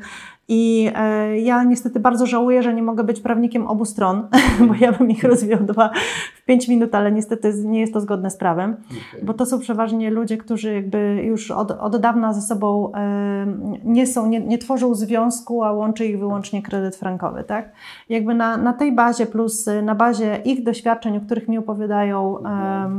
I 0.48 0.90
e, 0.94 1.38
ja 1.38 1.64
niestety 1.64 2.00
bardzo 2.00 2.26
żałuję, 2.26 2.62
że 2.62 2.74
nie 2.74 2.82
mogę 2.82 3.04
być 3.04 3.20
prawnikiem 3.20 3.66
obu 3.66 3.84
stron, 3.84 4.28
bo 4.68 4.74
ja 4.80 4.92
bym 4.92 5.10
ich 5.10 5.24
rozwiodła 5.24 5.90
w 6.36 6.44
5 6.44 6.68
minut, 6.68 6.94
ale 6.94 7.12
niestety 7.12 7.52
nie 7.64 7.80
jest 7.80 7.92
to 7.92 8.00
zgodne 8.00 8.30
z 8.30 8.36
prawem, 8.36 8.76
bo 9.22 9.34
to 9.34 9.46
są 9.46 9.58
przeważnie 9.58 10.10
ludzie, 10.10 10.36
którzy 10.36 10.74
jakby 10.74 11.22
już 11.24 11.50
od, 11.50 11.70
od 11.70 11.96
dawna 11.96 12.32
ze 12.32 12.42
sobą 12.42 12.92
e, 12.94 13.46
nie 13.84 14.06
są, 14.06 14.26
nie, 14.26 14.40
nie 14.40 14.58
tworzą 14.58 14.94
związku, 14.94 15.64
a 15.64 15.72
łączy 15.72 16.06
ich 16.06 16.18
wyłącznie 16.18 16.62
kredyt 16.62 16.96
frankowy, 16.96 17.44
tak? 17.44 17.72
Jakby 18.08 18.34
na, 18.34 18.56
na 18.56 18.72
tej 18.72 18.92
bazie 18.92 19.26
plus 19.26 19.68
e, 19.68 19.82
na 19.82 19.94
bazie 19.94 20.36
ich 20.44 20.64
doświadczeń, 20.64 21.16
o 21.16 21.20
których 21.20 21.48
mi 21.48 21.58
opowiadają, 21.58 22.44
e, 22.44 22.90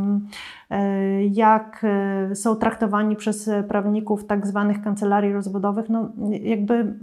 jak 1.32 1.82
e, 1.84 2.36
są 2.36 2.56
traktowani 2.56 3.16
przez 3.16 3.48
e, 3.48 3.64
prawników 3.64 4.26
tak 4.26 4.48
zwanych 4.48 4.82
kancelarii 4.82 5.34
rozwodowych, 5.34 5.90
no 5.90 6.12
jakby 6.42 6.94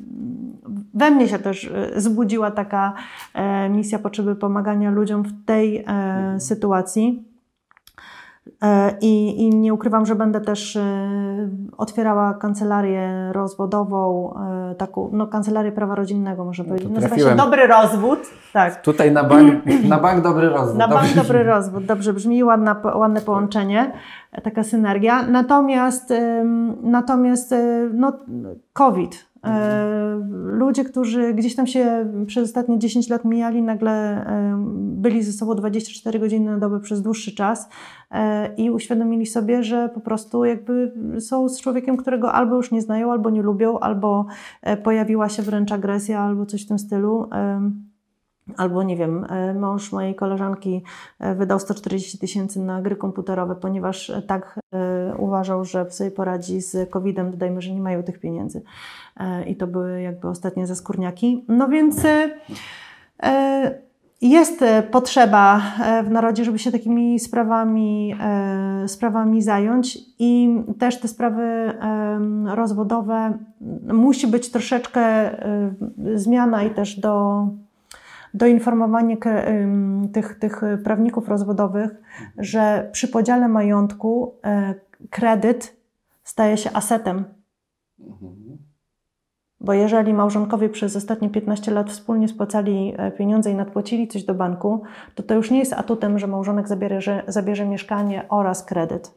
we 0.94 1.11
mnie 1.11 1.28
się 1.28 1.38
też 1.38 1.70
e, 1.74 2.00
zbudziła 2.00 2.50
taka 2.50 2.94
e, 3.34 3.68
misja 3.68 3.98
potrzeby 3.98 4.36
pomagania 4.36 4.90
ludziom 4.90 5.22
w 5.22 5.44
tej 5.44 5.84
e, 5.86 6.40
sytuacji. 6.40 7.30
E, 8.62 8.94
I, 9.01 9.42
I 9.42 9.51
nie 9.51 9.74
ukrywam, 9.74 10.07
że 10.07 10.14
będę 10.14 10.40
też 10.40 10.76
e, 10.76 11.09
otwierała 11.78 12.34
kancelarię 12.34 13.32
rozwodową, 13.32 14.34
e, 14.70 14.74
taką, 14.74 15.11
no 15.12 15.26
kancelarię 15.26 15.72
prawa 15.72 15.94
rodzinnego 15.94 16.44
może 16.44 16.64
powiedzieć. 16.64 16.90
Nazywa 16.90 17.18
się. 17.18 17.36
Dobry 17.36 17.66
Rozwód. 17.66 18.18
Tak. 18.53 18.82
Tutaj 18.82 19.12
na 19.12 19.24
bank, 19.24 19.55
na 19.88 19.98
bank 19.98 20.24
dobry 20.24 20.48
rozwód. 20.48 20.78
Na 20.78 20.88
bank 20.88 21.14
dobry 21.14 21.42
rozwód, 21.42 21.84
dobrze 21.84 22.12
brzmi, 22.12 22.44
ładna, 22.44 22.76
ładne 22.94 23.20
połączenie, 23.20 23.92
taka 24.42 24.62
synergia. 24.62 25.22
Natomiast, 25.22 26.12
natomiast 26.82 27.55
no, 27.94 28.12
COVID. 28.72 29.30
E, 29.45 30.01
Ludzie, 30.45 30.84
którzy 30.84 31.34
gdzieś 31.34 31.57
tam 31.57 31.66
się 31.66 32.12
przez 32.26 32.45
ostatnie 32.45 32.78
10 32.78 33.09
lat 33.09 33.24
mijali, 33.24 33.62
nagle 33.62 34.24
em, 34.26 34.64
byli 35.03 35.22
ze 35.22 35.32
sobą 35.32 35.55
24 35.55 36.18
godziny 36.18 36.51
na 36.51 36.59
dobę 36.59 36.80
przez 36.80 37.03
dłuższy 37.03 37.34
czas 37.34 37.68
e, 38.11 38.55
i 38.55 38.70
uświadomili 38.70 39.26
sobie, 39.26 39.62
że 39.62 39.88
po 39.95 40.01
prostu 40.01 40.45
jakby 40.45 40.93
są 41.20 41.49
z 41.49 41.61
człowiekiem, 41.61 41.97
którego 41.97 42.32
albo 42.32 42.57
już 42.57 42.70
nie 42.70 42.82
znają, 42.82 43.12
albo 43.12 43.30
nie 43.30 43.43
lubią, 43.43 43.78
albo 43.78 44.26
e, 44.62 44.76
pojawiła 44.76 45.28
się 45.28 45.43
wręcz 45.43 45.72
agresja, 45.72 46.20
albo 46.20 46.47
coś 46.47 46.64
w 46.64 46.68
tym 46.68 46.78
stylu. 46.78 47.28
Albo 48.57 48.82
nie 48.82 48.97
wiem, 48.97 49.26
e, 49.28 49.55
mąż 49.55 49.93
mojej 49.93 50.14
koleżanki 50.14 50.82
e, 51.18 51.34
wydał 51.34 51.61
140 51.61 52.18
tysięcy 52.18 52.61
na 52.61 52.82
gry 52.82 52.97
komputerowe, 52.97 53.57
ponieważ 53.57 54.11
e, 54.11 54.22
tak 54.22 54.61
e, 54.72 55.14
uważał, 55.18 55.64
że 55.64 55.91
sobie 55.91 56.11
poradzi 56.11 56.61
z 56.61 56.91
COVID-em. 56.91 57.30
Dodajmy, 57.30 57.62
że 57.62 57.72
nie 57.72 57.80
mają 57.80 58.03
tych 58.03 58.20
pieniędzy. 58.20 58.62
E, 59.16 59.44
I 59.44 59.56
to 59.56 59.66
były 59.66 60.02
jakby 60.02 60.28
ostatnie 60.28 60.66
zaskórniaki. 60.66 61.44
No 61.48 61.68
więc 61.68 62.04
e, 62.04 62.30
e, 63.22 63.90
jest 64.22 64.64
potrzeba 64.90 65.62
w 66.04 66.11
narodzie, 66.11 66.44
żeby 66.44 66.58
się 66.58 66.72
takimi 66.72 67.20
sprawami, 67.20 68.14
sprawami 68.86 69.42
zająć 69.42 69.98
i 70.18 70.61
też 70.78 71.00
te 71.00 71.08
sprawy 71.08 71.72
rozwodowe 72.54 73.38
musi 73.92 74.26
być 74.26 74.50
troszeczkę 74.50 75.30
zmiana 76.14 76.62
i 76.62 76.70
też 76.70 77.00
do, 77.00 77.46
doinformowanie 78.34 79.16
tych, 80.12 80.38
tych 80.38 80.61
prawników 80.84 81.28
rozwodowych, 81.28 81.90
że 82.38 82.88
przy 82.92 83.08
podziale 83.08 83.48
majątku 83.48 84.34
kredyt 85.11 85.76
staje 86.24 86.56
się 86.56 86.70
asetem. 86.72 87.24
Bo 89.61 89.72
jeżeli 89.72 90.14
małżonkowie 90.14 90.68
przez 90.68 90.96
ostatnie 90.96 91.30
15 91.30 91.70
lat 91.70 91.90
wspólnie 91.90 92.28
spłacali 92.28 92.94
e, 92.96 93.11
pieniądze 93.11 93.50
i 93.50 93.54
nadpłacili 93.54 94.08
coś 94.08 94.24
do 94.24 94.34
banku, 94.34 94.82
to 95.14 95.22
to 95.22 95.34
już 95.34 95.50
nie 95.50 95.58
jest 95.58 95.72
atutem, 95.72 96.18
że 96.18 96.26
małżonek 96.26 96.68
zabierze, 96.68 97.22
zabierze 97.28 97.66
mieszkanie 97.66 98.24
oraz 98.28 98.64
kredyt. 98.64 99.14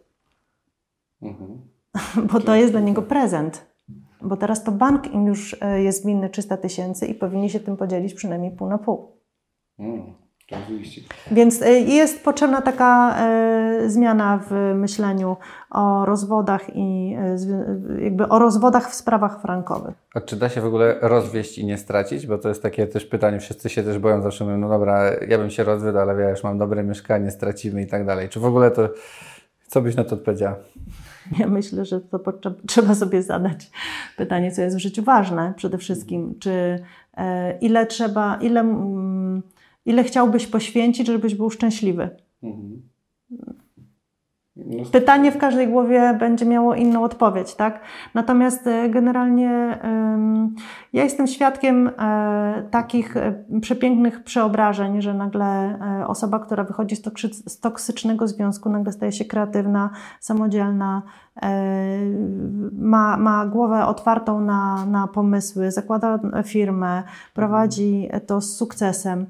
Mhm. 1.21 1.61
Bo 2.33 2.39
to 2.39 2.55
jest 2.55 2.73
dla 2.73 2.81
niego 2.81 3.01
prezent. 3.01 3.73
Bo 4.21 4.37
teraz 4.37 4.63
to 4.63 4.71
bank 4.71 5.13
im 5.13 5.27
już 5.27 5.57
e, 5.61 5.83
jest 5.83 6.05
winny 6.05 6.29
300 6.29 6.57
tysięcy 6.57 7.05
i 7.05 7.15
powinni 7.15 7.49
się 7.49 7.59
tym 7.59 7.77
podzielić 7.77 8.13
przynajmniej 8.13 8.51
pół 8.51 8.69
na 8.69 8.77
pół. 8.77 9.11
Mm. 9.79 10.22
Więc 11.31 11.61
y, 11.61 11.79
jest 11.79 12.23
potrzebna 12.23 12.61
taka 12.61 13.15
y, 13.81 13.89
zmiana 13.89 14.39
w 14.49 14.75
myśleniu 14.75 15.37
o 15.69 16.05
rozwodach 16.05 16.75
i 16.75 17.15
y, 17.99 18.03
jakby 18.03 18.27
o 18.27 18.39
rozwodach 18.39 18.91
w 18.91 18.93
sprawach 18.93 19.41
frankowych. 19.41 19.95
A 20.15 20.21
czy 20.21 20.35
da 20.35 20.49
się 20.49 20.61
w 20.61 20.65
ogóle 20.65 20.95
rozwieść 21.01 21.57
i 21.57 21.65
nie 21.65 21.77
stracić? 21.77 22.27
Bo 22.27 22.37
to 22.37 22.49
jest 22.49 22.61
takie 22.63 22.87
też 22.87 23.05
pytanie, 23.05 23.39
wszyscy 23.39 23.69
się 23.69 23.83
też 23.83 23.99
boją, 23.99 24.21
zawsze 24.21 24.43
mówią, 24.43 24.57
no 24.57 24.69
dobra, 24.69 25.11
ja 25.27 25.37
bym 25.37 25.49
się 25.49 25.63
rozwiódł, 25.63 25.97
ale 25.97 26.15
wiesz, 26.15 26.43
mam 26.43 26.57
dobre 26.57 26.83
mieszkanie, 26.83 27.31
stracimy 27.31 27.81
i 27.81 27.87
tak 27.87 28.05
dalej. 28.05 28.29
Czy 28.29 28.39
w 28.39 28.45
ogóle 28.45 28.71
to, 28.71 28.89
co 29.67 29.81
byś 29.81 29.95
na 29.95 30.03
to 30.03 30.15
odpowiedziała? 30.15 30.55
Ja 31.39 31.47
myślę, 31.47 31.85
że 31.85 32.01
to 32.01 32.19
trzeba 32.67 32.95
sobie 32.95 33.21
zadać 33.21 33.71
pytanie, 34.17 34.51
co 34.51 34.61
jest 34.61 34.75
w 34.75 34.79
życiu 34.79 35.03
ważne 35.03 35.53
przede 35.57 35.77
wszystkim. 35.77 36.35
Czy 36.39 36.83
e, 37.17 37.57
ile 37.59 37.85
trzeba, 37.85 38.35
ile 38.35 38.59
mm, 38.59 39.41
ile 39.86 40.03
chciałbyś 40.03 40.47
poświęcić, 40.47 41.07
żebyś 41.07 41.36
był 41.36 41.49
szczęśliwy? 41.49 42.09
Mhm. 42.43 42.93
Pytanie 44.91 45.31
w 45.31 45.38
każdej 45.38 45.67
głowie 45.67 46.17
będzie 46.19 46.45
miało 46.45 46.75
inną 46.75 47.03
odpowiedź, 47.03 47.55
tak? 47.55 47.79
Natomiast 48.13 48.67
e, 48.67 48.89
generalnie 48.89 49.79
ja 50.93 51.03
jestem 51.03 51.27
świadkiem 51.27 51.88
e, 51.88 52.67
takich 52.71 53.17
e, 53.17 53.43
przepięknych 53.61 54.23
przeobrażeń, 54.23 55.01
że 55.01 55.13
nagle 55.13 55.79
osoba, 56.07 56.39
która 56.39 56.63
wychodzi 56.63 56.95
z 57.47 57.59
toksycznego 57.59 58.27
związku, 58.27 58.69
nagle 58.69 58.91
staje 58.91 59.11
się 59.11 59.25
kreatywna, 59.25 59.89
samodzielna, 60.19 61.01
ma, 62.71 63.17
ma 63.17 63.45
głowę 63.45 63.86
otwartą 63.86 64.41
na, 64.41 64.86
na 64.86 65.07
pomysły, 65.07 65.71
zakłada 65.71 66.19
firmę, 66.43 67.03
prowadzi 67.34 68.09
to 68.27 68.41
z 68.41 68.55
sukcesem. 68.55 69.25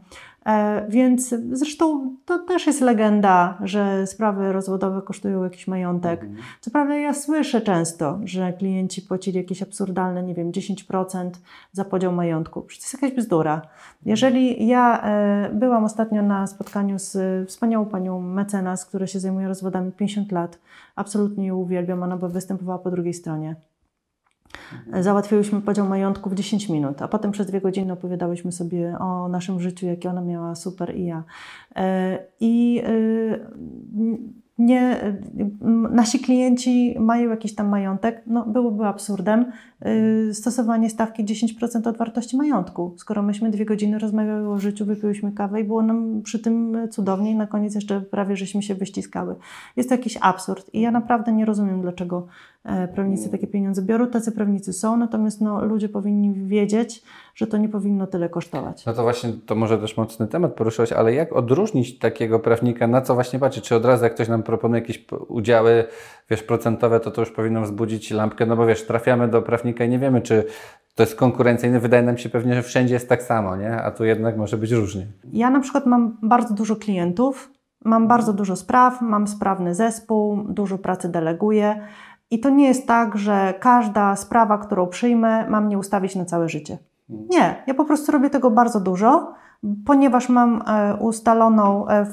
E, 0.46 0.86
więc 0.90 1.36
zresztą 1.52 2.16
to 2.26 2.40
też 2.40 2.68
jest 2.68 2.82
legenda, 2.82 3.58
że 3.64 4.08
sprawy 4.08 4.54
rozwodowe 4.54 5.02
kosztują 5.02 5.44
jakiś 5.44 5.68
majątek. 5.68 6.24
Mhm. 6.24 6.42
Co 6.62 6.72
prawda 6.72 6.96
ja 6.96 7.14
słyszę 7.14 7.62
często, 7.62 8.20
że 8.24 8.54
klienci 8.54 9.02
płacili 9.02 9.38
jakieś 9.38 9.62
absurdalne, 9.62 10.24
nie 10.24 10.34
wiem, 10.34 10.52
10% 10.52 11.30
za 11.72 11.86
podział 11.86 12.12
majątku. 12.12 12.62
Przecież 12.62 12.90
to 12.92 12.98
jest 12.98 13.04
jakaś 13.04 13.18
bzdura. 13.18 13.62
Jeżeli 14.06 14.68
ja 14.68 15.02
e, 15.04 15.50
byłam 15.54 15.84
ostatnio 15.84 16.22
na 16.22 16.48
spotkaniu 16.48 17.00
z 17.00 17.18
wspaniałą 17.50 17.86
panią 17.86 18.22
mecenas, 18.22 18.86
która 18.86 19.08
się 19.08 19.20
zajmuje 19.20 19.48
rozwodami 19.48 19.92
50 19.92 20.32
lat, 20.32 20.60
absolutnie 20.96 21.48
ją 21.48 21.56
uwielbiam, 21.56 22.04
ona 22.04 22.18
by 22.18 22.30
występowała 22.30 22.80
po 22.80 22.92
drugiej 22.92 23.14
stronie. 23.14 23.56
Załatwiłyśmy 25.00 25.62
podział 25.62 25.88
majątku 25.88 26.30
w 26.30 26.36
10 26.36 26.70
minut, 26.70 27.02
a 27.02 27.08
potem 27.08 27.32
przez 27.32 27.48
dwie 27.48 27.62
godziny 27.62 27.94
opowiadałyśmy 27.94 28.52
sobie 28.52 28.98
o 29.00 29.28
naszym 29.28 29.60
życiu, 29.60 29.86
jakie 29.86 30.10
ona 30.10 30.22
miała 30.22 30.56
super 30.56 30.96
i 30.96 31.06
ja. 31.06 31.24
E, 31.76 32.20
I 32.40 32.82
e, 32.86 33.40
nie, 34.58 35.14
nasi 35.92 36.20
klienci 36.20 36.96
mają 37.00 37.30
jakiś 37.30 37.56
tam 37.56 37.68
majątek, 37.68 38.24
no 38.28 38.46
byłoby 38.46 38.86
absurdem 38.86 39.52
yy, 39.86 40.34
stosowanie 40.34 40.90
stawki 40.90 41.26
10% 41.26 41.88
od 41.88 41.98
wartości 41.98 42.38
majątku. 42.38 42.94
Skoro 42.98 43.22
myśmy 43.22 43.52
dwie 43.52 43.66
godziny 43.66 44.00
rozmawiały 44.00 44.50
o 44.50 44.58
życiu, 44.58 44.86
wypiłyśmy 44.86 45.32
kawę 45.32 45.62
i 45.62 45.64
było 45.64 45.82
nam 45.82 46.22
przy 46.22 46.40
tym 46.40 46.78
cudownie 46.92 47.32
i 47.32 47.36
na 47.36 47.48
koniec 47.48 47.76
jeszcze 47.76 48.02
prawie 48.02 48.36
żeśmy 48.36 48.64
się 48.64 48.76
wyściskały. 48.76 49.36
Jest 49.76 49.90
to 49.90 49.96
jakiś 49.96 50.18
absurd 50.22 50.74
i 50.74 50.82
ja 50.82 50.92
naprawdę 50.92 51.32
nie 51.32 51.46
rozumiem, 51.46 51.82
dlaczego 51.82 52.18
e, 52.18 52.53
prawnicy 52.94 53.30
takie 53.30 53.48
pieniądze 53.48 53.82
biorą. 53.82 54.08
Tacy 54.08 54.32
prawnicy 54.32 54.74
są, 54.74 54.98
natomiast 54.98 55.42
no, 55.42 55.66
ludzie 55.66 55.90
powinni 55.90 56.34
wiedzieć, 56.34 57.04
że 57.36 57.48
to 57.48 57.58
nie 57.58 57.70
powinno 57.70 58.08
tyle 58.08 58.30
kosztować. 58.30 58.86
No 58.86 58.94
to 58.94 59.04
właśnie, 59.04 59.34
to 59.46 59.56
może 59.56 59.78
też 59.78 59.98
mocny 59.98 60.28
temat 60.28 60.54
poruszyłeś, 60.54 60.92
ale 60.92 61.14
jak 61.14 61.34
odróżnić 61.34 62.00
takiego 62.00 62.40
prawnika, 62.40 62.88
na 62.88 63.02
co 63.02 63.14
właśnie 63.14 63.40
patrzy? 63.40 63.62
Czy 63.62 63.76
od 63.76 63.86
razu 63.86 64.04
jak 64.04 64.14
ktoś 64.14 64.28
nam 64.28 64.44
proponuje 64.44 64.82
jakieś 64.82 65.06
udziały, 65.28 65.84
wiesz, 66.30 66.44
procentowe, 66.44 67.00
to 67.00 67.12
to 67.12 67.22
już 67.22 67.32
powinno 67.32 67.62
wzbudzić 67.62 68.12
lampkę, 68.12 68.46
no 68.46 68.56
bo 68.56 68.66
wiesz, 68.66 68.88
trafiamy 68.88 69.28
do 69.28 69.42
prawnika 69.42 69.84
i 69.86 69.90
nie 69.90 70.00
wiemy, 70.00 70.22
czy 70.22 70.46
to 70.96 71.04
jest 71.04 71.16
konkurencyjne. 71.16 71.80
Wydaje 71.80 72.04
nam 72.04 72.18
się 72.18 72.30
pewnie, 72.30 72.56
że 72.56 72.64
wszędzie 72.64 72.94
jest 72.94 73.10
tak 73.10 73.24
samo, 73.24 73.56
nie? 73.56 73.76
A 73.76 73.92
tu 73.92 74.06
jednak 74.06 74.38
może 74.38 74.58
być 74.58 74.72
różnie. 74.72 75.08
Ja 75.34 75.50
na 75.50 75.60
przykład 75.60 75.86
mam 75.86 76.18
bardzo 76.22 76.54
dużo 76.54 76.76
klientów, 76.76 77.52
mam 77.86 78.08
bardzo 78.08 78.34
dużo 78.34 78.56
spraw, 78.56 79.02
mam 79.02 79.28
sprawny 79.28 79.76
zespół, 79.76 80.44
dużo 80.50 80.78
pracy 80.78 81.10
deleguję. 81.10 81.88
I 82.34 82.40
to 82.40 82.50
nie 82.50 82.68
jest 82.68 82.88
tak, 82.88 83.18
że 83.18 83.54
każda 83.60 84.16
sprawa, 84.16 84.58
którą 84.58 84.88
przyjmę, 84.88 85.50
mam 85.50 85.70
nie 85.70 85.78
ustawić 85.78 86.16
na 86.16 86.26
całe 86.26 86.50
życie. 86.50 86.78
Nie, 87.10 87.64
ja 87.68 87.74
po 87.74 87.86
prostu 87.86 88.12
robię 88.12 88.30
tego 88.30 88.52
bardzo 88.52 88.80
dużo 88.80 89.34
ponieważ 89.86 90.30
mam 90.30 90.62
e, 90.68 90.96
ustaloną 90.96 91.88
e, 91.90 92.06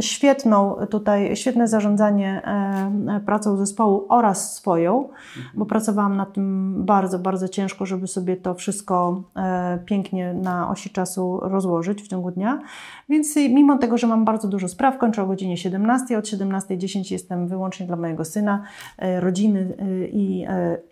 świetną 0.00 0.76
tutaj, 0.90 1.36
świetne 1.36 1.68
zarządzanie 1.68 2.42
e, 2.44 3.20
pracą 3.26 3.56
zespołu 3.56 4.06
oraz 4.08 4.54
swoją, 4.54 5.08
bo 5.54 5.66
pracowałam 5.66 6.16
nad 6.16 6.32
tym 6.32 6.74
bardzo, 6.84 7.18
bardzo 7.18 7.48
ciężko, 7.48 7.86
żeby 7.86 8.06
sobie 8.06 8.36
to 8.36 8.54
wszystko 8.54 9.22
pięknie 9.84 10.34
na 10.34 10.70
osi 10.70 10.90
czasu 10.90 11.40
rozłożyć 11.42 12.02
w 12.02 12.08
ciągu 12.08 12.30
dnia. 12.30 12.60
Więc 13.08 13.36
mimo 13.36 13.78
tego, 13.78 13.98
że 13.98 14.06
mam 14.06 14.24
bardzo 14.24 14.48
dużo 14.48 14.68
spraw, 14.68 14.98
kończę 14.98 15.22
o 15.22 15.26
godzinie 15.26 15.56
17, 15.56 16.18
od 16.18 16.24
17.10 16.24 17.12
jestem 17.12 17.48
wyłącznie 17.48 17.86
dla 17.86 17.96
mojego 17.96 18.24
syna, 18.24 18.62
rodziny 19.20 19.76
i 20.12 20.46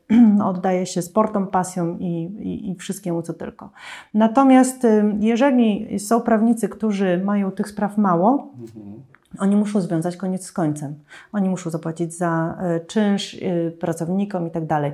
oddaję 0.45 0.87
się 0.87 1.03
sportom, 1.03 1.47
pasjom 1.47 2.01
i, 2.01 2.25
i, 2.25 2.71
i 2.71 2.75
wszystkiemu, 2.75 3.23
co 3.23 3.35
tylko. 3.35 3.71
Natomiast 4.15 4.87
jeżeli 5.21 5.88
są 5.99 6.21
prawnicy, 6.21 6.69
którzy 6.69 7.23
mają 7.25 7.51
tych 7.51 7.69
spraw 7.69 7.99
mało, 7.99 8.53
mhm. 8.61 8.99
Oni 9.39 9.57
muszą 9.57 9.81
związać 9.81 10.17
koniec 10.17 10.47
z 10.47 10.53
końcem. 10.53 10.95
Oni 11.33 11.49
muszą 11.49 11.71
zapłacić 11.71 12.15
za 12.15 12.59
e, 12.61 12.81
czynsz 12.81 13.35
e, 13.35 13.71
pracownikom 13.71 14.47
i 14.47 14.51
tak 14.51 14.67
dalej. 14.67 14.93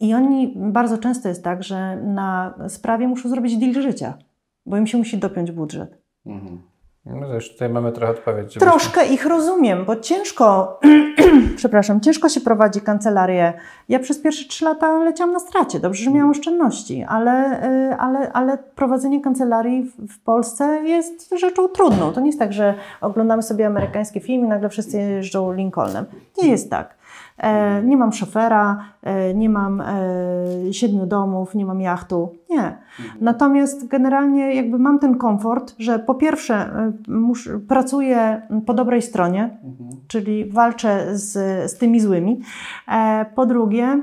I 0.00 0.14
oni 0.14 0.54
bardzo 0.56 0.98
często 0.98 1.28
jest 1.28 1.44
tak, 1.44 1.62
że 1.62 1.96
na 1.96 2.54
sprawie 2.68 3.08
muszą 3.08 3.28
zrobić 3.28 3.56
deal 3.56 3.82
życia, 3.82 4.18
bo 4.66 4.76
im 4.76 4.86
się 4.86 4.98
musi 4.98 5.18
dopiąć 5.18 5.52
budżet. 5.52 5.98
Mhm. 6.26 6.58
No 7.06 7.26
tutaj 7.52 7.68
mamy 7.68 7.92
trochę 7.92 8.12
odpowiedź. 8.12 8.54
Troszkę 8.54 9.06
ich 9.06 9.26
rozumiem, 9.26 9.84
bo 9.84 9.96
ciężko, 9.96 10.80
przepraszam, 11.56 12.00
ciężko 12.00 12.28
się 12.28 12.40
prowadzi 12.40 12.80
kancelarię. 12.80 13.52
Ja 13.88 13.98
przez 13.98 14.18
pierwsze 14.18 14.48
trzy 14.48 14.64
lata 14.64 14.98
leciałam 14.98 15.32
na 15.32 15.40
stracie, 15.40 15.80
dobrze, 15.80 16.04
że 16.04 16.10
miałam 16.10 16.30
oszczędności, 16.30 17.04
ale, 17.08 17.64
y, 17.92 17.96
ale, 17.96 18.32
ale 18.32 18.58
prowadzenie 18.58 19.20
kancelarii 19.20 19.82
w, 19.82 20.12
w 20.14 20.20
Polsce 20.20 20.82
jest 20.84 21.34
rzeczą 21.38 21.68
trudną. 21.68 22.12
To 22.12 22.20
nie 22.20 22.26
jest 22.26 22.38
tak, 22.38 22.52
że 22.52 22.74
oglądamy 23.00 23.42
sobie 23.42 23.66
amerykańskie 23.66 24.20
filmy 24.20 24.46
i 24.46 24.48
nagle 24.48 24.68
wszyscy 24.68 24.98
jeżdżą 24.98 25.52
Lincolnem. 25.52 26.04
Nie 26.42 26.48
jest 26.48 26.70
tak. 26.70 26.94
E, 27.38 27.82
nie 27.82 27.96
mam 27.96 28.12
szofera, 28.12 28.84
e, 29.02 29.34
nie 29.34 29.48
mam 29.48 29.80
e, 29.80 29.84
siedmiu 30.72 31.06
domów, 31.06 31.54
nie 31.54 31.66
mam 31.66 31.80
jachtu. 31.80 32.32
Nie. 32.50 32.58
Mhm. 32.58 32.78
Natomiast 33.20 33.88
generalnie 33.88 34.54
jakby 34.54 34.78
mam 34.78 34.98
ten 34.98 35.18
komfort, 35.18 35.74
że 35.78 35.98
po 35.98 36.14
pierwsze 36.14 36.70
pracuję 37.68 38.42
po 38.66 38.74
dobrej 38.74 39.02
stronie, 39.02 39.58
mhm. 39.64 39.90
czyli 40.08 40.50
walczę 40.50 41.18
z, 41.18 41.32
z 41.70 41.78
tymi 41.78 42.00
złymi. 42.00 42.40
Po 43.34 43.46
drugie, 43.46 44.02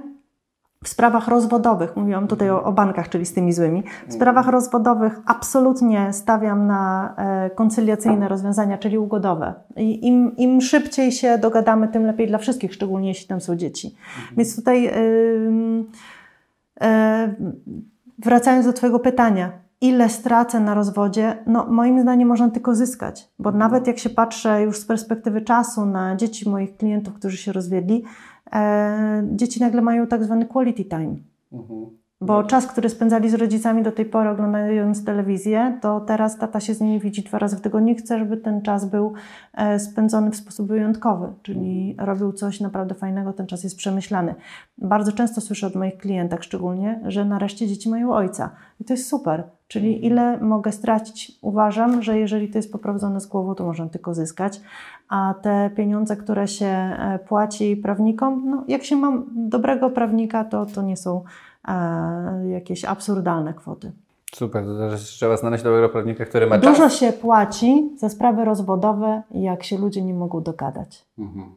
w 0.83 0.87
sprawach 0.87 1.27
rozwodowych, 1.27 1.95
mówiłam 1.95 2.27
tutaj 2.27 2.49
o, 2.49 2.63
o, 2.63 2.71
bankach, 2.71 3.09
czyli 3.09 3.25
z 3.25 3.33
tymi 3.33 3.53
złymi, 3.53 3.83
w 4.07 4.13
sprawach 4.13 4.47
rozwodowych 4.47 5.19
absolutnie 5.25 6.13
stawiam 6.13 6.67
na 6.67 7.13
e, 7.17 7.49
koncyliacyjne 7.49 8.27
rozwiązania, 8.27 8.77
czyli 8.77 8.97
ugodowe. 8.97 9.53
I 9.77 10.07
im, 10.07 10.37
im 10.37 10.61
szybciej 10.61 11.11
się 11.11 11.37
dogadamy, 11.37 11.87
tym 11.87 12.05
lepiej 12.05 12.27
dla 12.27 12.37
wszystkich, 12.37 12.73
szczególnie 12.73 13.07
jeśli 13.07 13.27
tam 13.27 13.41
są 13.41 13.55
dzieci. 13.55 13.95
Więc 14.37 14.55
tutaj 14.55 14.83
yy, 14.83 15.85
wracając 18.19 18.65
do 18.65 18.73
Twojego 18.73 18.99
pytania, 18.99 19.51
ile 19.81 20.09
stracę 20.09 20.59
na 20.59 20.73
rozwodzie, 20.73 21.37
no 21.47 21.65
moim 21.65 22.01
zdaniem 22.01 22.27
można 22.27 22.49
tylko 22.49 22.75
zyskać, 22.75 23.29
bo 23.39 23.51
nawet 23.51 23.87
jak 23.87 23.99
się 23.99 24.09
patrzę 24.09 24.61
już 24.61 24.77
z 24.77 24.85
perspektywy 24.85 25.41
czasu 25.41 25.85
na 25.85 26.15
dzieci 26.15 26.49
moich 26.49 26.77
klientów, 26.77 27.13
którzy 27.13 27.37
się 27.37 27.51
rozwiedli, 27.51 28.03
e, 28.03 28.07
dzieci 29.35 29.59
nagle 29.59 29.81
mają 29.81 30.07
tak 30.07 30.23
zwany 30.23 30.45
quality 30.45 30.85
time. 30.85 31.15
Bo 32.23 32.43
czas, 32.43 32.67
który 32.67 32.89
spędzali 32.89 33.29
z 33.29 33.33
rodzicami 33.33 33.83
do 33.83 33.91
tej 33.91 34.05
pory 34.05 34.29
oglądając 34.29 35.05
telewizję, 35.05 35.79
to 35.81 35.99
teraz 35.99 36.37
tata 36.37 36.59
się 36.59 36.73
z 36.73 36.81
nimi 36.81 36.99
widzi 36.99 37.23
dwa 37.23 37.39
razy 37.39 37.57
w 37.57 37.61
tygodniu. 37.61 37.95
Chce, 37.95 38.19
żeby 38.19 38.37
ten 38.37 38.61
czas 38.61 38.85
był 38.85 39.13
e, 39.53 39.79
spędzony 39.79 40.31
w 40.31 40.35
sposób 40.35 40.67
wyjątkowy, 40.67 41.33
czyli 41.41 41.95
robił 41.99 42.33
coś 42.33 42.59
naprawdę 42.59 42.95
fajnego, 42.95 43.33
ten 43.33 43.47
czas 43.47 43.63
jest 43.63 43.77
przemyślany. 43.77 44.35
Bardzo 44.77 45.11
często 45.11 45.41
słyszę 45.41 45.67
od 45.67 45.75
moich 45.75 45.97
klientek 45.97 46.43
szczególnie, 46.43 47.01
że 47.05 47.25
nareszcie 47.25 47.67
dzieci 47.67 47.89
mają 47.89 48.13
ojca. 48.13 48.49
I 48.79 48.85
to 48.85 48.93
jest 48.93 49.09
super. 49.09 49.43
Czyli 49.67 50.05
ile 50.05 50.37
mogę 50.37 50.71
stracić? 50.71 51.31
Uważam, 51.41 52.03
że 52.03 52.19
jeżeli 52.19 52.49
to 52.49 52.57
jest 52.57 52.71
poprowadzone 52.71 53.19
z 53.19 53.27
głową, 53.27 53.55
to 53.55 53.65
można 53.65 53.89
tylko 53.89 54.13
zyskać. 54.13 54.61
A 55.09 55.33
te 55.41 55.69
pieniądze, 55.75 56.15
które 56.15 56.47
się 56.47 56.65
e, 56.65 57.19
płaci 57.27 57.77
prawnikom, 57.77 58.49
no 58.49 58.63
jak 58.67 58.83
się 58.83 58.95
mam 58.95 59.25
dobrego 59.35 59.89
prawnika, 59.89 60.43
to, 60.43 60.65
to 60.65 60.81
nie 60.81 60.97
są 60.97 61.23
jakieś 62.51 62.85
absurdalne 62.85 63.53
kwoty. 63.53 63.91
Super, 64.35 64.65
to 64.65 64.77
też 64.89 65.01
trzeba 65.01 65.37
znaleźć 65.37 65.63
dobrego 65.63 65.89
prawnika, 65.89 66.25
który 66.25 66.47
ma 66.47 66.57
Dużo 66.57 66.75
czas. 66.75 66.93
się 66.95 67.13
płaci 67.13 67.89
za 67.97 68.09
sprawy 68.09 68.45
rozwodowe, 68.45 69.21
jak 69.31 69.63
się 69.63 69.77
ludzie 69.77 70.01
nie 70.01 70.13
mogą 70.13 70.41
dogadać. 70.41 71.05
Mhm. 71.19 71.55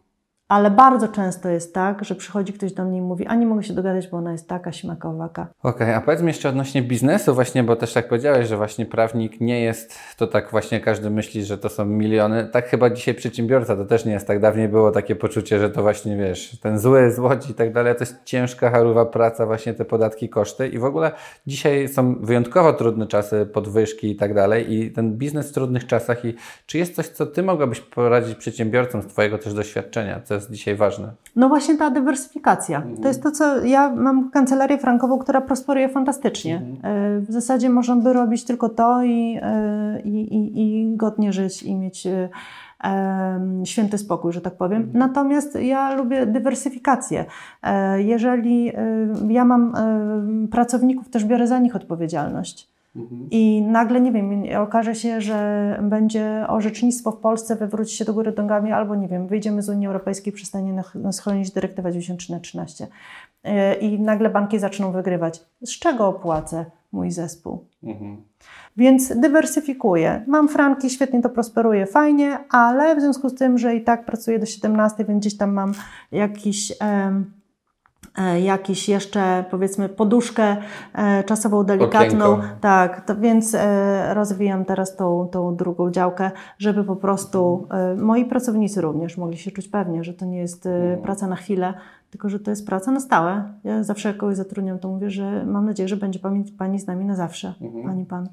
Ale 0.49 0.71
bardzo 0.71 1.09
często 1.09 1.49
jest 1.49 1.75
tak, 1.75 2.05
że 2.05 2.15
przychodzi 2.15 2.53
ktoś 2.53 2.73
do 2.73 2.85
mnie 2.85 2.99
i 2.99 3.03
mówi, 3.03 3.27
a 3.27 3.35
nie 3.35 3.47
mogę 3.47 3.63
się 3.63 3.75
dogadać, 3.75 4.09
bo 4.09 4.17
ona 4.17 4.33
jest 4.33 4.49
taka, 4.49 4.73
śmaka, 4.73 5.09
owaka. 5.09 5.47
Okej, 5.63 5.95
a 5.95 6.01
powiedz 6.01 6.21
mi 6.21 6.27
jeszcze 6.27 6.49
odnośnie 6.49 6.83
biznesu 6.83 7.35
właśnie, 7.35 7.65
bo 7.65 7.77
też 7.77 7.93
tak 7.93 8.09
powiedziałeś, 8.09 8.49
że 8.49 8.57
właśnie 8.57 8.87
prawnik 8.87 9.41
nie 9.41 9.61
jest, 9.61 9.99
to 10.17 10.27
tak 10.27 10.51
właśnie 10.51 10.81
każdy 10.81 11.11
myśli, 11.11 11.45
że 11.45 11.59
to 11.59 11.69
są 11.69 11.85
miliony. 11.85 12.49
Tak 12.53 12.69
chyba 12.69 12.91
dzisiaj 12.91 13.15
przedsiębiorca 13.15 13.77
to 13.77 13.85
też 13.85 14.05
nie 14.05 14.13
jest 14.13 14.27
tak. 14.27 14.41
Dawniej 14.41 14.69
było 14.69 14.91
takie 14.91 15.17
poczucie, 15.17 15.59
że 15.59 15.71
to 15.71 15.83
właśnie, 15.83 16.17
wiesz, 16.17 16.61
ten 16.61 16.79
zły 16.79 17.11
z 17.11 17.19
Łodzi 17.19 17.51
i 17.51 17.55
tak 17.55 17.73
dalej, 17.73 17.95
to 17.95 18.01
jest 18.01 18.25
ciężka, 18.25 18.71
harowa 18.71 19.07
praca, 19.07 19.47
właśnie 19.47 19.75
te 19.75 19.85
podatki, 19.85 20.29
koszty 20.29 20.69
i 20.69 20.79
w 20.79 20.85
ogóle 20.85 21.13
dzisiaj 21.47 21.89
są 21.89 22.15
wyjątkowo 22.21 22.73
trudne 22.73 23.07
czasy, 23.07 23.47
podwyżki 23.47 24.11
i 24.11 24.17
tak 24.17 24.35
dalej 24.35 24.73
i 24.73 24.93
ten 24.93 25.19
biznes 25.19 25.51
w 25.51 25.55
trudnych 25.55 25.87
czasach 25.87 26.25
i 26.25 26.35
czy 26.67 26.79
jest 26.79 26.95
coś, 26.95 27.09
co 27.09 27.27
Ty 27.27 27.43
mogłabyś 27.43 27.81
poradzić 27.81 28.35
przedsiębiorcom 28.35 29.03
z 29.03 29.07
Twojego 29.07 29.39
też 29.39 29.55
doświadczenia, 29.55 30.21
co 30.21 30.34
jest 30.35 30.51
dzisiaj 30.51 30.77
ważne? 30.77 31.13
No 31.37 31.49
właśnie 31.49 31.77
ta 31.77 31.91
dywersyfikacja. 31.91 32.83
To 33.03 33.09
jest 33.09 33.23
to, 33.23 33.31
co 33.31 33.65
ja 33.65 33.95
mam 33.95 34.31
kancelarię 34.31 34.79
frankową, 34.79 35.19
która 35.19 35.41
prosperuje 35.41 35.89
fantastycznie. 35.89 36.63
E, 36.83 37.21
W 37.21 37.33
zasadzie 37.33 37.71
można 37.71 37.97
by 37.97 38.13
robić 38.13 38.45
tylko 38.45 38.69
to 38.69 39.03
i, 39.03 39.39
e, 39.43 40.01
i, 40.01 40.35
i, 40.37 40.63
i 40.63 40.97
godnie 40.97 41.33
żyć 41.33 41.63
i 41.63 41.75
mieć 41.77 42.07
e, 42.07 42.29
święty 43.65 43.99
spokój, 43.99 44.33
że 44.33 44.41
tak 44.41 44.57
powiem. 44.57 44.91
Natomiast 44.95 45.55
ja 45.61 45.95
lubię 45.95 46.27
dywersyfikację. 46.27 47.25
Jeżeli 47.97 48.73
ja 49.29 49.45
mam 49.45 49.73
pracowników, 50.51 51.09
też 51.09 51.25
biorę 51.25 51.47
za 51.47 51.59
nich 51.59 51.77
odpowiedzialność. 51.77 52.74
I 53.31 53.63
nagle, 53.63 54.01
nie 54.01 54.13
wiem, 54.13 54.43
okaże 54.59 54.95
się, 54.95 55.21
że 55.21 55.79
będzie 55.83 56.45
orzecznictwo 56.49 57.11
w 57.13 57.17
Polsce, 57.17 57.57
wywróci 57.57 57.97
się 57.97 58.05
do 58.05 58.15
góry 58.15 58.33
nogami, 58.37 58.73
albo 58.73 58.95
nie 58.95 59.09
wiem, 59.09 59.27
wyjdziemy 59.27 59.63
z 59.63 59.69
Unii 59.69 59.87
Europejskiej, 59.87 60.33
przestanie 60.33 60.73
nas- 60.73 60.95
nas 60.95 61.21
chronić 61.21 61.51
dyrektywa 61.51 61.91
9313. 61.91 62.87
Yy, 63.45 63.75
I 63.75 64.01
nagle 64.01 64.31
banki 64.31 64.59
zaczną 64.59 64.93
wygrywać. 64.93 65.43
Z 65.63 65.79
czego 65.79 66.09
opłacę 66.09 66.65
mój 66.93 67.11
zespół? 67.11 67.65
Więc 68.77 69.17
dywersyfikuję. 69.21 70.25
Mam 70.27 70.49
franki, 70.49 70.91
świetnie 70.91 71.23
to 71.23 71.31
prosperuje, 71.31 71.87
fajnie, 71.87 72.39
ale 72.51 72.97
w 72.97 73.01
związku 73.01 73.29
z 73.29 73.35
tym, 73.35 73.59
że 73.59 73.77
i 73.77 73.85
tak 73.85 74.05
pracuję 74.05 74.39
do 74.39 74.47
17, 74.47 75.05
więc 75.05 75.21
gdzieś 75.21 75.37
tam 75.37 75.53
mam 75.53 75.73
jakiś. 76.13 76.73
e, 76.83 77.23
Jakiś 78.43 78.89
jeszcze, 78.89 79.45
powiedzmy, 79.51 79.89
poduszkę 79.89 80.57
e, 80.93 81.25
czasową, 81.25 81.65
delikatną. 81.65 82.33
Okienko. 82.33 82.57
Tak, 82.61 83.01
to 83.01 83.17
więc 83.17 83.55
e, 83.55 84.15
rozwijam 84.15 84.65
teraz 84.65 84.97
tą, 84.97 85.29
tą 85.33 85.57
drugą 85.57 85.91
działkę, 85.91 86.31
żeby 86.59 86.85
po 86.85 86.97
prostu 86.97 87.67
e, 87.71 87.97
moi 87.97 88.25
pracownicy 88.25 88.81
również 88.81 89.17
mogli 89.17 89.39
się 89.39 89.51
czuć 89.51 89.69
pewnie, 89.69 90.05
że 90.05 90.15
to 90.15 90.25
nie 90.25 90.39
jest 90.39 90.67
e, 90.67 90.99
praca 91.03 91.27
na 91.27 91.37
chwilę, 91.37 91.75
tylko 92.11 92.29
że 92.29 92.41
to 92.41 92.51
jest 92.51 92.67
praca 92.67 92.91
na 92.91 93.01
stałe. 93.01 93.45
Ja 93.65 93.83
zawsze 93.83 94.09
jak 94.09 94.17
kogoś 94.17 94.37
zatrudniam, 94.37 94.79
to 94.79 94.89
mówię, 94.89 95.11
że 95.11 95.47
mam 95.47 95.67
nadzieję, 95.67 95.89
że 95.89 95.97
będzie 95.97 96.19
pani, 96.59 96.79
z 96.79 96.87
nami 96.87 97.05
na 97.05 97.17
zawsze, 97.17 97.55
pani 97.85 98.07
pan. 98.07 98.29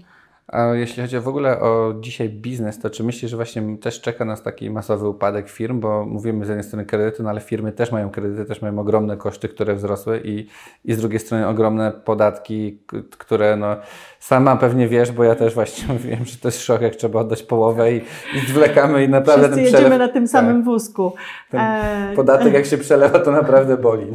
A 0.47 0.65
jeśli 0.65 1.03
chodzi 1.03 1.19
w 1.19 1.27
ogóle 1.27 1.59
o 1.59 1.93
dzisiaj 1.99 2.29
biznes, 2.29 2.79
to 2.79 2.89
czy 2.89 3.03
myślisz, 3.03 3.31
że 3.31 3.37
właśnie 3.37 3.77
też 3.77 4.01
czeka 4.01 4.25
nas 4.25 4.43
taki 4.43 4.69
masowy 4.69 5.07
upadek 5.07 5.49
firm, 5.49 5.79
bo 5.79 6.05
mówimy 6.05 6.45
z 6.45 6.47
jednej 6.47 6.63
strony 6.63 6.85
kredyty, 6.85 7.23
no 7.23 7.29
ale 7.29 7.41
firmy 7.41 7.71
też 7.71 7.91
mają 7.91 8.09
kredyty, 8.09 8.45
też 8.45 8.61
mają 8.61 8.79
ogromne 8.79 9.17
koszty, 9.17 9.47
które 9.49 9.75
wzrosły 9.75 10.21
i, 10.23 10.47
i 10.85 10.93
z 10.93 10.97
drugiej 10.97 11.19
strony 11.19 11.47
ogromne 11.47 11.91
podatki, 11.91 12.79
które 13.17 13.55
no 13.55 13.75
sama 14.21 14.55
pewnie 14.55 14.87
wiesz, 14.87 15.11
bo 15.11 15.23
ja 15.23 15.35
też 15.35 15.53
właśnie 15.53 15.97
wiem, 16.09 16.25
że 16.25 16.37
to 16.37 16.47
jest 16.47 16.61
szok, 16.61 16.81
jak 16.81 16.95
trzeba 16.95 17.19
oddać 17.19 17.43
połowę 17.43 17.93
i, 17.93 17.97
i 18.35 18.39
zwlekamy 18.47 19.03
i 19.03 19.09
naprawdę 19.09 19.43
Wszyscy 19.43 19.61
jedziemy 19.61 19.83
przelew, 19.83 19.99
na 19.99 20.07
tym 20.07 20.23
tak, 20.23 20.31
samym 20.31 20.63
wózku. 20.63 21.13
ten 21.51 21.59
E, 21.61 22.13
podatek 22.15 22.53
jak 22.53 22.65
się 22.71 22.77
przelewa, 22.77 23.19
to 23.19 23.31
naprawdę 23.31 23.77
boli. 23.77 24.05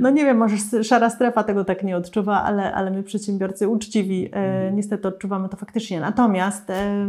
No 0.00 0.10
nie 0.10 0.24
wiem, 0.24 0.36
może 0.36 0.56
szara 0.84 1.10
strefa 1.10 1.44
tego 1.44 1.64
tak 1.64 1.82
nie 1.82 1.96
odczuwa, 1.96 2.42
ale, 2.42 2.74
ale 2.74 2.90
my 2.90 3.02
przedsiębiorcy 3.02 3.68
uczciwi 3.68 4.30
e, 4.32 4.54
Mhm. 4.54 4.76
niestety 4.76 5.08
odczuwamy 5.08 5.48
to 5.48 5.56
faktycznie. 5.56 6.00
Natomiast 6.00 6.70
e, 6.70 7.06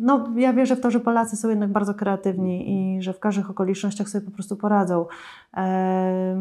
no, 0.00 0.28
ja 0.36 0.52
wierzę 0.52 0.76
w 0.76 0.80
to, 0.80 0.90
że 0.90 1.00
Polacy 1.00 1.36
są 1.36 1.48
jednak 1.48 1.70
bardzo 1.70 1.94
kreatywni 1.94 2.70
i 2.96 3.02
że 3.02 3.12
w 3.12 3.18
każdych 3.18 3.50
okolicznościach 3.50 4.08
sobie 4.08 4.24
po 4.24 4.30
prostu 4.30 4.56
poradzą. 4.56 5.06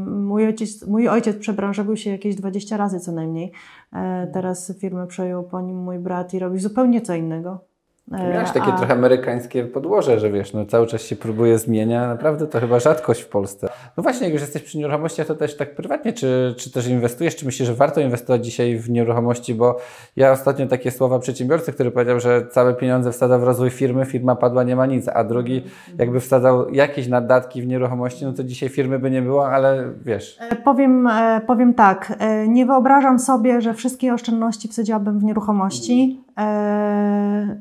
Mój, 0.05 0.45
ojciec, 0.45 0.88
mój 0.88 1.07
ojciec 1.07 1.38
przebranżowił 1.38 1.97
się 1.97 2.09
jakieś 2.11 2.36
20 2.36 2.78
razy 2.78 2.99
co 2.99 3.11
najmniej. 3.11 3.51
E, 3.93 4.28
teraz 4.55 4.79
firmę 4.79 5.07
przejął 5.07 5.43
po 5.43 5.61
nim 5.61 5.77
mój 5.77 5.99
brat 5.99 6.33
i 6.33 6.39
robi 6.39 6.59
zupełnie 6.59 7.01
co 7.01 7.15
innego. 7.15 7.67
E, 8.11 8.33
miałeś 8.33 8.51
takie 8.51 8.73
a- 8.73 8.77
trochę 8.77 8.93
amerykańskie 8.93 9.63
podłoże, 9.63 10.19
że 10.19 10.31
wiesz, 10.31 10.53
no 10.53 10.65
cały 10.65 10.87
czas 10.87 11.01
się 11.01 11.15
próbuje 11.15 11.57
zmienia, 11.59 12.07
naprawdę 12.07 12.47
to 12.47 12.59
chyba 12.59 12.79
rzadkość 12.79 13.21
w 13.21 13.27
Polsce. 13.27 13.67
No 13.97 14.03
właśnie, 14.03 14.23
jak 14.25 14.33
już 14.33 14.41
jesteś 14.41 14.63
przy 14.63 14.77
nieruchomościach, 14.77 15.27
to 15.27 15.35
też 15.35 15.57
tak 15.57 15.75
prywatnie, 15.75 16.13
czy, 16.13 16.55
czy 16.57 16.71
też 16.71 16.87
inwestujesz, 16.87 17.35
czy 17.35 17.45
myślisz, 17.45 17.67
że 17.67 17.73
warto 17.75 18.01
inwestować 18.01 18.45
dzisiaj 18.45 18.77
w 18.77 18.89
nieruchomości, 18.89 19.55
bo 19.55 19.77
ja 20.15 20.31
ostatnio 20.31 20.67
takie 20.67 20.91
słowa 20.91 21.19
przedsiębiorcy, 21.19 21.73
który 21.73 21.91
powiedział, 21.91 22.19
że 22.19 22.47
całe 22.47 22.73
pieniądze 22.73 23.11
wsadzał 23.11 23.39
w 23.39 23.43
rozwój 23.43 23.69
firmy, 23.69 24.05
firma 24.05 24.35
padła, 24.35 24.63
nie 24.63 24.75
ma 24.75 24.85
nic, 24.85 25.07
a 25.07 25.23
drugi 25.23 25.63
jakby 25.97 26.19
wsadzał 26.19 26.69
jakieś 26.69 27.07
naddatki 27.07 27.61
w 27.61 27.67
nieruchomości, 27.67 28.25
no 28.25 28.33
to 28.33 28.43
dzisiaj 28.43 28.69
firmy 28.69 28.99
by 28.99 29.11
nie 29.11 29.21
było, 29.21 29.49
ale 29.49 29.91
wiesz, 30.05 30.37
E, 30.49 30.55
Powiem, 30.55 31.07
e, 31.07 31.41
powiem 31.47 31.73
tak, 31.73 32.13
nie 32.47 32.65
wyobrażam 32.65 33.19
sobie, 33.19 33.61
że 33.61 33.73
wszystkie 33.73 34.13
oszczędności 34.13 34.67
wsadziłabym 34.67 35.19
w 35.19 35.23
nieruchomości. 35.23 36.24
E, 36.38 36.41
e, 36.41 37.57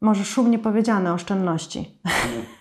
może 0.00 0.24
szumnie 0.24 0.58
powiedziane 0.58 1.12
oszczędności. 1.12 1.98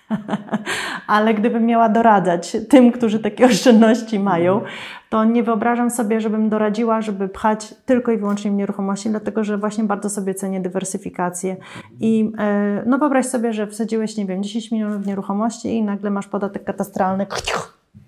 Ale 1.08 1.34
gdybym 1.34 1.66
miała 1.66 1.90
doradzać 1.90 2.58
tym, 2.70 2.92
którzy 2.92 3.20
takie 3.20 3.46
oszczędności 3.46 4.20
mają, 4.20 4.62
to 5.10 5.24
nie 5.24 5.44
wyobrażam 5.44 5.90
sobie, 5.90 6.22
żebym 6.22 6.50
doradziła, 6.50 7.02
żeby 7.02 7.30
pchać 7.30 7.76
tylko 7.86 8.12
i 8.12 8.18
wyłącznie 8.18 8.52
w 8.52 8.54
nieruchomości, 8.54 9.10
dlatego 9.10 9.44
że 9.44 9.58
właśnie 9.58 9.84
bardzo 9.84 10.10
sobie 10.10 10.34
cenię 10.34 10.62
dywersyfikację. 10.62 11.58
I 12.00 12.32
e, 12.38 12.84
no 12.86 12.98
wyobraź 12.98 13.26
sobie, 13.26 13.54
że 13.54 13.68
wsadziłeś, 13.68 14.18
nie 14.18 14.26
wiem, 14.26 14.44
10 14.44 14.72
milionów 14.72 15.04
w 15.04 15.08
nieruchomości 15.08 15.70
i 15.70 15.84
nagle 15.84 16.10
masz 16.10 16.28
podatek 16.28 16.64
katastralny 16.64 17.26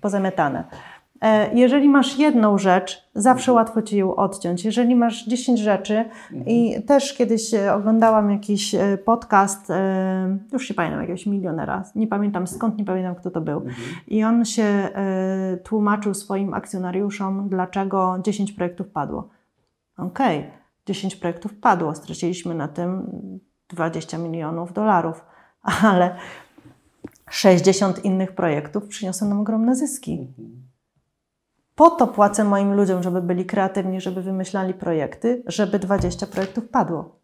pozamiatane. 0.00 0.64
E, 1.22 1.54
Jeżeli 1.54 1.88
masz 1.88 2.18
jedną 2.18 2.58
rzecz, 2.58 3.10
zawsze 3.14 3.52
łatwo 3.52 3.82
ci 3.82 3.96
ją 3.96 4.16
odciąć. 4.16 4.64
Jeżeli 4.64 4.94
masz 4.96 5.26
10 5.26 5.60
rzeczy 5.60 6.04
i 6.46 6.82
też 6.86 7.14
kiedyś 7.14 7.54
e, 7.54 7.74
oglądałam 7.74 8.30
jakiś 8.30 8.74
e, 8.74 8.98
podcast, 9.04 9.72
już 10.52 10.68
się 10.68 10.74
pamiętam, 10.74 11.00
jakiegoś 11.00 11.26
milionera, 11.26 11.84
nie 11.94 12.06
pamiętam 12.06 12.46
skąd, 12.46 12.78
nie 12.78 12.84
pamiętam 12.84 13.14
kto 13.14 13.30
to 13.30 13.40
był. 13.40 13.62
I 14.08 14.24
on 14.24 14.44
się 14.44 14.88
tłumaczył 15.64 16.14
swoim 16.14 16.54
akcjonariuszom, 16.54 17.48
dlaczego 17.48 18.18
10 18.24 18.52
projektów 18.52 18.88
padło. 18.88 19.28
Okej, 19.96 20.50
10 20.86 21.16
projektów 21.16 21.54
padło, 21.54 21.94
straciliśmy 21.94 22.54
na 22.54 22.68
tym 22.68 23.10
20 23.68 24.18
milionów 24.18 24.72
dolarów, 24.72 25.24
ale 25.82 26.16
60 27.30 28.04
innych 28.04 28.32
projektów 28.32 28.88
przyniosło 28.88 29.28
nam 29.28 29.40
ogromne 29.40 29.76
zyski. 29.76 30.26
Po 31.74 31.90
to 31.90 32.06
płacę 32.06 32.44
moim 32.44 32.74
ludziom, 32.74 33.02
żeby 33.02 33.22
byli 33.22 33.46
kreatywni, 33.46 34.00
żeby 34.00 34.22
wymyślali 34.22 34.74
projekty, 34.74 35.42
żeby 35.46 35.78
20 35.78 36.26
projektów 36.26 36.68
padło. 36.68 37.18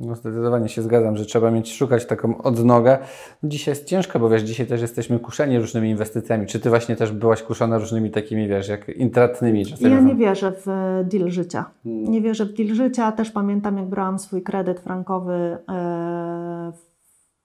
No 0.00 0.14
zdecydowanie 0.14 0.68
się 0.68 0.82
zgadzam, 0.82 1.16
że 1.16 1.24
trzeba 1.24 1.50
mieć, 1.50 1.74
szukać 1.74 2.06
taką 2.06 2.42
odnogę. 2.42 2.98
No 3.42 3.48
dzisiaj 3.48 3.72
jest 3.72 3.84
ciężko, 3.84 4.18
bo 4.18 4.28
wiesz, 4.28 4.42
dzisiaj 4.42 4.66
też 4.66 4.80
jesteśmy 4.80 5.18
kuszeni 5.18 5.58
różnymi 5.58 5.90
inwestycjami. 5.90 6.46
Czy 6.46 6.60
ty 6.60 6.68
właśnie 6.68 6.96
też 6.96 7.12
byłaś 7.12 7.42
kuszona 7.42 7.78
różnymi 7.78 8.10
takimi, 8.10 8.48
wiesz, 8.48 8.68
jak 8.68 8.88
intratnymi? 8.88 9.66
Czasami 9.66 9.94
Ja 9.94 10.00
nie 10.00 10.14
wierzę 10.14 10.52
w 10.52 10.66
deal 11.04 11.30
życia. 11.30 11.64
Nie 11.84 12.20
wierzę 12.20 12.44
w 12.44 12.52
deal 12.52 12.74
życia. 12.74 13.12
Też 13.12 13.30
pamiętam, 13.30 13.76
jak 13.76 13.86
brałam 13.86 14.18
swój 14.18 14.42
kredyt 14.42 14.80
frankowy 14.80 15.58
e, 15.68 16.72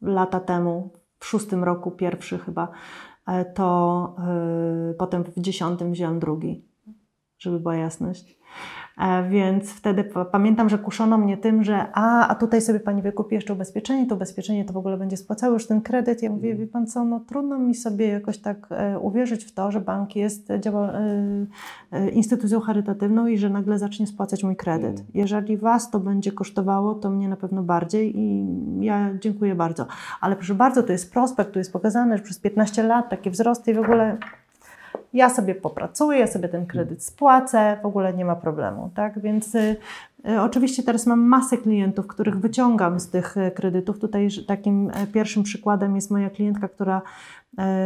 lata 0.02 0.40
temu, 0.40 0.90
w 1.20 1.26
szóstym 1.26 1.64
roku, 1.64 1.92
pierwszy 1.92 2.38
chyba, 2.38 2.68
to 3.56 4.16
e, 4.20 4.94
potem 4.94 5.24
w 5.24 5.40
dziesiątym 5.40 5.92
wziąłem 5.92 6.20
drugi, 6.20 6.66
żeby 7.40 7.60
była 7.60 7.76
jasność. 7.76 8.38
E, 8.98 9.30
Więc 9.30 9.72
wtedy 9.72 10.04
pa- 10.04 10.26
pamiętam, 10.26 10.70
że 10.70 10.78
kuszono 10.78 11.18
mnie 11.18 11.38
tym, 11.38 11.64
że 11.64 11.86
a, 11.94 12.28
a 12.28 12.36
tutaj 12.36 12.62
sobie 12.62 12.80
pani 12.80 13.02
wykupi 13.02 13.36
jeszcze 13.36 13.54
ubezpieczenie, 13.54 14.08
to 14.08 14.16
ubezpieczenie 14.16 14.66
to 14.66 14.74
w 14.74 14.78
ogóle 14.78 14.98
będzie 14.98 15.18
spłacało 15.18 15.54
już 15.54 15.68
ten 15.68 15.82
kredyt. 15.82 16.24
Ja 16.24 16.30
mówię, 16.30 16.56
wie 16.56 16.68
pan 16.68 16.88
co, 16.88 17.06
no 17.06 17.20
trudno 17.20 17.60
mi 17.60 17.76
sobie 17.76 18.08
jakoś 18.08 18.38
tak 18.38 18.68
e, 18.72 19.00
uwierzyć 19.00 19.46
w 19.46 19.52
to, 19.54 19.72
że 19.72 19.82
bank 19.82 20.16
jest 20.16 20.48
działa, 20.60 20.92
e, 20.92 21.46
e, 21.92 22.10
instytucją 22.10 22.60
charytatywną 22.60 23.28
i 23.28 23.38
że 23.38 23.50
nagle 23.50 23.80
zacznie 23.80 24.08
spłacać 24.08 24.44
mój 24.44 24.56
kredyt. 24.56 25.04
Jeżeli 25.14 25.58
was 25.58 25.90
to 25.92 26.00
będzie 26.00 26.32
kosztowało, 26.32 26.96
to 26.96 27.10
mnie 27.10 27.30
na 27.30 27.38
pewno 27.38 27.64
bardziej 27.64 28.20
i 28.20 28.46
ja 28.80 29.10
dziękuję 29.20 29.56
bardzo. 29.56 29.86
Ale 30.22 30.36
proszę 30.36 30.56
bardzo, 30.56 30.84
to 30.84 30.92
jest 30.92 31.14
prospekt, 31.14 31.52
tu 31.52 31.60
jest 31.60 31.74
pokazane, 31.74 32.18
że 32.18 32.24
przez 32.24 32.40
15 32.40 32.84
lat 32.84 33.10
takie 33.10 33.32
wzrosty 33.32 33.72
i 33.72 33.74
w 33.74 33.80
ogóle 33.80 34.18
ja 35.14 35.30
sobie 35.30 35.56
popracuję, 35.56 36.20
ja 36.20 36.28
sobie 36.28 36.50
ten 36.50 36.66
kredyt 36.66 37.04
spłacę, 37.04 37.78
w 37.84 37.86
ogóle 37.86 38.14
nie 38.14 38.26
ma 38.26 38.36
problemu, 38.36 38.92
tak? 38.96 39.20
Więc 39.20 39.56
y, 39.56 39.76
y, 40.30 40.42
oczywiście 40.42 40.84
teraz 40.84 41.06
mam 41.06 41.22
masę 41.22 41.58
klientów, 41.58 42.08
których 42.08 42.40
wyciągam 42.40 43.00
z 43.00 43.10
tych 43.10 43.38
y, 43.38 43.52
kredytów. 43.52 44.00
Tutaj 44.00 44.28
takim 44.48 44.92
pierwszym 45.14 45.44
przykładem 45.44 45.96
jest 45.96 46.12
moja 46.12 46.30
klientka, 46.30 46.68
która, 46.68 47.02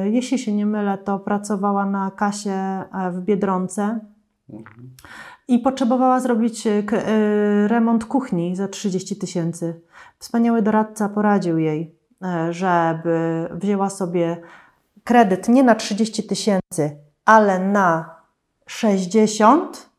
y, 0.06 0.10
jeśli 0.10 0.40
się 0.40 0.54
nie 0.54 0.66
mylę, 0.66 0.98
to 0.98 1.20
pracowała 1.20 1.86
na 1.86 2.12
kasie 2.12 2.52
e, 2.52 3.12
w 3.12 3.22
Biedronce 3.22 4.00
i 5.48 5.60
potrzebowała 5.60 6.20
zrobić 6.20 6.68
remont 7.68 8.06
kuchni 8.06 8.56
za 8.56 8.68
30 8.68 9.16
tysięcy. 9.16 9.82
Wspaniały 10.20 10.62
doradca 10.62 11.10
poradził 11.10 11.58
jej, 11.58 11.96
e, 12.24 12.54
żeby 12.54 13.48
wzięła 13.52 13.90
sobie 13.90 14.38
kredyt 15.04 15.50
nie 15.50 15.64
na 15.64 15.76
30 15.76 16.24
tysięcy, 16.24 17.07
ale 17.28 17.60
na 17.60 18.16
60 18.66 19.90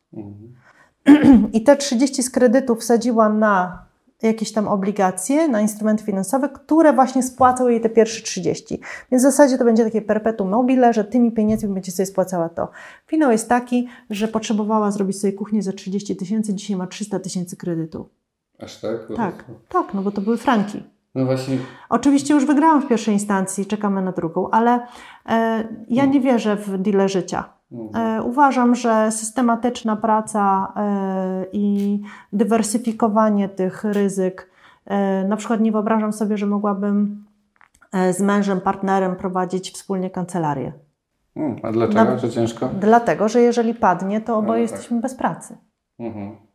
i 1.53 1.63
te 1.63 1.77
30 1.77 2.23
z 2.23 2.29
kredytu 2.29 2.75
wsadziła 2.75 3.29
na 3.29 3.85
jakieś 4.21 4.51
tam 4.51 4.67
obligacje, 4.67 5.47
na 5.47 5.61
instrumenty 5.61 6.03
finansowe, 6.03 6.49
które 6.49 6.93
właśnie 6.93 7.23
spłacą 7.23 7.67
jej 7.67 7.81
te 7.81 7.89
pierwsze 7.89 8.23
30. 8.23 8.81
Więc 9.11 9.23
w 9.23 9.25
zasadzie 9.25 9.57
to 9.57 9.65
będzie 9.65 9.83
takie 9.83 10.01
perpetuum 10.01 10.49
mobile, 10.49 10.93
że 10.93 11.03
tymi 11.03 11.31
pieniędzmi 11.31 11.73
będzie 11.73 11.91
sobie 11.91 12.05
spłacała 12.05 12.49
to. 12.49 12.69
Finał 13.07 13.31
jest 13.31 13.49
taki, 13.49 13.87
że 14.09 14.27
potrzebowała 14.27 14.91
zrobić 14.91 15.19
sobie 15.19 15.33
kuchnię 15.33 15.63
za 15.63 15.73
30 15.73 16.15
tysięcy, 16.15 16.53
dzisiaj 16.53 16.77
ma 16.77 16.87
300 16.87 17.19
tysięcy 17.19 17.57
kredytu. 17.57 18.09
Aż 18.59 18.77
tak? 18.77 19.07
Tak, 19.15 19.45
tak, 19.69 19.93
no 19.93 20.01
bo 20.01 20.11
to 20.11 20.21
były 20.21 20.37
franki. 20.37 20.83
No 21.15 21.25
właśnie, 21.25 21.57
Oczywiście 21.89 22.33
już 22.33 22.45
wygrałam 22.45 22.81
w 22.81 22.87
pierwszej 22.87 23.13
instancji, 23.13 23.65
czekamy 23.65 24.01
na 24.01 24.11
drugą, 24.11 24.49
ale 24.49 24.79
e, 25.29 25.63
ja 25.89 26.05
nie 26.05 26.19
wierzę 26.21 26.55
w 26.55 26.77
deale 26.77 27.09
życia. 27.09 27.43
E, 27.95 28.21
uważam, 28.23 28.75
że 28.75 29.11
systematyczna 29.11 29.95
praca 29.95 30.73
e, 30.75 31.45
i 31.51 32.01
dywersyfikowanie 32.33 33.49
tych 33.49 33.83
ryzyk, 33.83 34.49
e, 34.85 35.23
na 35.27 35.35
przykład 35.37 35.59
nie 35.61 35.71
wyobrażam 35.71 36.13
sobie, 36.13 36.37
że 36.37 36.45
mogłabym 36.45 37.25
e, 37.91 38.13
z 38.13 38.21
mężem, 38.21 38.61
partnerem 38.61 39.15
prowadzić 39.15 39.71
wspólnie 39.71 40.09
kancelarię. 40.09 40.73
Mm, 41.35 41.55
a 41.63 41.71
dlaczego? 41.71 42.03
Na- 42.03 42.17
Że 42.17 42.29
ciężko? 42.29 42.69
Dlatego, 42.79 43.29
że 43.29 43.41
jeżeli 43.41 43.73
padnie, 43.73 44.21
to 44.21 44.37
oboje 44.37 44.63
tak. 44.67 44.71
jesteśmy 44.71 45.01
bez 45.01 45.15
pracy. 45.15 45.57
Mhm. 45.99 46.48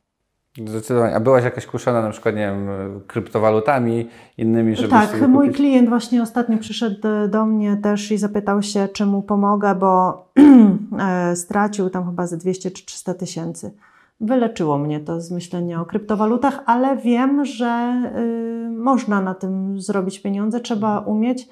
Zdecydowanie. 0.67 1.17
A 1.17 1.21
byłaś 1.21 1.45
jakaś 1.45 1.67
kuszona 1.67 2.03
na 2.03 2.11
przykład, 2.11 2.35
nie 2.35 2.41
wiem, 2.41 2.69
kryptowalutami, 3.07 4.09
innymi, 4.39 4.77
żeby 4.77 4.89
Tak, 4.89 5.11
sobie 5.11 5.29
mój 5.29 5.47
kupić? 5.47 5.57
klient 5.57 5.89
właśnie 5.89 6.23
ostatnio 6.23 6.59
przyszedł 6.59 7.09
e, 7.09 7.29
do 7.29 7.47
mnie 7.47 7.77
też 7.77 8.13
i 8.13 8.19
zapytał 8.19 8.63
się, 8.63 8.89
czy 8.89 9.07
mu 9.07 9.23
pomogę, 9.23 9.75
bo 9.75 10.25
e, 11.01 11.37
stracił 11.37 11.91
tam 11.91 12.07
chyba 12.07 12.27
ze 12.27 12.37
200 12.37 12.71
czy 12.71 12.87
300 12.87 13.15
tysięcy. 13.15 13.75
Wyleczyło 14.21 14.79
mnie 14.79 15.01
to 15.01 15.21
z 15.21 15.31
myślenia 15.31 15.81
o 15.81 15.85
kryptowalutach, 15.85 16.61
ale 16.67 16.97
wiem, 16.97 17.45
że 17.45 18.03
y, 18.17 18.71
można 18.71 19.21
na 19.21 19.35
tym 19.35 19.81
zrobić 19.81 20.23
pieniądze, 20.23 20.61
trzeba 20.61 20.99
umieć. 20.99 21.49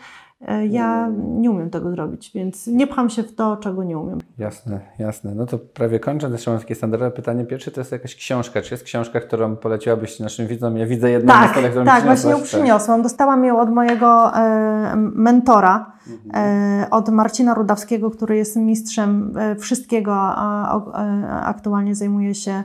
E, 0.48 0.66
Ja 0.66 1.08
nie 1.18 1.50
umiem 1.50 1.70
tego 1.70 1.90
zrobić, 1.90 2.30
więc 2.34 2.66
nie 2.66 2.86
pcham 2.86 3.10
się 3.10 3.22
w 3.22 3.34
to, 3.34 3.56
czego 3.56 3.84
nie 3.84 3.98
umiem. 3.98 4.18
Jasne, 4.38 4.80
jasne. 4.98 5.34
No 5.34 5.46
to 5.46 5.58
prawie 5.58 6.00
kończę. 6.00 6.28
Zresztą 6.28 6.50
mam 6.50 6.60
takie 6.60 6.74
standardowe 6.74 7.10
pytanie. 7.10 7.44
Pierwsze 7.44 7.70
to 7.70 7.80
jest 7.80 7.92
jakaś 7.92 8.14
książka. 8.14 8.62
Czy 8.62 8.74
jest 8.74 8.84
książka, 8.84 9.20
którą 9.20 9.56
poleciłabyś 9.56 10.20
naszym 10.20 10.46
widzom? 10.46 10.76
Ja 10.76 10.86
widzę 10.86 11.10
jedną 11.10 11.34
na 11.34 11.40
Tak, 11.40 11.50
stole, 11.50 11.70
którą 11.70 11.84
tak, 11.84 12.04
właśnie 12.04 12.30
ją 12.30 12.42
przyniosłam. 12.42 13.02
Dostałam 13.02 13.44
ją 13.44 13.60
od 13.60 13.70
mojego 13.70 14.36
e, 14.36 14.96
mentora, 14.96 15.92
e, 16.34 16.86
od 16.90 17.08
Marcina 17.08 17.54
Rudawskiego, 17.54 18.10
który 18.10 18.36
jest 18.36 18.56
mistrzem 18.56 19.32
e, 19.38 19.56
wszystkiego, 19.56 20.14
a, 20.14 20.68
a, 20.68 20.82
a 20.92 21.44
aktualnie 21.44 21.94
zajmuje 21.94 22.34
się 22.34 22.62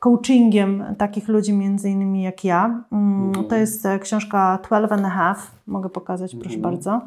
coachingiem 0.00 0.84
takich 0.98 1.28
ludzi, 1.28 1.52
między 1.52 1.90
innymi 1.90 2.22
jak 2.22 2.44
ja. 2.44 2.84
Mm, 2.92 3.32
To 3.48 3.56
jest 3.56 3.86
e, 3.86 3.98
książka 3.98 4.58
12 4.66 4.94
and 4.94 5.06
a 5.06 5.10
half. 5.10 5.50
Mogę 5.66 5.88
pokazać, 5.88 6.36
proszę 6.36 6.58
bardzo. 6.58 7.00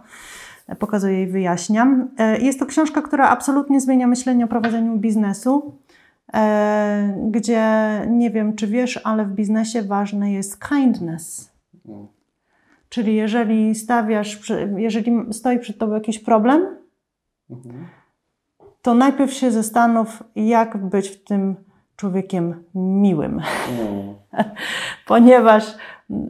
E, 0.67 0.75
Pokazuję 0.75 1.23
i 1.23 1.27
wyjaśniam. 1.27 2.07
E, 2.17 2.39
Jest 2.39 2.59
to 2.59 2.65
książka, 2.65 3.01
która 3.01 3.29
absolutnie 3.29 3.81
zmienia 3.81 4.07
myślenie 4.07 4.45
o 4.45 4.47
prowadzeniu 4.47 4.97
biznesu 4.97 5.73
gdzie 7.31 7.61
nie 8.09 8.31
wiem, 8.31 8.55
czy 8.55 8.67
wiesz, 8.67 8.99
ale 9.03 9.25
w 9.25 9.31
biznesie 9.31 9.81
ważne 9.81 10.31
jest 10.31 10.67
kindness. 10.67 11.51
Czyli 12.89 13.15
jeżeli 13.15 13.75
stawiasz, 13.75 14.51
jeżeli 14.77 15.33
stoi 15.33 15.59
przed 15.59 15.77
tobą 15.77 15.93
jakiś 15.93 16.19
problem, 16.19 16.65
to 18.81 18.93
najpierw 18.93 19.33
się 19.33 19.51
zastanów, 19.51 20.23
jak 20.35 20.77
być 20.77 21.09
w 21.09 21.23
tym 21.23 21.55
człowiekiem 22.03 22.63
miłym. 22.75 23.41
Ponieważ 25.07 25.63
mm, 26.09 26.29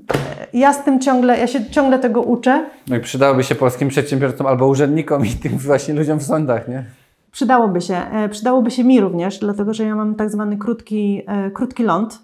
ja 0.54 0.74
z 0.74 0.84
tym 0.84 1.00
ciągle, 1.00 1.40
ja 1.40 1.48
się 1.48 1.70
ciągle 1.70 2.00
tego 2.00 2.22
uczę. 2.22 2.66
No 2.88 2.96
i 2.96 3.00
przydałoby 3.00 3.44
się 3.44 3.56
polskim 3.56 3.90
przedsiębiorcom 3.90 4.48
albo 4.48 4.68
urzędnikom 4.68 5.26
i 5.26 5.30
tym 5.30 5.58
właśnie 5.58 5.94
ludziom 5.94 6.20
w 6.20 6.24
sądach, 6.24 6.68
nie? 6.68 6.86
Przydałoby 7.32 7.82
się, 7.82 7.96
e, 7.96 8.30
przydałoby 8.30 8.72
się 8.72 8.84
mi 8.84 9.02
również, 9.02 9.40
dlatego 9.40 9.74
że 9.74 9.84
ja 9.84 9.96
mam 9.96 10.16
tak 10.16 10.30
zwany 10.30 10.58
krótki, 10.58 11.22
e, 11.28 11.52
krótki 11.52 11.84
ląd 11.84 12.20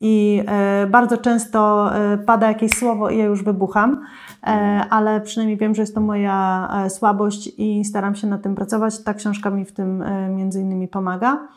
i 0.00 0.42
e, 0.46 0.86
bardzo 0.86 1.18
często 1.18 1.90
e, 1.94 2.18
pada 2.18 2.48
jakieś 2.48 2.70
słowo 2.72 3.10
i 3.10 3.18
ja 3.18 3.24
już 3.24 3.42
wybucham, 3.42 4.04
e, 4.42 4.46
ale 4.90 5.20
przynajmniej 5.20 5.58
wiem, 5.58 5.74
że 5.74 5.82
jest 5.82 5.94
to 5.94 6.00
moja 6.00 6.68
e, 6.84 6.90
słabość 6.90 7.50
i 7.58 7.84
staram 7.84 8.14
się 8.14 8.26
nad 8.26 8.42
tym 8.42 8.54
pracować. 8.54 9.02
Ta 9.02 9.14
książka 9.14 9.50
mi 9.50 9.64
w 9.64 9.72
tym 9.72 10.02
e, 10.02 10.28
między 10.28 10.60
innymi 10.60 10.88
pomaga. 10.88 11.48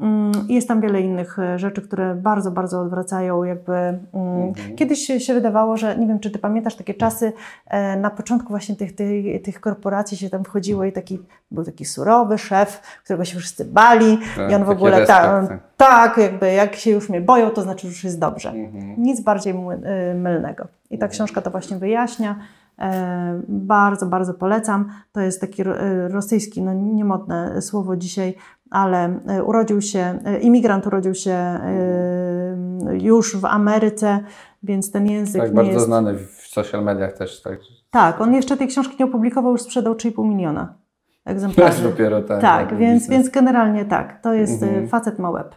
Mm, 0.00 0.32
i 0.48 0.54
Jest 0.54 0.68
tam 0.68 0.80
wiele 0.80 1.00
innych 1.00 1.38
e, 1.38 1.58
rzeczy, 1.58 1.82
które 1.82 2.14
bardzo, 2.14 2.50
bardzo 2.50 2.80
odwracają 2.80 3.44
jakby... 3.44 3.72
mm, 3.72 4.52
Kiedyś 4.76 4.98
się, 5.06 5.34
wydawało, 5.34 5.76
że 5.76 5.96
nie 5.96 6.06
wiem, 6.06 6.20
czy 6.20 6.30
ty 6.30 6.38
pamiętasz 6.38 6.76
takie 6.76 6.94
czasy 6.94 7.32
e, 7.66 7.96
na 7.96 8.10
początku 8.10 8.48
właśnie 8.48 8.76
tych, 8.76 8.94
tych, 8.94 9.42
tych 9.42 9.60
korporacji 9.60 10.16
się 10.16 10.30
tam 10.30 10.44
wchodziło 10.44 10.84
i 10.84 10.92
taki, 10.92 11.18
był 11.50 11.64
taki 11.64 11.84
surowy 11.84 12.38
szef, 12.38 12.80
którego 13.04 13.24
się 13.24 13.38
wszyscy 13.38 13.64
bali 13.64 14.18
Tak, 14.36 14.50
i 14.50 14.54
on 14.54 14.64
w 14.64 14.70
ogóle 14.70 15.06
tak, 15.06 15.58
tak, 15.76 16.16
jakby 16.18 16.52
jak 16.52 16.74
się 16.74 16.90
już 16.90 17.08
mnie 17.08 17.20
boją, 17.20 17.50
to 17.50 17.62
znaczy, 17.62 17.80
że 17.80 17.88
już 17.88 18.04
jest 18.04 18.18
dobrze. 18.18 18.50
Mhm. 18.50 18.94
Nic 18.98 19.20
bardziej 19.20 19.54
y, 19.54 20.14
mylnego. 20.14 20.66
I 20.90 20.98
ta 20.98 21.08
książka 21.08 21.40
to 21.42 21.50
właśnie 21.50 21.76
wyjaśnia. 21.76 22.36
E, 22.78 23.40
bardzo, 23.48 24.06
bardzo 24.06 24.34
polecam. 24.34 24.88
To 25.12 25.20
jest 25.20 25.40
taki 25.40 25.62
ro- 25.62 25.78
e, 25.80 26.08
rosyjski, 26.08 26.62
no 26.62 26.72
niemodne 26.74 27.62
słowo 27.62 27.96
dzisiaj, 27.96 28.34
ale 28.70 29.20
e, 29.26 29.42
urodził 29.44 29.80
się, 29.80 30.18
e, 30.24 30.38
imigrant 30.38 30.86
urodził 30.86 31.14
się 31.14 31.30
e, 31.30 32.56
już 33.00 33.36
w 33.36 33.44
Ameryce, 33.44 34.20
więc 34.62 34.90
ten 34.92 35.06
język 35.06 35.40
Tak, 35.42 35.50
nie 35.50 35.56
bardzo 35.56 35.72
jest... 35.72 35.84
znany 35.84 36.14
w 36.14 36.46
social 36.46 36.84
mediach 36.84 37.12
też. 37.12 37.42
Tak. 37.42 37.58
Tak, 37.90 38.20
on 38.20 38.34
jeszcze 38.34 38.56
tej 38.56 38.68
książki 38.68 38.96
nie 39.00 39.04
opublikował, 39.04 39.52
już 39.52 39.62
sprzedał 39.62 39.94
3,5 39.94 40.28
miliona 40.28 40.74
egzemplarzy. 41.24 41.72
Też 41.72 41.82
dopiero 41.82 42.22
tak. 42.22 42.40
Tak, 42.40 42.68
tak, 42.68 42.78
więc, 42.78 43.02
biznes. 43.02 43.10
więc 43.18 43.28
generalnie 43.28 43.84
tak. 43.84 44.22
To 44.22 44.34
jest 44.34 44.62
Mhm. 44.62 44.88
facet 44.88 45.18
ma 45.18 45.30
łeb. 45.30 45.54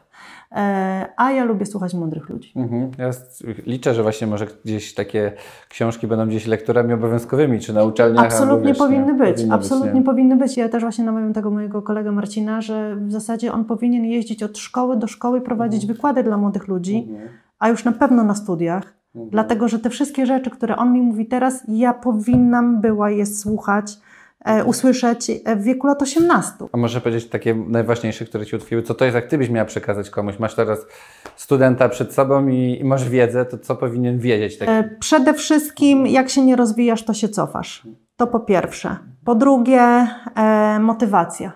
E, 0.54 1.08
a 1.18 1.32
ja 1.32 1.44
lubię 1.44 1.66
słuchać 1.66 1.94
mądrych 1.94 2.30
ludzi. 2.30 2.52
Mhm. 2.56 2.92
Ja 2.98 3.10
liczę, 3.66 3.94
że 3.94 4.04
właśnie 4.04 4.28
może 4.28 4.48
gdzieś 4.66 4.94
takie 4.94 5.32
książki 5.70 6.08
będą 6.08 6.28
gdzieś 6.28 6.48
lekturami 6.48 6.94
obowiązkowymi, 6.94 7.60
czy 7.60 7.74
na 7.74 7.84
uczelniach. 7.84 8.26
Absolutnie 8.26 8.68
wiesz, 8.68 8.78
powinny 8.78 9.14
być, 9.14 9.36
powinny 9.36 9.56
absolutnie 9.56 10.00
nie? 10.00 10.06
powinny 10.06 10.36
być. 10.36 10.58
Ja 10.58 10.70
też 10.70 10.82
właśnie 10.84 11.06
namawiam 11.06 11.34
tego 11.34 11.52
mojego 11.52 11.82
kolegę 11.82 12.12
Marcina, 12.12 12.62
że 12.62 12.96
w 12.96 13.12
zasadzie 13.12 13.54
on 13.54 13.66
powinien 13.66 14.06
jeździć 14.06 14.44
od 14.44 14.58
szkoły 14.58 14.98
do 14.98 15.08
szkoły, 15.08 15.42
prowadzić 15.42 15.82
Mhm. 15.84 15.96
wykłady 15.96 16.24
dla 16.24 16.38
młodych 16.38 16.68
ludzi, 16.68 17.08
a 17.60 17.70
już 17.70 17.86
na 17.86 17.92
pewno 17.92 18.24
na 18.24 18.36
studiach, 18.36 18.94
Dlatego, 19.16 19.68
że 19.68 19.80
te 19.80 19.90
wszystkie 19.90 20.26
rzeczy, 20.26 20.50
które 20.50 20.76
on 20.76 20.94
mi 20.94 21.02
mówi 21.02 21.26
teraz, 21.26 21.64
ja 21.68 21.94
powinnam 21.94 22.82
była 22.82 23.10
je 23.10 23.26
słuchać, 23.26 24.00
usłyszeć 24.66 25.30
e, 25.46 25.56
w 25.56 25.64
wieku 25.64 25.88
lat 25.88 26.02
18. 26.02 26.54
A 26.72 26.78
może 26.78 27.02
powiedzieć 27.02 27.30
takie 27.30 27.56
najważniejsze, 27.56 28.26
które 28.26 28.46
Ci 28.46 28.56
utkwiły? 28.56 28.84
Co 28.84 28.94
to 28.94 29.06
jest, 29.06 29.16
jak 29.16 29.28
Ty 29.28 29.38
byś 29.38 29.50
miała 29.50 29.66
przekazać 29.66 30.10
komuś? 30.10 30.40
Masz 30.40 30.56
teraz 30.56 30.80
studenta 31.36 31.90
przed 31.90 32.14
sobą 32.14 32.48
i, 32.48 32.78
i 32.82 32.84
masz 32.84 33.10
wiedzę, 33.10 33.46
to 33.46 33.58
co 33.58 33.76
powinien 33.76 34.20
wiedzieć? 34.20 34.58
Tak? 34.58 34.70
E, 34.70 34.90
Przede 35.00 35.34
wszystkim, 35.34 36.08
jak 36.08 36.30
się 36.30 36.46
nie 36.46 36.56
rozwijasz, 36.56 37.04
to 37.04 37.14
się 37.14 37.30
cofasz. 37.30 37.88
To 38.18 38.28
po 38.28 38.40
pierwsze. 38.40 38.98
Po 39.26 39.36
drugie, 39.36 40.08
e, 40.36 40.80
motywacja. 40.80 41.52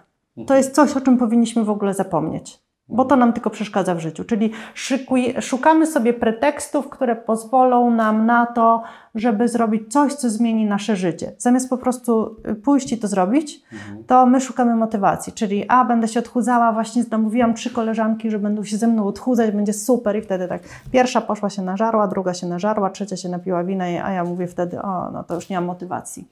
To 0.47 0.55
jest 0.55 0.75
coś, 0.75 0.97
o 0.97 1.01
czym 1.01 1.17
powinniśmy 1.17 1.63
w 1.63 1.69
ogóle 1.69 1.93
zapomnieć, 1.93 2.59
bo 2.89 3.05
to 3.05 3.15
nam 3.15 3.33
tylko 3.33 3.49
przeszkadza 3.49 3.95
w 3.95 3.99
życiu. 3.99 4.23
Czyli 4.23 4.51
szykuj, 4.73 5.35
szukamy 5.41 5.87
sobie 5.87 6.13
pretekstów, 6.13 6.89
które 6.89 7.15
pozwolą 7.15 7.91
nam 7.91 8.25
na 8.25 8.45
to, 8.45 8.83
żeby 9.15 9.47
zrobić 9.47 9.93
coś, 9.93 10.13
co 10.13 10.29
zmieni 10.29 10.65
nasze 10.65 10.95
życie. 10.95 11.31
Zamiast 11.37 11.69
po 11.69 11.77
prostu 11.77 12.35
y, 12.47 12.55
pójść 12.55 12.91
i 12.91 12.97
to 12.97 13.07
zrobić, 13.07 13.61
to 14.07 14.25
my 14.25 14.41
szukamy 14.41 14.75
motywacji. 14.75 15.33
Czyli, 15.33 15.65
a 15.67 15.85
będę 15.85 16.07
się 16.07 16.19
odchudzała, 16.19 16.71
właśnie 16.71 17.03
namówiłam 17.11 17.53
trzy 17.53 17.69
koleżanki, 17.69 18.31
że 18.31 18.39
będą 18.39 18.63
się 18.63 18.77
ze 18.77 18.87
mną 18.87 19.07
odchudzać, 19.07 19.51
będzie 19.51 19.73
super. 19.73 20.17
I 20.17 20.21
wtedy 20.21 20.47
tak, 20.47 20.61
pierwsza 20.91 21.21
poszła 21.21 21.49
się 21.49 21.61
nażarła, 21.61 22.07
druga 22.07 22.33
się 22.33 22.47
nażarła, 22.47 22.89
trzecia 22.89 23.17
się 23.17 23.29
napiła 23.29 23.63
wina, 23.63 23.85
a 23.85 24.11
ja 24.11 24.23
mówię 24.23 24.47
wtedy, 24.47 24.81
o, 24.81 25.11
no 25.11 25.23
to 25.23 25.35
już 25.35 25.49
nie 25.49 25.55
mam 25.55 25.65
motywacji. 25.65 26.27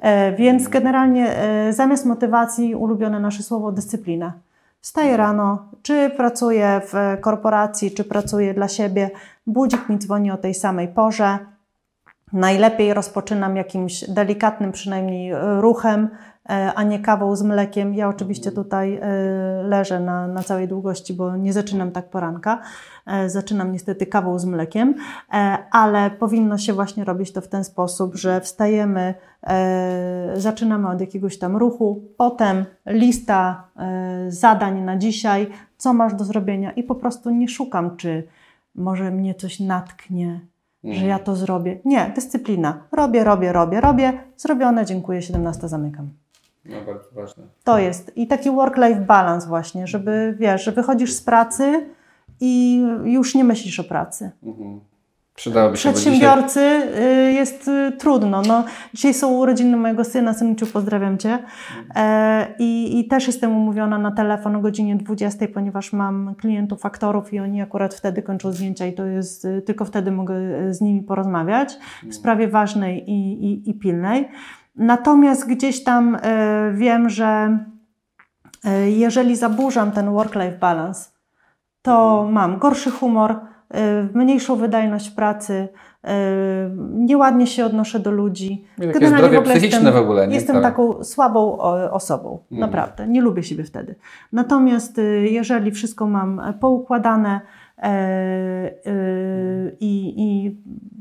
E, 0.00 0.32
Więc 0.32 0.68
generalnie 0.68 1.36
e, 1.36 1.72
zamiast 1.72 2.06
motywacji 2.06 2.74
ulubione 2.74 3.20
nasze 3.20 3.42
słowo 3.42 3.72
dyscyplina. 3.72 4.32
Wstaję 4.86 5.16
rano, 5.16 5.68
czy 5.82 6.10
pracuję 6.16 6.80
w 6.84 7.20
korporacji, 7.20 7.90
czy 7.90 8.04
pracuję 8.04 8.54
dla 8.54 8.68
siebie, 8.68 9.10
budzik 9.46 9.88
mi 9.88 9.98
dzwoni 9.98 10.30
o 10.30 10.36
tej 10.36 10.54
samej 10.54 10.88
porze. 10.88 11.38
Najlepiej 12.32 12.94
rozpoczynam 12.94 13.56
jakimś 13.56 14.04
delikatnym 14.10 14.72
przynajmniej 14.72 15.30
e, 15.30 15.60
ruchem, 15.60 16.08
e, 16.48 16.72
a 16.74 16.82
nie 16.82 16.98
kawą 16.98 17.36
z 17.36 17.42
mlekiem. 17.42 17.94
Ja 17.94 18.08
oczywiście 18.08 18.52
tutaj 18.52 18.94
e, 19.02 19.08
leżę 19.62 20.00
na, 20.00 20.28
na 20.28 20.42
całej 20.42 20.68
długości, 20.68 21.14
bo 21.14 21.36
nie 21.36 21.52
zaczynam 21.52 21.92
tak 21.92 22.10
poranka. 22.10 22.62
Zaczynam 23.26 23.72
niestety 23.72 24.06
kawą 24.06 24.38
z 24.38 24.44
mlekiem, 24.44 24.94
ale 25.70 26.10
powinno 26.10 26.58
się 26.58 26.72
właśnie 26.72 27.04
robić 27.04 27.32
to 27.32 27.40
w 27.40 27.48
ten 27.48 27.64
sposób, 27.64 28.14
że 28.14 28.40
wstajemy, 28.40 29.14
zaczynamy 30.34 30.88
od 30.88 31.00
jakiegoś 31.00 31.38
tam 31.38 31.56
ruchu, 31.56 32.04
potem 32.16 32.64
lista 32.86 33.68
zadań 34.28 34.80
na 34.80 34.96
dzisiaj, 34.96 35.46
co 35.76 35.92
masz 35.92 36.14
do 36.14 36.24
zrobienia 36.24 36.72
i 36.72 36.82
po 36.82 36.94
prostu 36.94 37.30
nie 37.30 37.48
szukam, 37.48 37.96
czy 37.96 38.28
może 38.74 39.10
mnie 39.10 39.34
coś 39.34 39.60
natknie, 39.60 40.40
że 40.94 41.06
ja 41.06 41.18
to 41.18 41.36
zrobię. 41.36 41.78
Nie, 41.84 42.12
dyscyplina. 42.14 42.84
Robię, 42.92 43.24
robię, 43.24 43.52
robię, 43.52 43.80
robię. 43.80 44.12
Zrobione, 44.36 44.86
dziękuję, 44.86 45.22
17 45.22 45.68
zamykam. 45.68 46.10
No 46.64 46.76
bardzo 46.86 47.10
ważne. 47.14 47.44
To 47.64 47.78
jest. 47.78 48.16
I 48.16 48.26
taki 48.26 48.50
work-life 48.50 49.00
balance 49.00 49.48
właśnie, 49.48 49.86
żeby, 49.86 50.36
wiesz, 50.38 50.64
że 50.64 50.72
wychodzisz 50.72 51.12
z 51.12 51.22
pracy 51.22 51.86
i 52.40 52.82
już 53.04 53.34
nie 53.34 53.44
myślisz 53.44 53.80
o 53.80 53.84
pracy. 53.84 54.30
Przydałoby 55.36 55.76
się, 55.76 55.88
bo 55.88 55.98
dzisiaj... 55.98 56.12
Przedsiębiorcy 56.12 56.60
y, 56.60 57.32
jest 57.32 57.68
y, 57.68 57.92
trudno. 57.98 58.42
No, 58.42 58.64
dzisiaj 58.94 59.14
są 59.14 59.32
urodziny 59.32 59.76
mojego 59.76 60.04
syna, 60.04 60.34
synuciu, 60.34 60.66
pozdrawiam 60.66 61.18
Cię. 61.18 61.38
E, 61.94 62.46
i, 62.58 63.00
I 63.00 63.08
też 63.08 63.26
jestem 63.26 63.56
umówiona 63.56 63.98
na 63.98 64.10
telefon 64.10 64.56
o 64.56 64.60
godzinie 64.60 64.96
20, 64.96 65.46
ponieważ 65.54 65.92
mam 65.92 66.34
klientów, 66.34 66.86
aktorów 66.86 67.32
i 67.32 67.40
oni 67.40 67.62
akurat 67.62 67.94
wtedy 67.94 68.22
kończą 68.22 68.52
zdjęcia 68.52 68.86
i 68.86 68.92
to 68.92 69.06
jest, 69.06 69.44
y, 69.44 69.62
tylko 69.62 69.84
wtedy 69.84 70.10
mogę 70.10 70.34
z 70.74 70.80
nimi 70.80 71.02
porozmawiać 71.02 71.78
w 72.02 72.14
sprawie 72.14 72.48
ważnej 72.48 73.10
i, 73.10 73.44
i, 73.44 73.70
i 73.70 73.74
pilnej. 73.74 74.28
Natomiast 74.76 75.48
gdzieś 75.48 75.84
tam 75.84 76.16
e, 76.22 76.72
wiem, 76.74 77.08
że 77.08 77.58
e, 78.64 78.90
jeżeli 78.90 79.36
zaburzam 79.36 79.92
ten 79.92 80.10
work-life 80.10 80.58
balance, 80.58 81.10
to 81.82 82.28
mam 82.32 82.58
gorszy 82.58 82.90
humor, 82.90 83.36
mniejszą 84.14 84.56
wydajność 84.56 85.08
w 85.08 85.14
pracy, 85.14 85.68
y, 86.04 86.08
nieładnie 86.92 87.46
się 87.46 87.64
odnoszę 87.64 88.00
do 88.00 88.10
ludzi. 88.10 88.64
Takie 88.92 89.08
zdrowie 89.08 89.42
psychiczne 89.42 89.78
jestem, 89.78 89.92
w 89.92 89.96
ogóle, 89.96 90.28
nie? 90.28 90.34
Jestem 90.34 90.54
Całe. 90.54 90.62
taką 90.62 91.04
słabą 91.04 91.58
osobą, 91.90 92.38
naprawdę. 92.50 93.08
Nie 93.08 93.20
lubię 93.20 93.42
siebie 93.42 93.64
wtedy. 93.64 93.94
Natomiast 94.32 94.98
y, 94.98 95.28
jeżeli 95.30 95.70
wszystko 95.70 96.06
mam 96.06 96.40
e, 96.40 96.52
poukładane 96.52 97.40
e, 97.78 98.70
y, 98.86 99.76
i, 99.80 100.14
i 100.16 100.56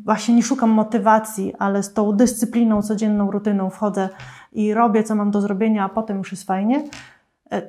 właśnie 0.05 0.36
nie 0.36 0.43
szukam 0.43 0.70
motywacji, 0.70 1.53
ale 1.59 1.84
z 1.84 1.93
tą 1.93 2.11
dyscypliną, 2.11 2.82
codzienną 2.82 3.32
rutyną 3.32 3.70
wchodzę 3.70 4.09
i 4.51 4.74
robię, 4.74 5.03
co 5.03 5.16
mam 5.16 5.32
do 5.32 5.41
zrobienia, 5.41 5.86
a 5.86 5.89
potem 5.89 6.18
już 6.18 6.32
jest 6.32 6.43
fajnie, 6.43 6.84
E, 6.84 7.14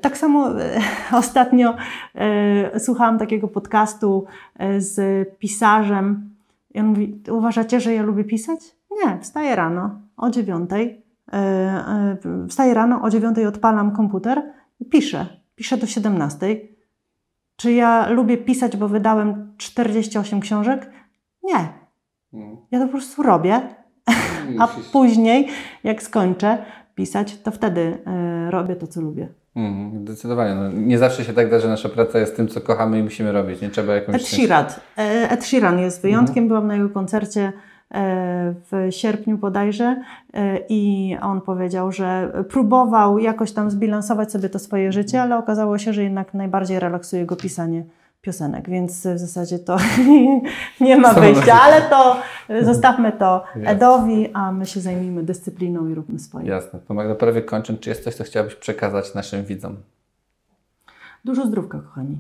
Tak 0.01 0.16
samo 0.18 0.61
e, 0.61 0.81
ostatnio 1.22 1.74
e, 2.14 2.81
słuchałam 2.81 3.18
takiego 3.18 3.49
podcastu 3.49 4.24
e, 4.59 4.81
z 4.81 5.29
pisarzem. 5.39 6.31
I 6.74 6.81
on 6.81 6.87
mówi: 6.87 7.22
Uważacie, 7.31 7.81
że 7.81 7.95
ja 7.95 8.03
lubię 8.03 8.24
pisać? 8.24 8.61
Nie, 9.05 9.18
wstaję 9.20 9.57
rano 9.57 10.01
o 10.16 10.31
dziewiątej. 10.31 11.03
e, 11.33 11.37
e, 11.37 12.16
Wstaję 12.49 12.74
rano 12.74 13.03
o 13.03 13.11
dziewiątej, 13.11 13.47
odpalam 13.47 13.91
komputer 13.97 14.43
i 14.81 14.85
piszę. 14.85 15.27
Piszę 15.55 15.77
do 15.77 15.87
17. 15.87 16.57
Czy 17.57 17.72
ja 17.72 18.09
lubię 18.09 18.37
pisać, 18.37 18.77
bo 18.77 18.89
wydałem 18.89 19.53
48 19.57 20.41
książek? 20.41 20.91
Nie. 21.45 21.68
Ja 22.70 22.79
to 22.79 22.87
po 22.87 22.93
prostu 22.93 23.22
robię, 23.22 23.61
a 24.61 24.68
później, 24.93 25.49
jak 25.85 26.03
skończę 26.03 26.64
pisać, 26.95 27.37
to 27.41 27.51
wtedy 27.51 27.99
e, 28.07 28.51
robię 28.51 28.77
to, 28.77 28.87
co 28.87 29.01
lubię. 29.01 29.29
Mhm, 29.57 30.01
zdecydowanie. 30.01 30.55
No, 30.55 30.71
nie 30.73 30.99
zawsze 30.99 31.25
się 31.25 31.33
tak 31.33 31.51
da, 31.51 31.59
że 31.59 31.69
nasza 31.69 31.89
praca 31.89 32.19
jest 32.19 32.37
tym, 32.37 32.49
co 32.49 32.61
kochamy 32.61 32.99
i 32.99 33.03
musimy 33.03 33.33
robić. 33.33 33.61
Nie 33.61 33.71
trzeba 33.71 33.95
jakąś... 33.95 34.15
Ed 34.15 34.27
Sheeran. 34.29 34.67
E, 34.99 35.31
Ed 35.31 35.45
Sheeran 35.45 35.79
jest 35.79 36.03
wyjątkiem. 36.03 36.49
Byłam 36.49 36.67
na 36.67 36.75
jego 36.75 36.89
koncercie 36.89 37.53
e, 37.95 38.55
w 38.71 38.87
sierpniu 38.91 39.39
bodajże 39.39 40.03
e, 40.35 40.59
i 40.69 41.17
on 41.23 41.41
powiedział, 41.41 41.93
że 41.93 42.33
próbował 42.49 43.19
jakoś 43.19 43.53
tam 43.53 43.71
zbilansować 43.71 44.33
sobie 44.33 44.49
to 44.49 44.59
swoje 44.59 44.93
życie, 44.93 45.23
ale 45.23 45.39
okazało 45.39 45.79
się, 45.79 45.93
że 45.93 46.03
jednak 46.03 46.35
najbardziej 46.35 46.81
relaksuje 46.81 47.27
go 47.27 47.37
pisanie 47.37 47.85
piosenek, 48.27 48.70
więc 48.70 49.07
w 49.07 49.18
zasadzie 49.18 49.59
to 49.59 49.77
nie 50.81 50.97
ma 50.97 51.14
wyjścia, 51.14 51.61
ale 51.61 51.83
to 51.83 52.16
zostawmy 52.62 53.12
to 53.12 53.45
Edowi, 53.64 54.31
a 54.33 54.53
my 54.53 54.66
się 54.66 54.81
zajmijmy 54.81 55.22
dyscypliną 55.22 55.89
i 55.89 55.95
róbmy 55.95 56.18
swoje. 56.18 56.47
Jasne. 56.49 56.79
To 56.89 56.95
Magda, 56.95 57.14
prawie 57.14 57.43
kończąc, 57.43 57.81
czy 57.81 57.91
jest 57.91 58.05
coś, 58.05 58.14
co 58.14 58.24
chciałabyś 58.24 58.55
przekazać 58.55 59.14
naszym 59.14 59.45
widzom? 59.45 59.77
Dużo 61.24 61.47
zdrówka, 61.47 61.79
kochani. 61.79 62.18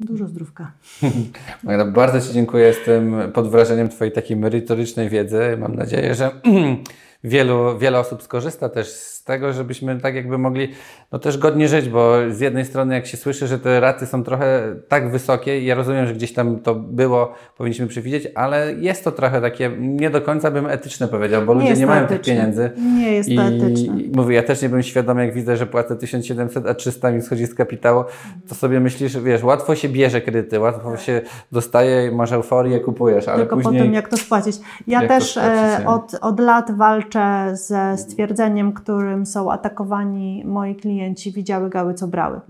Dużo 0.00 0.26
zdrówka. 0.26 0.72
Magda, 1.64 1.84
bardzo 1.84 2.20
Ci 2.20 2.32
dziękuję. 2.32 2.66
Jestem 2.66 3.14
pod 3.32 3.48
wrażeniem 3.48 3.88
Twojej 3.88 4.12
takiej 4.12 4.36
merytorycznej 4.36 5.08
wiedzy. 5.08 5.56
Mam 5.58 5.74
nadzieję, 5.74 6.14
że 6.14 6.30
wielu, 7.24 7.78
wiele 7.78 7.98
osób 7.98 8.22
skorzysta 8.22 8.68
też 8.68 8.88
z 8.88 9.24
tego, 9.24 9.52
żebyśmy 9.52 10.00
tak 10.00 10.14
jakby 10.14 10.38
mogli 10.38 10.68
no 11.12 11.18
też 11.18 11.38
godnie 11.38 11.68
żyć, 11.68 11.88
bo 11.88 12.14
z 12.30 12.40
jednej 12.40 12.64
strony 12.64 12.94
jak 12.94 13.06
się 13.06 13.16
słyszy, 13.16 13.46
że 13.46 13.58
te 13.58 13.80
raty 13.80 14.06
są 14.06 14.24
trochę 14.24 14.76
tak 14.88 15.10
wysokie 15.10 15.60
ja 15.64 15.74
rozumiem, 15.74 16.06
że 16.06 16.14
gdzieś 16.14 16.32
tam 16.32 16.60
to 16.60 16.74
było, 16.74 17.34
powinniśmy 17.56 17.86
przewidzieć, 17.86 18.28
ale 18.34 18.72
jest 18.72 19.04
to 19.04 19.12
trochę 19.12 19.40
takie, 19.40 19.70
nie 19.78 20.10
do 20.10 20.20
końca 20.20 20.50
bym 20.50 20.66
etyczne 20.66 21.08
powiedział, 21.08 21.42
bo 21.42 21.52
ludzie 21.52 21.68
jest 21.68 21.80
nie 21.80 21.86
mają 21.86 22.06
tych 22.06 22.16
etyczne. 22.16 22.34
pieniędzy. 22.34 22.70
Nie 22.98 23.12
jest 23.12 23.30
to 23.36 23.42
etyczne. 23.42 24.00
I 24.00 24.12
mówię, 24.16 24.36
ja 24.36 24.42
też 24.42 24.62
nie 24.62 24.68
bym 24.68 24.82
świadomy, 24.82 25.26
jak 25.26 25.34
widzę, 25.34 25.56
że 25.56 25.66
płacę 25.66 25.96
1700, 25.96 26.66
a 26.66 26.74
300 26.74 27.10
mi 27.10 27.22
schodzi 27.22 27.46
z 27.46 27.54
kapitału, 27.54 28.04
to 28.48 28.54
sobie 28.54 28.80
myślisz, 28.80 29.18
wiesz, 29.18 29.42
łatwo 29.42 29.74
się 29.74 29.88
bierze 29.88 30.20
kredyty, 30.20 30.60
łatwo 30.60 30.96
się 30.96 31.20
dostaje, 31.52 32.12
masz 32.12 32.32
euforię, 32.32 32.80
kupujesz, 32.80 33.28
ale 33.28 33.38
Tylko 33.38 33.56
później... 33.56 33.74
potem 33.74 33.94
jak 33.94 34.08
to 34.08 34.16
spłacić. 34.16 34.56
Ja 34.86 35.00
to 35.00 35.08
też 35.08 35.30
spłacić, 35.30 35.52
e, 35.52 35.80
nie? 35.80 35.88
od, 35.88 36.14
od 36.20 36.40
lat 36.40 36.76
walczę 36.76 37.09
ze 37.52 37.98
stwierdzeniem, 37.98 38.72
którym 38.72 39.26
są 39.26 39.52
atakowani 39.52 40.42
moi 40.46 40.74
klienci, 40.74 41.32
widziały 41.32 41.70
gały, 41.70 41.94
co 41.94 42.08
brały. 42.08 42.40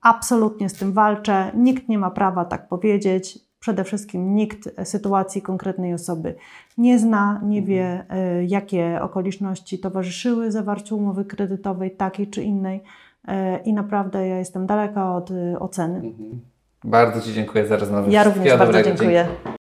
Absolutnie 0.00 0.68
z 0.68 0.74
tym 0.74 0.92
walczę. 0.92 1.52
Nikt 1.54 1.88
nie 1.88 1.98
ma 1.98 2.10
prawa 2.10 2.44
tak 2.44 2.68
powiedzieć. 2.68 3.38
Przede 3.58 3.84
wszystkim 3.84 4.34
nikt 4.34 4.70
sytuacji 4.84 5.42
konkretnej 5.42 5.94
osoby 5.94 6.34
nie 6.78 6.98
zna, 6.98 7.40
nie 7.44 7.62
wie, 7.62 8.04
e, 8.08 8.44
jakie 8.44 8.98
okoliczności 9.02 9.78
towarzyszyły 9.78 10.52
zawarciu 10.52 10.96
umowy 10.96 11.24
kredytowej, 11.24 11.90
takiej 11.90 12.26
czy 12.26 12.42
innej. 12.42 12.82
E, 13.28 13.58
I 13.58 13.72
naprawdę 13.72 14.28
ja 14.28 14.38
jestem 14.38 14.66
daleka 14.66 15.14
od 15.14 15.30
e, 15.30 15.58
oceny. 15.58 16.02
Bardzo 16.84 17.20
Ci 17.20 17.32
dziękuję 17.32 17.66
za 17.66 17.76
rozmowę. 17.76 18.10
Ja 18.10 18.24
również 18.24 18.58
bardzo 18.58 18.82
dziękuję. 18.82 19.28
Dzięki. 19.44 19.56